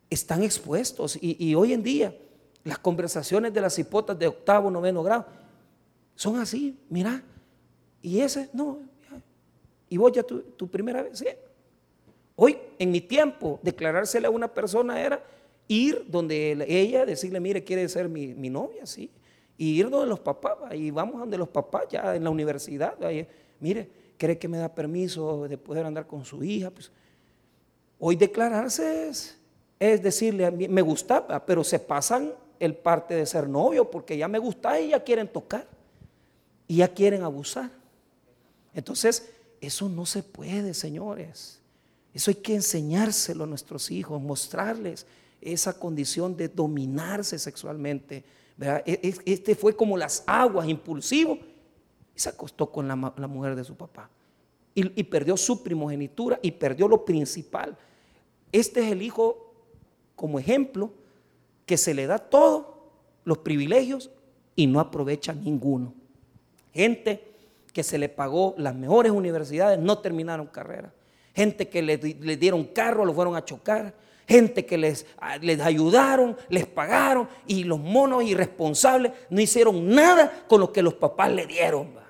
están 0.09 0.43
expuestos 0.43 1.17
y, 1.19 1.55
hoy 1.55 1.73
en 1.73 1.81
día 1.81 2.15
las 2.63 2.77
conversaciones 2.77 3.53
de 3.53 3.61
las 3.61 3.79
hipotas 3.79 4.19
de 4.19 4.27
octavo, 4.27 4.69
noveno 4.69 5.01
grado 5.01 5.25
son 6.15 6.39
así, 6.39 6.77
mira, 6.89 7.23
y 8.03 8.19
ese, 8.19 8.49
no, 8.53 8.77
y 9.89 9.97
vos 9.97 10.11
ya 10.11 10.21
tu, 10.23 10.69
primera 10.69 11.01
vez, 11.01 11.23
Hoy, 12.35 12.57
en 12.79 12.91
mi 12.91 13.01
tiempo, 13.01 13.59
declarársele 13.61 14.27
a 14.27 14.29
una 14.29 14.47
persona 14.47 15.01
era 15.01 15.23
ir 15.71 16.05
donde 16.07 16.65
ella, 16.67 17.05
decirle, 17.05 17.39
mire, 17.39 17.63
quiere 17.63 17.87
ser 17.87 18.09
mi, 18.09 18.49
novia, 18.49 18.85
sí. 18.85 19.09
Y 19.57 19.79
ir 19.79 19.89
donde 19.89 20.07
los 20.07 20.19
papás, 20.19 20.57
y 20.73 20.91
vamos 20.91 21.19
donde 21.19 21.37
los 21.37 21.47
papás 21.47 21.83
ya 21.89 22.13
en 22.15 22.25
la 22.25 22.29
universidad. 22.29 22.95
mire, 23.59 23.89
¿cree 24.17 24.37
que 24.37 24.49
me 24.49 24.57
da 24.57 24.67
permiso 24.67 25.47
de 25.47 25.57
poder 25.57 25.85
andar 25.85 26.07
con 26.07 26.25
su 26.25 26.43
hija? 26.43 26.71
Pues, 26.71 26.91
hoy 27.99 28.17
declararse 28.17 29.07
es, 29.07 29.37
es 29.79 30.03
decirle, 30.03 30.45
a 30.45 30.51
mí, 30.51 30.67
me 30.67 30.81
gustaba, 30.81 31.45
pero 31.45 31.63
se 31.63 31.79
pasan 31.79 32.33
el 32.59 32.75
parte 32.75 33.15
de 33.15 33.25
ser 33.25 33.47
novio 33.47 33.89
porque 33.89 34.17
ya 34.17 34.27
me 34.27 34.39
gusta 34.39 34.79
y 34.79 34.89
ya 34.89 35.01
quieren 35.01 35.27
tocar 35.29 35.65
y 36.67 36.77
ya 36.77 36.89
quieren 36.89 37.23
abusar. 37.23 37.71
Entonces, 38.73 39.31
eso 39.61 39.87
no 39.87 40.05
se 40.05 40.21
puede, 40.21 40.73
señores. 40.73 41.59
Eso 42.13 42.29
hay 42.29 42.35
que 42.35 42.55
enseñárselo 42.55 43.45
a 43.45 43.47
nuestros 43.47 43.89
hijos, 43.89 44.21
mostrarles 44.21 45.05
esa 45.41 45.77
condición 45.77 46.37
de 46.37 46.47
dominarse 46.47 47.37
sexualmente. 47.39 48.23
E, 48.59 48.81
e, 48.85 49.15
este 49.25 49.55
fue 49.55 49.75
como 49.75 49.97
las 49.97 50.23
aguas, 50.27 50.69
impulsivo, 50.69 51.39
y 52.15 52.19
se 52.19 52.29
acostó 52.29 52.71
con 52.71 52.87
la, 52.87 52.95
mujer 52.95 53.55
de 53.55 53.63
su 53.63 53.75
papá. 53.75 54.09
Y, 54.73 55.03
perdió 55.03 55.35
su 55.35 55.63
primogenitura 55.63 56.39
y 56.41 56.51
perdió 56.51 56.87
lo 56.87 57.03
principal. 57.03 57.77
Este 58.51 58.81
es 58.81 58.91
el 58.91 59.01
hijo 59.01 59.53
como 60.15 60.39
ejemplo 60.39 60.93
que 61.65 61.75
se 61.77 61.93
le 61.93 62.05
da 62.05 62.19
todos 62.19 62.67
los 63.25 63.39
privilegios 63.39 64.11
y 64.55 64.67
no 64.67 64.79
aprovecha 64.79 65.33
ninguno. 65.33 65.93
Gente 66.73 67.27
que 67.73 67.83
se 67.83 67.97
le 67.97 68.07
pagó 68.07 68.53
las 68.57 68.75
mejores 68.75 69.11
universidades 69.11 69.79
no 69.79 69.97
terminaron 69.99 70.47
carrera. 70.47 70.93
Gente 71.33 71.67
que 71.67 71.81
le 71.81 72.37
dieron 72.37 72.65
carro, 72.65 73.05
lo 73.05 73.13
fueron 73.13 73.35
a 73.35 73.43
chocar 73.43 73.93
gente 74.27 74.65
que 74.65 74.77
les, 74.77 75.05
ah, 75.17 75.37
les 75.37 75.59
ayudaron, 75.59 76.37
les 76.49 76.65
pagaron 76.65 77.27
y 77.47 77.63
los 77.63 77.79
monos 77.79 78.23
irresponsables 78.23 79.11
no 79.29 79.41
hicieron 79.41 79.89
nada 79.89 80.45
con 80.47 80.59
lo 80.59 80.71
que 80.71 80.81
los 80.81 80.93
papás 80.93 81.31
le 81.31 81.45
dieron. 81.45 82.01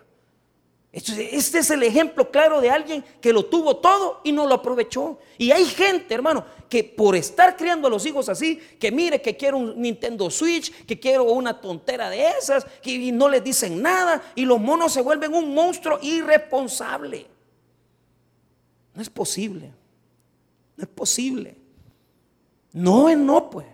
Este 0.94 1.60
es 1.60 1.70
el 1.70 1.84
ejemplo 1.84 2.30
claro 2.32 2.60
de 2.60 2.70
alguien 2.70 3.02
que 3.22 3.32
lo 3.32 3.46
tuvo 3.46 3.78
todo 3.78 4.20
y 4.26 4.34
no 4.34 4.46
lo 4.46 4.56
aprovechó. 4.56 5.20
Y 5.38 5.52
hay 5.52 5.64
gente, 5.64 6.14
hermano, 6.14 6.44
que 6.68 6.84
por 6.84 7.16
estar 7.16 7.56
criando 7.56 7.88
a 7.88 7.92
los 7.92 8.06
hijos 8.06 8.28
así, 8.28 8.58
que 8.58 8.92
mire 8.92 9.22
que 9.22 9.38
quiero 9.38 9.58
un 9.58 9.82
Nintendo 9.82 10.30
Switch, 10.30 10.86
que 10.86 11.00
quiero 11.00 11.24
una 11.24 11.62
tontera 11.62 12.10
de 12.10 12.28
esas, 12.38 12.66
que 12.82 13.10
no 13.14 13.30
les 13.30 13.42
dicen 13.42 13.82
nada 13.82 14.22
y 14.36 14.44
los 14.44 14.60
monos 14.60 14.92
se 14.92 15.02
vuelven 15.02 15.34
un 15.34 15.54
monstruo 15.54 15.98
irresponsable. 16.02 17.26
No 18.94 19.02
es 19.02 19.10
posible. 19.10 19.72
No 20.76 20.84
es 20.84 20.90
posible. 20.90 21.61
No 22.74 23.10
es 23.10 23.18
no, 23.18 23.50
pues. 23.50 23.68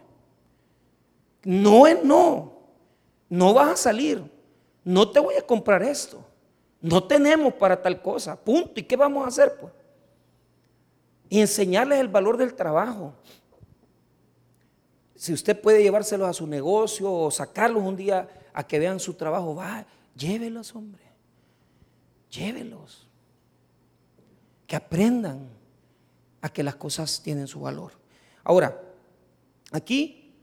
No 1.43 1.87
es 1.87 2.03
no. 2.03 2.53
No 3.29 3.53
vas 3.53 3.69
a 3.69 3.77
salir. 3.77 4.23
No 4.83 5.09
te 5.09 5.19
voy 5.19 5.35
a 5.35 5.41
comprar 5.41 5.83
esto. 5.83 6.23
No 6.81 7.03
tenemos 7.03 7.53
para 7.53 7.81
tal 7.81 8.01
cosa. 8.01 8.35
Punto. 8.35 8.79
¿Y 8.79 8.83
qué 8.83 8.95
vamos 8.95 9.25
a 9.25 9.27
hacer, 9.27 9.57
pues? 9.59 9.73
Y 11.29 11.41
enseñarles 11.41 11.99
el 11.99 12.07
valor 12.07 12.37
del 12.37 12.53
trabajo. 12.53 13.13
Si 15.15 15.33
usted 15.33 15.59
puede 15.59 15.83
llevárselos 15.83 16.29
a 16.29 16.33
su 16.33 16.47
negocio 16.47 17.11
o 17.11 17.31
sacarlos 17.31 17.83
un 17.83 17.95
día 17.95 18.29
a 18.53 18.65
que 18.65 18.79
vean 18.79 18.99
su 18.99 19.15
trabajo, 19.15 19.55
va, 19.55 19.85
llévelos, 20.15 20.75
hombre. 20.75 21.03
Llévelos. 22.29 23.07
Que 24.65 24.75
aprendan 24.75 25.49
a 26.41 26.49
que 26.49 26.63
las 26.63 26.75
cosas 26.75 27.21
tienen 27.21 27.47
su 27.47 27.59
valor. 27.59 27.93
Ahora, 28.43 28.86
Aquí, 29.71 30.33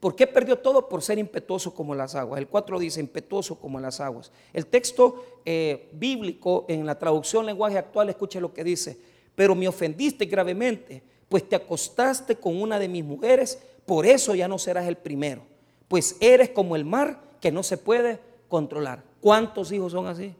¿por 0.00 0.16
qué 0.16 0.26
perdió 0.26 0.58
todo? 0.58 0.88
Por 0.88 1.02
ser 1.02 1.18
impetuoso 1.18 1.74
como 1.74 1.94
las 1.94 2.14
aguas. 2.14 2.40
El 2.40 2.48
4 2.48 2.78
dice 2.78 3.00
impetuoso 3.00 3.58
como 3.58 3.78
las 3.80 4.00
aguas. 4.00 4.32
El 4.52 4.66
texto 4.66 5.24
eh, 5.44 5.88
bíblico 5.92 6.66
en 6.68 6.84
la 6.86 6.98
traducción 6.98 7.46
lenguaje 7.46 7.78
actual, 7.78 8.08
escuche 8.08 8.40
lo 8.40 8.52
que 8.52 8.64
dice. 8.64 8.98
Pero 9.34 9.54
me 9.54 9.68
ofendiste 9.68 10.26
gravemente, 10.26 11.02
pues 11.28 11.48
te 11.48 11.56
acostaste 11.56 12.36
con 12.36 12.60
una 12.60 12.78
de 12.78 12.88
mis 12.88 13.04
mujeres, 13.04 13.58
por 13.86 14.04
eso 14.04 14.34
ya 14.34 14.48
no 14.48 14.58
serás 14.58 14.86
el 14.86 14.96
primero. 14.96 15.42
Pues 15.88 16.16
eres 16.20 16.50
como 16.50 16.76
el 16.76 16.84
mar 16.84 17.20
que 17.40 17.50
no 17.50 17.62
se 17.62 17.76
puede 17.76 18.20
controlar. 18.48 19.02
¿Cuántos 19.20 19.72
hijos 19.72 19.92
son 19.92 20.06
así? 20.06 20.34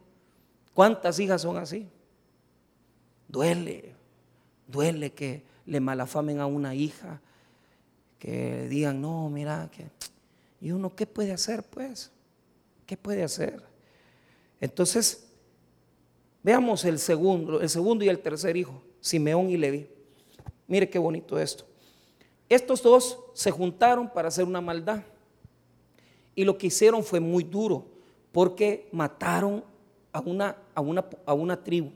¿Cuántas 0.73 1.19
hijas 1.19 1.41
son 1.41 1.57
así? 1.57 1.87
Duele, 3.27 3.95
duele 4.67 5.11
que 5.13 5.43
le 5.65 5.79
malafamen 5.79 6.39
a 6.39 6.45
una 6.45 6.75
hija, 6.75 7.21
que 8.23 8.69
digan, 8.69 9.01
no, 9.01 9.29
mira, 9.29 9.69
que... 9.69 9.85
Y 10.61 10.71
uno, 10.71 10.95
¿qué 10.95 11.05
puede 11.05 11.33
hacer 11.33 11.61
pues? 11.61 12.09
¿Qué 12.85 12.95
puede 12.95 13.21
hacer? 13.21 13.61
Entonces, 14.61 15.27
veamos 16.41 16.85
el 16.85 16.99
segundo, 16.99 17.59
el 17.59 17.67
segundo 17.67 18.05
y 18.05 18.07
el 18.07 18.19
tercer 18.19 18.55
hijo, 18.55 18.81
Simeón 19.01 19.49
y 19.49 19.57
Leví. 19.57 19.89
Mire 20.67 20.89
qué 20.89 20.97
bonito 20.99 21.37
esto. 21.37 21.65
Estos 22.47 22.81
dos 22.81 23.19
se 23.33 23.51
juntaron 23.51 24.09
para 24.09 24.29
hacer 24.29 24.45
una 24.45 24.61
maldad. 24.61 25.03
Y 26.33 26.45
lo 26.45 26.57
que 26.57 26.67
hicieron 26.67 27.03
fue 27.03 27.19
muy 27.19 27.43
duro, 27.43 27.85
porque 28.31 28.87
mataron 28.93 29.65
a 30.13 30.21
una, 30.21 30.55
a 30.73 30.79
una, 30.79 31.05
a 31.25 31.33
una 31.33 31.61
tribu. 31.61 31.91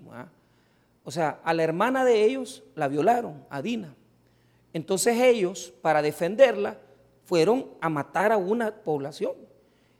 O 1.05 1.11
sea, 1.11 1.39
a 1.41 1.53
la 1.53 1.63
hermana 1.63 2.03
de 2.03 2.25
ellos 2.25 2.65
la 2.75 2.89
violaron, 2.89 3.45
a 3.49 3.61
Dina. 3.61 3.95
Entonces 4.77 5.19
ellos, 5.19 5.73
para 5.81 6.03
defenderla, 6.03 6.77
fueron 7.25 7.65
a 7.81 7.89
matar 7.89 8.31
a 8.31 8.37
una 8.37 8.71
población. 8.71 9.31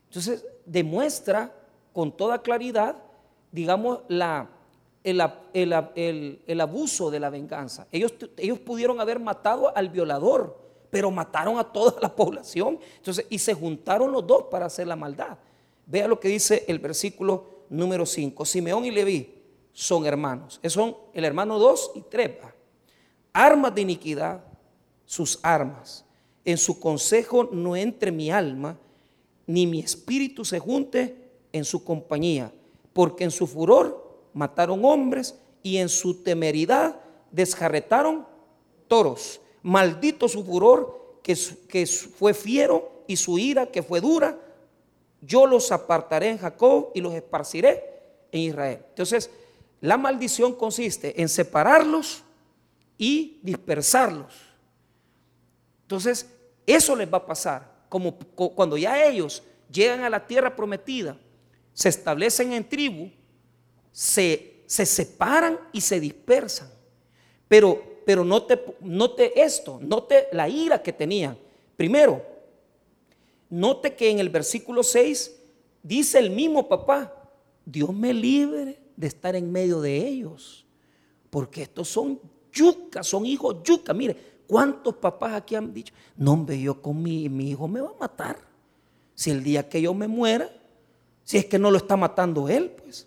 Entonces 0.05 0.45
demuestra 0.67 1.51
con 1.91 2.15
toda 2.15 2.43
claridad, 2.43 2.95
digamos, 3.51 4.01
la, 4.07 4.51
el, 5.03 6.61
abuso 6.61 7.09
de 7.09 7.19
la 7.19 7.31
venganza. 7.31 7.87
Ellos, 7.91 8.13
ellos 8.37 8.59
pudieron 8.59 9.01
haber 9.01 9.19
matado 9.19 9.75
al 9.75 9.89
violador, 9.89 10.55
pero 10.91 11.09
mataron 11.09 11.57
a 11.57 11.63
toda 11.63 11.99
la 11.99 12.15
población. 12.15 12.77
Entonces, 12.97 13.25
y 13.31 13.39
se 13.39 13.55
juntaron 13.55 14.11
los 14.11 14.27
dos 14.27 14.43
para 14.51 14.67
hacer 14.67 14.85
la 14.85 14.95
maldad. 14.95 15.39
Vea 15.87 16.07
lo 16.07 16.19
que 16.19 16.27
dice 16.27 16.65
el 16.67 16.77
versículo 16.77 17.65
número 17.69 18.05
5. 18.05 18.45
Simeón 18.45 18.85
y 18.85 18.91
Leví 18.91 19.41
son 19.73 20.05
hermanos. 20.05 20.59
Son 20.65 20.95
el 21.15 21.25
hermano 21.25 21.57
2 21.57 21.93
y 21.95 22.01
3. 22.01 22.31
Armas 23.33 23.73
de 23.73 23.81
iniquidad 23.81 24.43
sus 25.07 25.39
armas. 25.41 26.05
En 26.45 26.57
su 26.57 26.79
consejo 26.79 27.49
no 27.51 27.75
entre 27.75 28.11
mi 28.11 28.29
alma, 28.29 28.77
ni 29.47 29.65
mi 29.65 29.79
espíritu 29.79 30.45
se 30.45 30.59
junte 30.59 31.15
en 31.51 31.65
su 31.65 31.83
compañía, 31.83 32.53
porque 32.93 33.23
en 33.23 33.31
su 33.31 33.47
furor 33.47 34.27
mataron 34.33 34.85
hombres 34.85 35.35
y 35.63 35.77
en 35.77 35.89
su 35.89 36.21
temeridad 36.21 36.99
desjarretaron 37.31 38.27
toros. 38.87 39.41
Maldito 39.63 40.27
su 40.27 40.43
furor 40.43 41.19
que, 41.23 41.35
que 41.67 41.87
fue 41.87 42.33
fiero 42.33 43.03
y 43.07 43.15
su 43.15 43.39
ira 43.39 43.65
que 43.65 43.81
fue 43.81 43.99
dura. 43.99 44.39
Yo 45.21 45.47
los 45.47 45.71
apartaré 45.71 46.29
en 46.29 46.37
Jacob 46.37 46.91
y 46.93 47.01
los 47.01 47.13
esparciré 47.13 47.83
en 48.31 48.41
Israel. 48.41 48.79
Entonces, 48.89 49.29
la 49.81 49.97
maldición 49.97 50.53
consiste 50.53 51.19
en 51.21 51.29
separarlos 51.29 52.23
y 52.97 53.39
dispersarlos. 53.41 54.46
Entonces, 55.87 56.29
eso 56.65 56.97
les 56.97 57.11
va 57.11 57.19
a 57.19 57.25
pasar. 57.25 57.85
Como 57.87 58.19
cuando 58.19 58.77
ya 58.77 59.05
ellos 59.05 59.41
llegan 59.71 60.03
a 60.03 60.09
la 60.09 60.27
tierra 60.27 60.53
prometida, 60.53 61.17
se 61.71 61.87
establecen 61.87 62.51
en 62.51 62.67
tribu, 62.67 63.09
se, 63.93 64.63
se 64.65 64.85
separan 64.85 65.57
y 65.71 65.79
se 65.79 66.01
dispersan. 66.01 66.69
Pero, 67.47 68.01
pero 68.05 68.25
note, 68.25 68.61
note 68.81 69.41
esto, 69.41 69.79
note 69.81 70.27
la 70.33 70.49
ira 70.49 70.83
que 70.83 70.91
tenían. 70.91 71.37
Primero, 71.77 72.21
note 73.49 73.95
que 73.95 74.09
en 74.09 74.19
el 74.19 74.27
versículo 74.27 74.83
6 74.83 75.39
dice 75.81 76.19
el 76.19 76.31
mismo 76.31 76.67
papá, 76.67 77.31
Dios 77.65 77.93
me 77.93 78.13
libre 78.13 78.77
de 78.97 79.07
estar 79.07 79.37
en 79.37 79.49
medio 79.49 79.79
de 79.79 79.95
ellos, 79.95 80.65
porque 81.29 81.61
estos 81.61 81.87
son 81.87 82.19
yucas, 82.51 83.07
son 83.07 83.25
hijos 83.25 83.63
yucas. 83.63 83.95
Mire, 83.95 84.36
¿cuántos 84.47 84.95
papás 84.95 85.33
aquí 85.33 85.55
han 85.55 85.73
dicho, 85.73 85.93
no, 86.15 86.33
hombre, 86.33 86.59
yo 86.59 86.81
con 86.81 87.01
mi, 87.01 87.29
mi 87.29 87.51
hijo 87.51 87.67
me 87.67 87.81
va 87.81 87.89
a 87.89 87.99
matar? 87.99 88.37
Si 89.13 89.29
el 89.31 89.43
día 89.43 89.67
que 89.67 89.81
yo 89.81 89.93
me 89.93 90.07
muera, 90.07 90.49
si 91.23 91.37
es 91.37 91.45
que 91.45 91.59
no 91.59 91.69
lo 91.69 91.77
está 91.77 91.97
matando 91.97 92.47
él, 92.47 92.71
pues. 92.71 93.05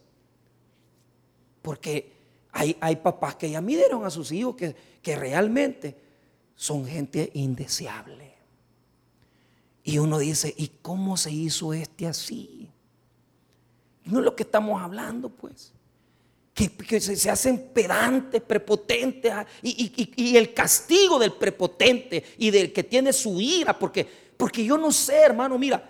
Porque 1.62 2.12
hay, 2.52 2.76
hay 2.80 2.96
papás 2.96 3.36
que 3.36 3.50
ya 3.50 3.60
midieron 3.60 4.04
a 4.04 4.10
sus 4.10 4.30
hijos 4.32 4.56
que, 4.56 4.74
que 5.02 5.16
realmente 5.16 5.96
son 6.54 6.84
gente 6.84 7.30
indeseable. 7.34 8.34
Y 9.82 9.98
uno 9.98 10.18
dice, 10.18 10.54
¿y 10.56 10.68
cómo 10.82 11.16
se 11.16 11.32
hizo 11.32 11.72
este 11.72 12.06
así? 12.06 12.70
No 14.04 14.18
es 14.18 14.24
lo 14.24 14.36
que 14.36 14.42
estamos 14.42 14.80
hablando, 14.80 15.28
pues. 15.30 15.72
Que, 16.54 17.00
se, 17.00 17.30
hacen 17.30 17.70
pedantes, 17.72 18.42
prepotentes, 18.42 19.32
ah, 19.32 19.46
y, 19.62 20.36
el 20.36 20.52
castigo 20.52 21.18
del 21.18 21.32
prepotente 21.32 22.22
y 22.36 22.50
del 22.50 22.72
que 22.72 22.84
tiene 22.84 23.12
su 23.12 23.40
ira, 23.40 23.78
porque, 23.78 24.06
porque 24.36 24.64
yo 24.64 24.76
no 24.76 24.92
sé, 24.92 25.16
hermano, 25.20 25.58
mira, 25.58 25.88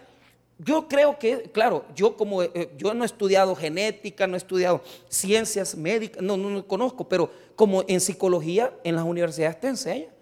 yo 0.58 0.86
creo 0.86 1.18
que, 1.18 1.50
claro, 1.52 1.86
yo 1.96 2.16
como 2.16 2.42
eh, 2.42 2.70
yo 2.76 2.92
no 2.92 3.02
he 3.02 3.06
estudiado 3.06 3.56
genética, 3.56 4.26
no 4.26 4.34
he 4.34 4.36
estudiado 4.36 4.82
ciencias 5.08 5.74
médicas, 5.74 6.22
no, 6.22 6.36
no, 6.36 6.50
no 6.50 6.66
conozco, 6.66 7.08
pero 7.08 7.32
como 7.56 7.82
en 7.88 8.00
psicología 8.00 8.72
en 8.84 8.94
las 8.94 9.04
universidades 9.04 9.58
te 9.58 9.68
enseñan 9.68 10.20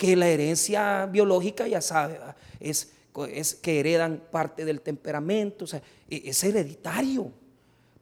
que 0.00 0.16
la 0.16 0.28
herencia 0.28 1.04
biológica, 1.04 1.68
ya 1.68 1.82
sabes, 1.82 2.18
es, 2.58 2.90
es 3.28 3.54
que 3.54 3.80
heredan 3.80 4.22
parte 4.30 4.64
del 4.64 4.80
temperamento, 4.80 5.66
o 5.66 5.68
sea, 5.68 5.82
e, 6.08 6.22
es 6.24 6.42
hereditario. 6.42 7.30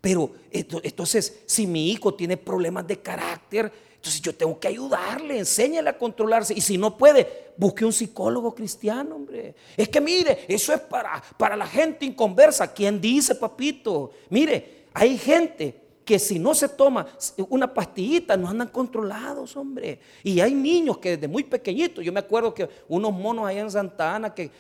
Pero 0.01 0.31
entonces, 0.51 1.41
si 1.47 1.67
mi 1.67 1.91
hijo 1.91 2.15
tiene 2.15 2.37
problemas 2.37 2.87
de 2.87 3.01
carácter, 3.01 3.73
entonces 3.97 4.23
yo 4.23 4.33
tengo 4.33 4.59
que 4.61 4.69
ayudarle, 4.69 5.39
enséñale 5.39 5.91
a 5.91 5.99
controlarse. 5.99 6.55
Y 6.55 6.61
si 6.61 6.79
no 6.79 6.97
puede, 6.97 7.53
busque 7.57 7.85
un 7.85 7.93
psicólogo 7.93 8.55
cristiano, 8.55 9.17
hombre. 9.17 9.57
Es 9.77 9.89
que 9.89 10.01
mire, 10.01 10.45
eso 10.47 10.73
es 10.73 10.81
para, 10.81 11.23
para 11.37 11.57
la 11.57 11.67
gente 11.67 12.07
inconversa. 12.07 12.73
¿Quién 12.73 13.01
dice, 13.01 13.35
papito? 13.35 14.13
Mire, 14.31 14.85
hay 14.95 15.19
gente 15.19 15.88
que 16.09 16.19
si 16.19 16.39
no 16.39 16.55
se 16.55 16.71
toma 16.71 17.07
una 17.51 17.75
pastillita 17.75 18.35
no 18.35 18.49
andan 18.49 18.69
controlados, 18.69 19.55
hombre. 19.59 20.01
Y 20.23 20.41
hay 20.41 20.55
niños 20.55 20.97
que 20.97 21.19
desde 21.19 21.29
muy 21.29 21.45
pequeñitos, 21.45 22.03
yo 22.03 22.15
me 22.15 22.21
acuerdo 22.21 22.55
que 22.55 22.67
unos 22.89 23.13
monos 23.13 23.47
allá 23.47 23.61
en 23.61 23.71
Santa 23.71 24.15
Ana 24.15 24.35
que, 24.35 24.51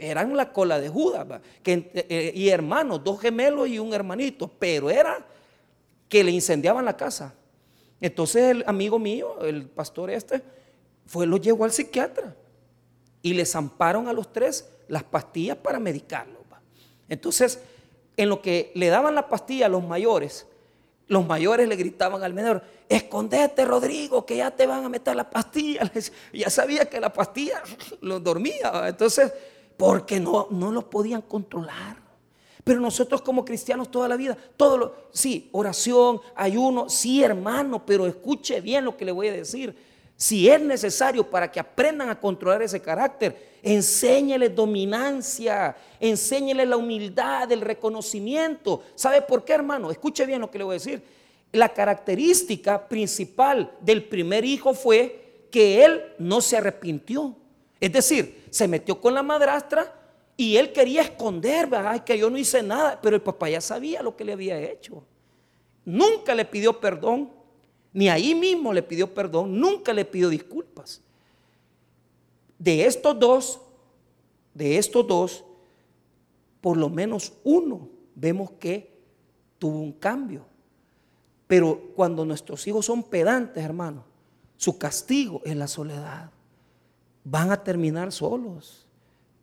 eran 0.00 0.36
la 0.36 0.52
cola 0.52 0.80
de 0.80 0.88
Judas, 0.88 1.24
que, 1.62 1.92
eh, 1.94 2.32
y 2.34 2.48
hermanos, 2.48 3.04
dos 3.04 3.20
gemelos 3.20 3.68
y 3.68 3.78
un 3.78 3.94
hermanito, 3.94 4.50
pero 4.58 4.90
era 4.90 5.24
que 6.08 6.24
le 6.24 6.32
incendiaban 6.32 6.84
la 6.84 6.96
casa. 6.96 7.32
Entonces 8.00 8.50
el 8.50 8.64
amigo 8.66 8.98
mío, 8.98 9.40
el 9.42 9.68
pastor 9.68 10.10
este, 10.10 10.42
fue, 11.06 11.28
lo 11.28 11.36
llevó 11.36 11.62
al 11.62 11.70
psiquiatra 11.70 12.34
y 13.22 13.34
les 13.34 13.54
amparon 13.54 14.08
a 14.08 14.12
los 14.12 14.32
tres 14.32 14.68
las 14.88 15.04
pastillas 15.04 15.58
para 15.58 15.78
medicarlo. 15.78 16.38
Entonces, 17.08 17.60
en 18.16 18.28
lo 18.28 18.42
que 18.42 18.72
le 18.74 18.88
daban 18.88 19.14
la 19.14 19.28
pastilla 19.28 19.66
a 19.66 19.68
los 19.68 19.86
mayores, 19.86 20.44
los 21.08 21.26
mayores 21.26 21.66
le 21.66 21.76
gritaban 21.76 22.22
al 22.22 22.34
menor, 22.34 22.62
escondete 22.88 23.64
Rodrigo, 23.64 24.24
que 24.24 24.36
ya 24.36 24.50
te 24.50 24.66
van 24.66 24.84
a 24.84 24.88
meter 24.88 25.16
la 25.16 25.28
pastilla. 25.28 25.90
Ya 26.32 26.50
sabía 26.50 26.84
que 26.88 27.00
la 27.00 27.12
pastilla 27.12 27.62
lo 28.02 28.20
dormía. 28.20 28.84
Entonces, 28.86 29.32
porque 29.76 30.20
no, 30.20 30.48
no 30.50 30.70
lo 30.70 30.88
podían 30.88 31.22
controlar. 31.22 31.96
Pero 32.62 32.80
nosotros 32.80 33.22
como 33.22 33.44
cristianos 33.44 33.90
toda 33.90 34.08
la 34.08 34.16
vida, 34.16 34.36
todo 34.56 34.76
lo, 34.76 34.94
sí, 35.10 35.48
oración, 35.52 36.20
ayuno, 36.36 36.90
sí 36.90 37.22
hermano, 37.22 37.86
pero 37.86 38.06
escuche 38.06 38.60
bien 38.60 38.84
lo 38.84 38.96
que 38.96 39.06
le 39.06 39.12
voy 39.12 39.28
a 39.28 39.32
decir. 39.32 39.87
Si 40.20 40.48
es 40.48 40.60
necesario 40.60 41.30
para 41.30 41.48
que 41.48 41.60
aprendan 41.60 42.10
a 42.10 42.18
controlar 42.18 42.60
ese 42.60 42.82
carácter, 42.82 43.60
enséñeles 43.62 44.52
dominancia, 44.52 45.76
enséñeles 46.00 46.66
la 46.66 46.76
humildad, 46.76 47.52
el 47.52 47.60
reconocimiento. 47.60 48.82
¿Sabe 48.96 49.22
por 49.22 49.44
qué, 49.44 49.52
hermano? 49.52 49.92
Escuche 49.92 50.26
bien 50.26 50.40
lo 50.40 50.50
que 50.50 50.58
le 50.58 50.64
voy 50.64 50.72
a 50.72 50.80
decir. 50.80 51.00
La 51.52 51.68
característica 51.68 52.88
principal 52.88 53.72
del 53.80 54.02
primer 54.08 54.44
hijo 54.44 54.74
fue 54.74 55.46
que 55.52 55.84
él 55.84 56.02
no 56.18 56.40
se 56.40 56.56
arrepintió. 56.56 57.36
Es 57.78 57.92
decir, 57.92 58.46
se 58.50 58.66
metió 58.66 59.00
con 59.00 59.14
la 59.14 59.22
madrastra 59.22 59.94
y 60.36 60.56
él 60.56 60.72
quería 60.72 61.02
esconder, 61.02 61.68
Ay, 61.72 62.00
que 62.00 62.18
yo 62.18 62.28
no 62.28 62.38
hice 62.38 62.60
nada, 62.60 62.98
pero 63.00 63.14
el 63.14 63.22
papá 63.22 63.50
ya 63.50 63.60
sabía 63.60 64.02
lo 64.02 64.16
que 64.16 64.24
le 64.24 64.32
había 64.32 64.58
hecho. 64.58 65.04
Nunca 65.84 66.34
le 66.34 66.44
pidió 66.44 66.80
perdón, 66.80 67.37
ni 67.92 68.08
ahí 68.08 68.34
mismo 68.34 68.72
le 68.72 68.82
pidió 68.82 69.12
perdón, 69.12 69.58
nunca 69.58 69.92
le 69.92 70.04
pidió 70.04 70.28
disculpas. 70.28 71.00
De 72.58 72.84
estos 72.84 73.18
dos, 73.18 73.60
de 74.54 74.78
estos 74.78 75.06
dos, 75.06 75.44
por 76.60 76.76
lo 76.76 76.88
menos 76.88 77.32
uno 77.44 77.88
vemos 78.14 78.50
que 78.52 78.98
tuvo 79.58 79.78
un 79.80 79.92
cambio. 79.92 80.44
Pero 81.46 81.92
cuando 81.94 82.24
nuestros 82.24 82.66
hijos 82.66 82.84
son 82.84 83.02
pedantes, 83.04 83.64
hermano, 83.64 84.04
su 84.56 84.76
castigo 84.76 85.40
es 85.44 85.56
la 85.56 85.66
soledad. 85.66 86.30
Van 87.24 87.50
a 87.50 87.62
terminar 87.62 88.12
solos. 88.12 88.86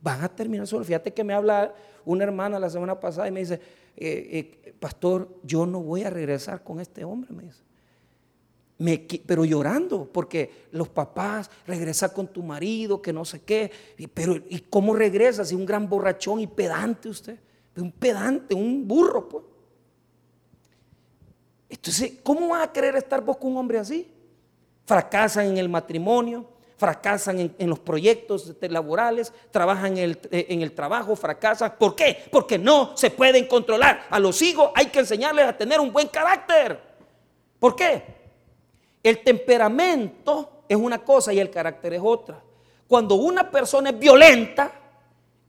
Van 0.01 0.23
a 0.23 0.29
terminar 0.29 0.67
solos. 0.67 0.85
Fíjate 0.85 1.13
que 1.13 1.23
me 1.23 1.33
habla 1.33 1.73
una 2.03 2.25
hermana 2.25 2.59
la 2.59 2.69
semana 2.69 2.99
pasada 2.99 3.27
y 3.27 3.31
me 3.31 3.39
dice, 3.39 3.55
eh, 3.95 4.61
eh, 4.65 4.73
pastor, 4.79 5.29
yo 5.41 5.65
no 5.65 5.81
voy 5.81 6.03
a 6.03 6.09
regresar 6.09 6.63
con 6.63 6.79
este 6.79 7.03
hombre, 7.03 7.33
me 7.33 7.43
dice 7.43 7.64
pero 9.25 9.45
llorando, 9.45 10.09
porque 10.11 10.67
los 10.71 10.89
papás, 10.89 11.49
regresa 11.65 12.13
con 12.13 12.27
tu 12.27 12.43
marido, 12.43 13.01
que 13.01 13.13
no 13.13 13.23
sé 13.23 13.41
qué, 13.41 13.71
pero 14.13 14.35
¿y 14.35 14.59
cómo 14.59 14.93
regresa 14.93 15.45
si 15.45 15.55
un 15.55 15.65
gran 15.65 15.87
borrachón 15.87 16.41
y 16.41 16.47
pedante 16.47 17.07
usted? 17.07 17.39
Un 17.77 17.91
pedante, 17.91 18.53
un 18.53 18.87
burro, 18.87 19.29
pues. 19.29 19.43
Entonces, 21.69 22.13
¿cómo 22.23 22.49
vas 22.49 22.67
a 22.67 22.73
querer 22.73 22.95
estar 22.95 23.21
vos 23.21 23.37
con 23.37 23.51
un 23.51 23.57
hombre 23.57 23.79
así? 23.79 24.11
Fracasan 24.85 25.47
en 25.47 25.57
el 25.57 25.67
matrimonio, 25.67 26.45
fracasan 26.77 27.53
en, 27.57 27.69
los 27.69 27.79
proyectos 27.79 28.53
laborales, 28.61 29.33
trabajan 29.51 29.97
en 29.97 30.03
el, 30.03 30.19
en 30.31 30.61
el 30.61 30.73
trabajo, 30.73 31.15
fracasan. 31.15 31.75
¿Por 31.79 31.95
qué? 31.95 32.25
Porque 32.31 32.57
no 32.57 32.95
se 32.95 33.09
pueden 33.09 33.47
controlar. 33.47 34.05
A 34.09 34.19
los 34.19 34.41
hijos 34.41 34.71
hay 34.75 34.87
que 34.87 34.99
enseñarles 34.99 35.45
a 35.45 35.57
tener 35.57 35.79
un 35.79 35.91
buen 35.91 36.07
carácter. 36.07 36.79
¿Por 37.59 37.75
qué? 37.75 38.24
El 39.05 39.19
temperamento 39.19 40.63
es 40.67 40.75
una 40.75 40.97
cosa 40.97 41.31
y 41.31 41.39
el 41.39 41.51
carácter 41.51 41.93
es 41.93 42.01
otra. 42.03 42.41
Cuando 42.87 43.13
una 43.13 43.51
persona 43.51 43.91
es 43.91 43.99
violenta, 43.99 44.71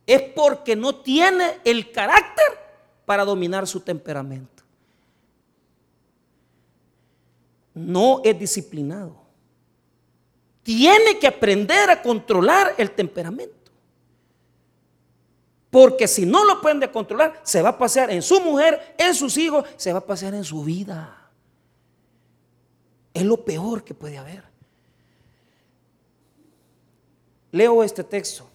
es 0.06 0.20
porque 0.20 0.76
no 0.76 0.96
tiene 0.96 1.60
el 1.64 1.90
carácter 1.90 2.44
para 3.06 3.24
dominar 3.24 3.66
su 3.66 3.80
temperamento. 3.80 4.62
No 7.72 8.20
es 8.22 8.38
disciplinado. 8.38 9.16
Tiene 10.62 11.18
que 11.18 11.26
aprender 11.26 11.88
a 11.88 12.02
controlar 12.02 12.74
el 12.76 12.90
temperamento. 12.90 13.72
Porque 15.70 16.06
si 16.06 16.26
no 16.26 16.44
lo 16.44 16.52
aprende 16.52 16.84
a 16.84 16.92
controlar, 16.92 17.40
se 17.42 17.62
va 17.62 17.70
a 17.70 17.78
pasear 17.78 18.10
en 18.10 18.20
su 18.20 18.38
mujer, 18.38 18.94
en 18.98 19.14
sus 19.14 19.38
hijos, 19.38 19.66
se 19.76 19.94
va 19.94 20.00
a 20.00 20.06
pasear 20.06 20.34
en 20.34 20.44
su 20.44 20.62
vida. 20.62 21.25
Es 23.16 23.22
lo 23.22 23.42
peor 23.42 23.82
que 23.82 23.94
puede 23.94 24.18
haber. 24.18 24.44
Leo 27.50 27.82
este 27.82 28.04
texto. 28.04 28.46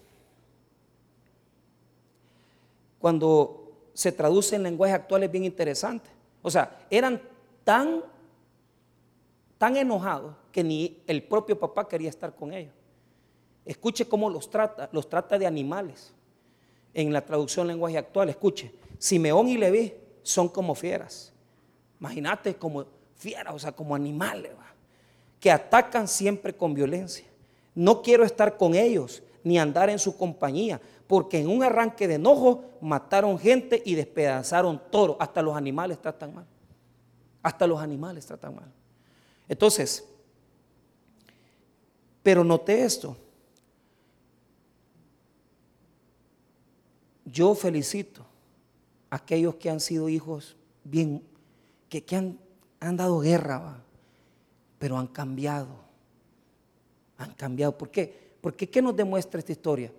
Cuando 2.99 3.89
se 3.95 4.11
traduce 4.11 4.55
en 4.55 4.61
lenguaje 4.61 4.93
actual 4.93 5.23
es 5.23 5.31
bien 5.31 5.45
interesante. 5.45 6.11
O 6.43 6.51
sea, 6.51 6.85
eran 6.91 7.19
tan, 7.63 8.03
tan 9.57 9.77
enojados 9.77 10.35
que 10.51 10.63
ni 10.63 11.01
el 11.07 11.23
propio 11.23 11.59
papá 11.59 11.87
quería 11.87 12.11
estar 12.11 12.35
con 12.35 12.53
ellos. 12.53 12.75
Escuche 13.65 14.07
cómo 14.07 14.29
los 14.29 14.47
trata, 14.47 14.89
los 14.91 15.09
trata 15.09 15.39
de 15.39 15.47
animales. 15.47 16.13
En 16.93 17.11
la 17.11 17.25
traducción 17.25 17.65
lenguaje 17.65 17.97
actual, 17.97 18.29
escuche, 18.29 18.71
Simeón 18.99 19.47
y 19.47 19.57
Leví 19.57 19.91
son 20.21 20.49
como 20.49 20.75
fieras. 20.75 21.33
Imagínate 21.99 22.53
como 22.53 23.00
fieras, 23.21 23.53
o 23.53 23.59
sea, 23.59 23.71
como 23.71 23.93
animales, 23.93 24.51
que 25.39 25.51
atacan 25.51 26.07
siempre 26.07 26.55
con 26.55 26.73
violencia. 26.73 27.25
No 27.75 28.01
quiero 28.01 28.23
estar 28.23 28.57
con 28.57 28.73
ellos, 28.73 29.21
ni 29.43 29.59
andar 29.59 29.89
en 29.89 29.99
su 29.99 30.17
compañía, 30.17 30.81
porque 31.05 31.39
en 31.39 31.47
un 31.47 31.63
arranque 31.63 32.07
de 32.07 32.15
enojo 32.15 32.63
mataron 32.81 33.37
gente 33.37 33.81
y 33.85 33.93
despedazaron 33.93 34.81
toro. 34.89 35.17
Hasta 35.19 35.41
los 35.41 35.55
animales 35.55 36.01
tratan 36.01 36.33
mal. 36.33 36.45
Hasta 37.43 37.67
los 37.67 37.79
animales 37.79 38.25
tratan 38.25 38.55
mal. 38.55 38.71
Entonces, 39.47 40.03
pero 42.23 42.43
noté 42.43 42.83
esto. 42.83 43.15
Yo 47.25 47.53
felicito 47.53 48.25
a 49.09 49.17
aquellos 49.17 49.55
que 49.55 49.69
han 49.69 49.79
sido 49.79 50.09
hijos 50.09 50.55
bien, 50.83 51.23
que, 51.87 52.03
han, 52.15 52.37
han, 52.81 52.97
dado 52.97 53.19
guerra, 53.19 53.81
pero 54.77 54.97
han 54.97 55.07
cambiado. 55.07 55.69
Han 57.17 57.33
cambiado. 57.35 57.77
¿Por 57.77 57.89
qué? 57.89 58.33
Porque 58.41 58.69
¿qué 58.69 58.81
nos 58.81 58.95
demuestra 58.95 59.39
esta 59.39 59.53
historia? 59.53 59.93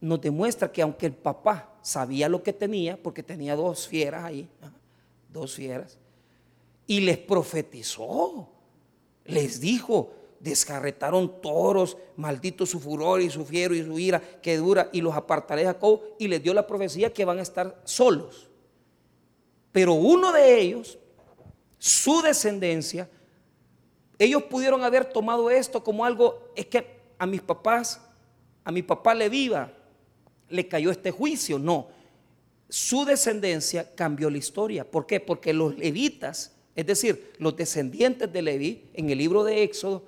Nos 0.00 0.20
demuestra 0.20 0.70
que 0.70 0.82
aunque 0.82 1.06
el 1.06 1.14
papá 1.14 1.74
sabía 1.82 2.28
lo 2.28 2.42
que 2.42 2.52
tenía, 2.52 3.02
porque 3.02 3.22
tenía 3.22 3.56
dos 3.56 3.88
fieras 3.88 4.24
ahí, 4.24 4.48
dos 5.32 5.54
fieras, 5.54 5.98
y 6.86 7.00
les 7.00 7.18
profetizó, 7.18 8.48
les 9.24 9.60
dijo, 9.60 10.12
descarretaron 10.40 11.40
toros, 11.40 11.96
maldito 12.16 12.66
su 12.66 12.80
furor 12.80 13.20
y 13.20 13.30
su 13.30 13.44
fiero 13.44 13.74
y 13.74 13.84
su 13.84 13.98
ira 13.98 14.20
que 14.20 14.56
dura, 14.56 14.88
y 14.92 15.00
los 15.00 15.14
apartaré 15.14 15.62
a 15.62 15.72
Jacob, 15.74 16.00
y 16.18 16.28
les 16.28 16.42
dio 16.42 16.54
la 16.54 16.66
profecía 16.66 17.12
que 17.12 17.24
van 17.24 17.38
a 17.38 17.42
estar 17.42 17.80
solos. 17.84 18.48
Pero 19.72 19.94
uno 19.94 20.32
de 20.32 20.60
ellos, 20.60 20.98
su 21.80 22.20
descendencia, 22.20 23.08
ellos 24.18 24.42
pudieron 24.44 24.84
haber 24.84 25.06
tomado 25.06 25.50
esto 25.50 25.82
como 25.82 26.04
algo, 26.04 26.52
es 26.54 26.66
que 26.66 27.00
a 27.18 27.24
mis 27.24 27.40
papás, 27.40 28.02
a 28.62 28.70
mi 28.70 28.82
papá 28.82 29.14
le 29.14 29.30
viva, 29.30 29.72
le 30.50 30.68
cayó 30.68 30.90
este 30.90 31.10
juicio. 31.10 31.58
No, 31.58 31.88
su 32.68 33.06
descendencia 33.06 33.94
cambió 33.94 34.28
la 34.28 34.36
historia. 34.36 34.88
¿Por 34.88 35.06
qué? 35.06 35.20
Porque 35.20 35.54
los 35.54 35.76
levitas, 35.78 36.52
es 36.76 36.84
decir, 36.84 37.32
los 37.38 37.56
descendientes 37.56 38.30
de 38.30 38.42
Leví, 38.42 38.90
en 38.92 39.08
el 39.08 39.16
libro 39.16 39.42
de 39.42 39.62
Éxodo, 39.62 40.04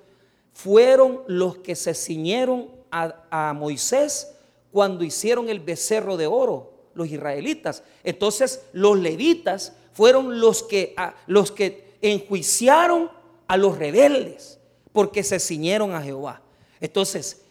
fueron 0.53 1.21
los 1.27 1.57
que 1.57 1.75
se 1.75 1.95
ciñeron 1.95 2.69
a, 2.91 3.53
Moisés 3.55 4.35
cuando 4.71 5.03
hicieron 5.03 5.49
el 5.49 5.59
becerro 5.59 6.17
de 6.17 6.27
oro, 6.27 6.71
los 6.93 7.09
israelitas. 7.09 7.81
Entonces 8.03 8.61
los 8.73 8.99
levitas 8.99 9.73
fueron 9.93 10.39
los 10.39 10.63
que, 10.63 10.95
los 11.27 11.51
que 11.51 11.95
enjuiciaron 12.01 13.09
a 13.47 13.57
los 13.57 13.77
rebeldes 13.77 14.59
porque 14.91 15.23
se 15.23 15.39
ciñeron 15.39 15.93
a 15.93 16.01
Jehová. 16.01 16.41
Entonces, 16.79 17.41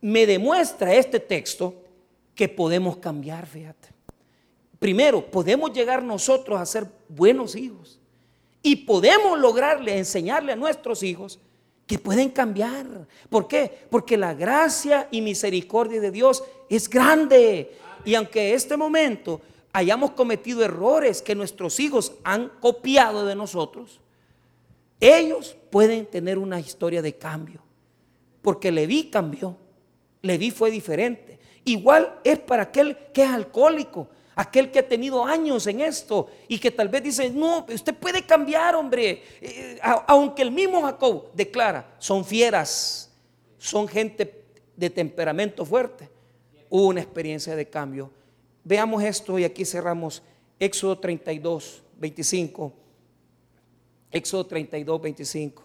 me 0.00 0.26
demuestra 0.26 0.94
este 0.94 1.20
texto 1.20 1.74
que 2.34 2.48
podemos 2.48 2.96
cambiar, 2.98 3.46
fíjate. 3.46 3.88
Primero, 4.78 5.30
podemos 5.30 5.72
llegar 5.72 6.02
nosotros 6.02 6.58
a 6.58 6.64
ser 6.64 6.86
buenos 7.08 7.54
hijos 7.54 7.98
y 8.62 8.76
podemos 8.76 9.38
lograrle, 9.38 9.98
enseñarle 9.98 10.52
a 10.52 10.56
nuestros 10.56 11.02
hijos 11.02 11.38
que 11.86 11.98
pueden 11.98 12.30
cambiar. 12.30 12.86
¿Por 13.28 13.46
qué? 13.48 13.86
Porque 13.90 14.16
la 14.16 14.32
gracia 14.32 15.08
y 15.10 15.20
misericordia 15.20 16.00
de 16.00 16.10
Dios 16.10 16.42
es 16.68 16.88
grande. 16.88 17.72
Y 18.04 18.14
aunque 18.14 18.54
este 18.54 18.76
momento 18.76 19.40
hayamos 19.72 20.12
cometido 20.12 20.64
errores 20.64 21.22
que 21.22 21.34
nuestros 21.34 21.80
hijos 21.80 22.12
han 22.24 22.48
copiado 22.60 23.26
de 23.26 23.34
nosotros, 23.34 24.00
ellos 24.98 25.56
pueden 25.70 26.06
tener 26.06 26.38
una 26.38 26.60
historia 26.60 27.02
de 27.02 27.16
cambio. 27.16 27.62
Porque 28.42 28.70
Leví 28.70 29.10
cambió. 29.10 29.56
Leví 30.22 30.50
fue 30.50 30.70
diferente. 30.70 31.38
Igual 31.64 32.20
es 32.24 32.38
para 32.38 32.64
aquel 32.64 32.96
que 33.12 33.22
es 33.22 33.30
alcohólico 33.30 34.08
aquel 34.40 34.70
que 34.70 34.78
ha 34.78 34.88
tenido 34.88 35.24
años 35.24 35.66
en 35.66 35.80
esto 35.80 36.30
y 36.48 36.58
que 36.58 36.70
tal 36.70 36.88
vez 36.88 37.02
dice, 37.02 37.28
no, 37.28 37.66
usted 37.68 37.94
puede 37.94 38.22
cambiar, 38.22 38.74
hombre. 38.74 39.22
Eh, 39.40 39.78
aunque 39.82 40.40
el 40.40 40.50
mismo 40.50 40.80
Jacob 40.82 41.30
declara, 41.34 41.94
son 41.98 42.24
fieras, 42.24 43.10
son 43.58 43.86
gente 43.86 44.44
de 44.76 44.88
temperamento 44.88 45.64
fuerte. 45.66 46.08
Hubo 46.70 46.88
una 46.88 47.02
experiencia 47.02 47.54
de 47.54 47.68
cambio. 47.68 48.10
Veamos 48.64 49.02
esto 49.02 49.38
y 49.38 49.44
aquí 49.44 49.64
cerramos 49.64 50.22
Éxodo 50.58 50.98
32, 50.98 51.82
25. 51.98 52.72
Éxodo 54.10 54.46
32, 54.46 55.00
25. 55.00 55.64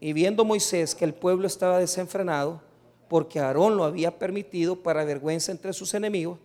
Y 0.00 0.12
viendo 0.12 0.44
Moisés 0.44 0.94
que 0.94 1.04
el 1.04 1.14
pueblo 1.14 1.46
estaba 1.46 1.78
desenfrenado, 1.78 2.60
porque 3.08 3.38
Aarón 3.38 3.76
lo 3.76 3.84
había 3.84 4.18
permitido 4.18 4.76
para 4.82 5.04
vergüenza 5.04 5.52
entre 5.52 5.72
sus 5.72 5.94
enemigos, 5.94 6.38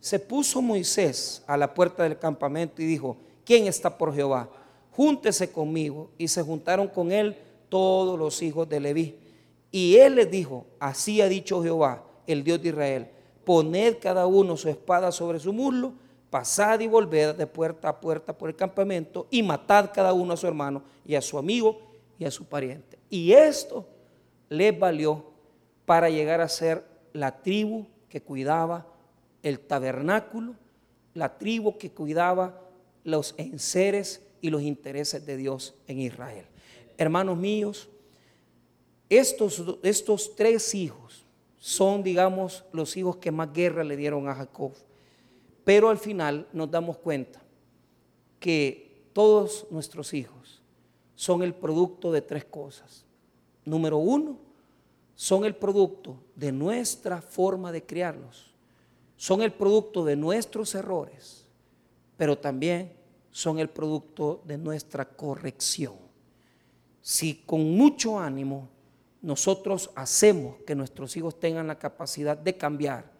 se 0.00 0.18
puso 0.18 0.62
Moisés 0.62 1.42
a 1.46 1.56
la 1.56 1.74
puerta 1.74 2.02
del 2.02 2.18
campamento 2.18 2.82
y 2.82 2.86
dijo, 2.86 3.16
¿quién 3.44 3.66
está 3.66 3.96
por 3.96 4.14
Jehová? 4.14 4.48
Júntese 4.92 5.50
conmigo. 5.50 6.10
Y 6.18 6.28
se 6.28 6.42
juntaron 6.42 6.88
con 6.88 7.12
él 7.12 7.36
todos 7.68 8.18
los 8.18 8.42
hijos 8.42 8.68
de 8.68 8.80
Leví. 8.80 9.16
Y 9.70 9.96
él 9.96 10.16
les 10.16 10.30
dijo, 10.30 10.66
así 10.78 11.20
ha 11.20 11.28
dicho 11.28 11.62
Jehová, 11.62 12.04
el 12.26 12.42
Dios 12.42 12.62
de 12.62 12.68
Israel, 12.68 13.08
poned 13.48 13.96
cada 13.98 14.26
uno 14.26 14.58
su 14.58 14.68
espada 14.68 15.10
sobre 15.10 15.40
su 15.40 15.54
muslo, 15.54 15.94
pasad 16.28 16.80
y 16.80 16.86
volved 16.86 17.34
de 17.34 17.46
puerta 17.46 17.88
a 17.88 17.98
puerta 17.98 18.36
por 18.36 18.50
el 18.50 18.56
campamento 18.56 19.26
y 19.30 19.42
matad 19.42 19.90
cada 19.94 20.12
uno 20.12 20.34
a 20.34 20.36
su 20.36 20.46
hermano 20.46 20.82
y 21.06 21.14
a 21.14 21.22
su 21.22 21.38
amigo 21.38 21.80
y 22.18 22.26
a 22.26 22.30
su 22.30 22.44
pariente. 22.44 22.98
Y 23.08 23.32
esto 23.32 23.86
les 24.50 24.78
valió 24.78 25.24
para 25.86 26.10
llegar 26.10 26.42
a 26.42 26.48
ser 26.50 26.84
la 27.14 27.40
tribu 27.40 27.86
que 28.10 28.20
cuidaba 28.20 28.86
el 29.42 29.60
tabernáculo, 29.60 30.54
la 31.14 31.38
tribu 31.38 31.78
que 31.78 31.90
cuidaba 31.90 32.60
los 33.02 33.34
enseres 33.38 34.20
y 34.42 34.50
los 34.50 34.60
intereses 34.60 35.24
de 35.24 35.38
Dios 35.38 35.72
en 35.86 36.00
Israel. 36.00 36.44
Hermanos 36.98 37.38
míos, 37.38 37.88
estos, 39.08 39.64
estos 39.82 40.36
tres 40.36 40.74
hijos 40.74 41.24
son, 41.58 42.02
digamos, 42.02 42.64
los 42.72 42.96
hijos 42.96 43.16
que 43.16 43.30
más 43.30 43.52
guerra 43.52 43.84
le 43.84 43.96
dieron 43.96 44.28
a 44.28 44.34
Jacob. 44.34 44.72
Pero 45.64 45.90
al 45.90 45.98
final 45.98 46.48
nos 46.52 46.70
damos 46.70 46.98
cuenta 46.98 47.42
que 48.40 49.10
todos 49.12 49.66
nuestros 49.70 50.14
hijos 50.14 50.62
son 51.14 51.42
el 51.42 51.54
producto 51.54 52.12
de 52.12 52.22
tres 52.22 52.44
cosas. 52.44 53.04
Número 53.64 53.98
uno, 53.98 54.38
son 55.14 55.44
el 55.44 55.56
producto 55.56 56.16
de 56.36 56.52
nuestra 56.52 57.20
forma 57.20 57.72
de 57.72 57.84
criarlos 57.84 58.48
son 59.18 59.42
el 59.42 59.52
producto 59.52 60.04
de 60.04 60.14
nuestros 60.14 60.76
errores, 60.76 61.44
pero 62.16 62.38
también 62.38 62.92
son 63.32 63.58
el 63.58 63.68
producto 63.68 64.40
de 64.46 64.56
nuestra 64.56 65.04
corrección. 65.04 65.94
Si 67.02 67.42
con 67.44 67.76
mucho 67.76 68.18
ánimo 68.18 68.68
nosotros 69.20 69.90
hacemos 69.94 70.56
que 70.66 70.74
nuestros 70.74 71.16
hijos 71.16 71.38
tengan 71.38 71.66
la 71.66 71.78
capacidad 71.78 72.36
de 72.36 72.56
cambiar 72.56 73.10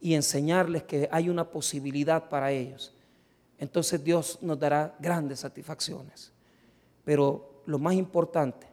y 0.00 0.14
enseñarles 0.14 0.84
que 0.84 1.08
hay 1.10 1.28
una 1.28 1.48
posibilidad 1.48 2.28
para 2.28 2.50
ellos, 2.52 2.94
entonces 3.58 4.02
Dios 4.02 4.38
nos 4.42 4.58
dará 4.58 4.96
grandes 5.00 5.40
satisfacciones. 5.40 6.32
Pero 7.04 7.62
lo 7.66 7.78
más 7.78 7.94
importante 7.94 8.66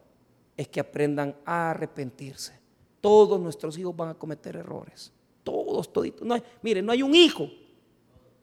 es 0.56 0.68
que 0.68 0.80
aprendan 0.80 1.36
a 1.46 1.72
arrepentirse. 1.72 2.54
Todos 3.02 3.40
nuestros 3.40 3.78
hijos 3.78 3.96
van 3.96 4.10
a 4.10 4.14
cometer 4.16 4.56
errores 4.56 5.12
todos, 5.46 5.94
toditos. 5.94 6.28
No 6.28 6.36
mire, 6.62 6.82
no 6.82 6.92
hay 6.92 7.02
un 7.02 7.16
hijo 7.16 7.48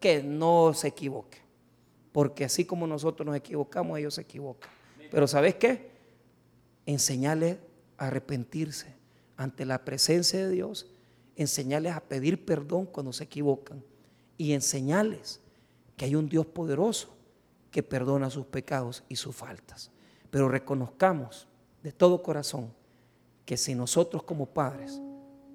que 0.00 0.22
no 0.22 0.72
se 0.72 0.88
equivoque. 0.88 1.38
Porque 2.12 2.44
así 2.44 2.64
como 2.64 2.86
nosotros 2.86 3.26
nos 3.26 3.36
equivocamos, 3.36 3.98
ellos 3.98 4.14
se 4.14 4.22
equivocan. 4.22 4.70
Pero 5.10 5.26
¿sabes 5.26 5.56
qué? 5.56 5.90
Enseñarles 6.86 7.58
arrepentirse 8.06 8.94
ante 9.36 9.64
la 9.64 9.84
presencia 9.84 10.38
de 10.40 10.50
Dios, 10.50 10.86
enseñarles 11.36 11.94
a 11.94 12.00
pedir 12.00 12.44
perdón 12.44 12.86
cuando 12.86 13.12
se 13.12 13.24
equivocan 13.24 13.82
y 14.36 14.52
enseñarles 14.52 15.40
que 15.96 16.04
hay 16.04 16.14
un 16.14 16.28
Dios 16.28 16.46
poderoso 16.46 17.14
que 17.70 17.82
perdona 17.82 18.30
sus 18.30 18.46
pecados 18.46 19.04
y 19.08 19.16
sus 19.16 19.34
faltas. 19.34 19.90
Pero 20.30 20.48
reconozcamos 20.48 21.48
de 21.82 21.92
todo 21.92 22.22
corazón 22.22 22.72
que 23.44 23.56
si 23.56 23.74
nosotros 23.74 24.22
como 24.22 24.46
padres 24.46 25.00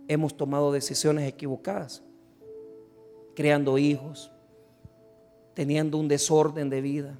hemos 0.07 0.35
tomado 0.35 0.71
decisiones 0.71 1.27
equivocadas, 1.27 2.01
creando 3.35 3.77
hijos, 3.77 4.31
teniendo 5.53 5.97
un 5.97 6.07
desorden 6.07 6.69
de 6.69 6.81
vida. 6.81 7.17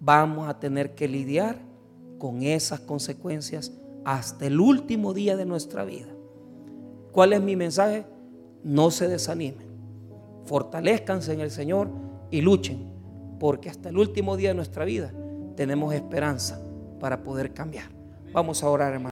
Vamos 0.00 0.48
a 0.48 0.58
tener 0.58 0.94
que 0.94 1.08
lidiar 1.08 1.58
con 2.18 2.42
esas 2.42 2.80
consecuencias 2.80 3.72
hasta 4.04 4.46
el 4.46 4.60
último 4.60 5.14
día 5.14 5.36
de 5.36 5.46
nuestra 5.46 5.84
vida. 5.84 6.08
¿Cuál 7.12 7.32
es 7.32 7.40
mi 7.40 7.56
mensaje? 7.56 8.06
No 8.62 8.90
se 8.90 9.08
desanimen, 9.08 9.66
fortalezcanse 10.44 11.32
en 11.32 11.40
el 11.40 11.50
Señor 11.50 11.88
y 12.30 12.40
luchen, 12.40 12.90
porque 13.38 13.70
hasta 13.70 13.88
el 13.88 13.98
último 13.98 14.36
día 14.36 14.50
de 14.50 14.54
nuestra 14.54 14.84
vida 14.84 15.12
tenemos 15.56 15.94
esperanza 15.94 16.60
para 17.00 17.22
poder 17.22 17.54
cambiar. 17.54 17.90
Vamos 18.32 18.62
a 18.62 18.68
orar, 18.68 18.92
hermano. 18.92 19.06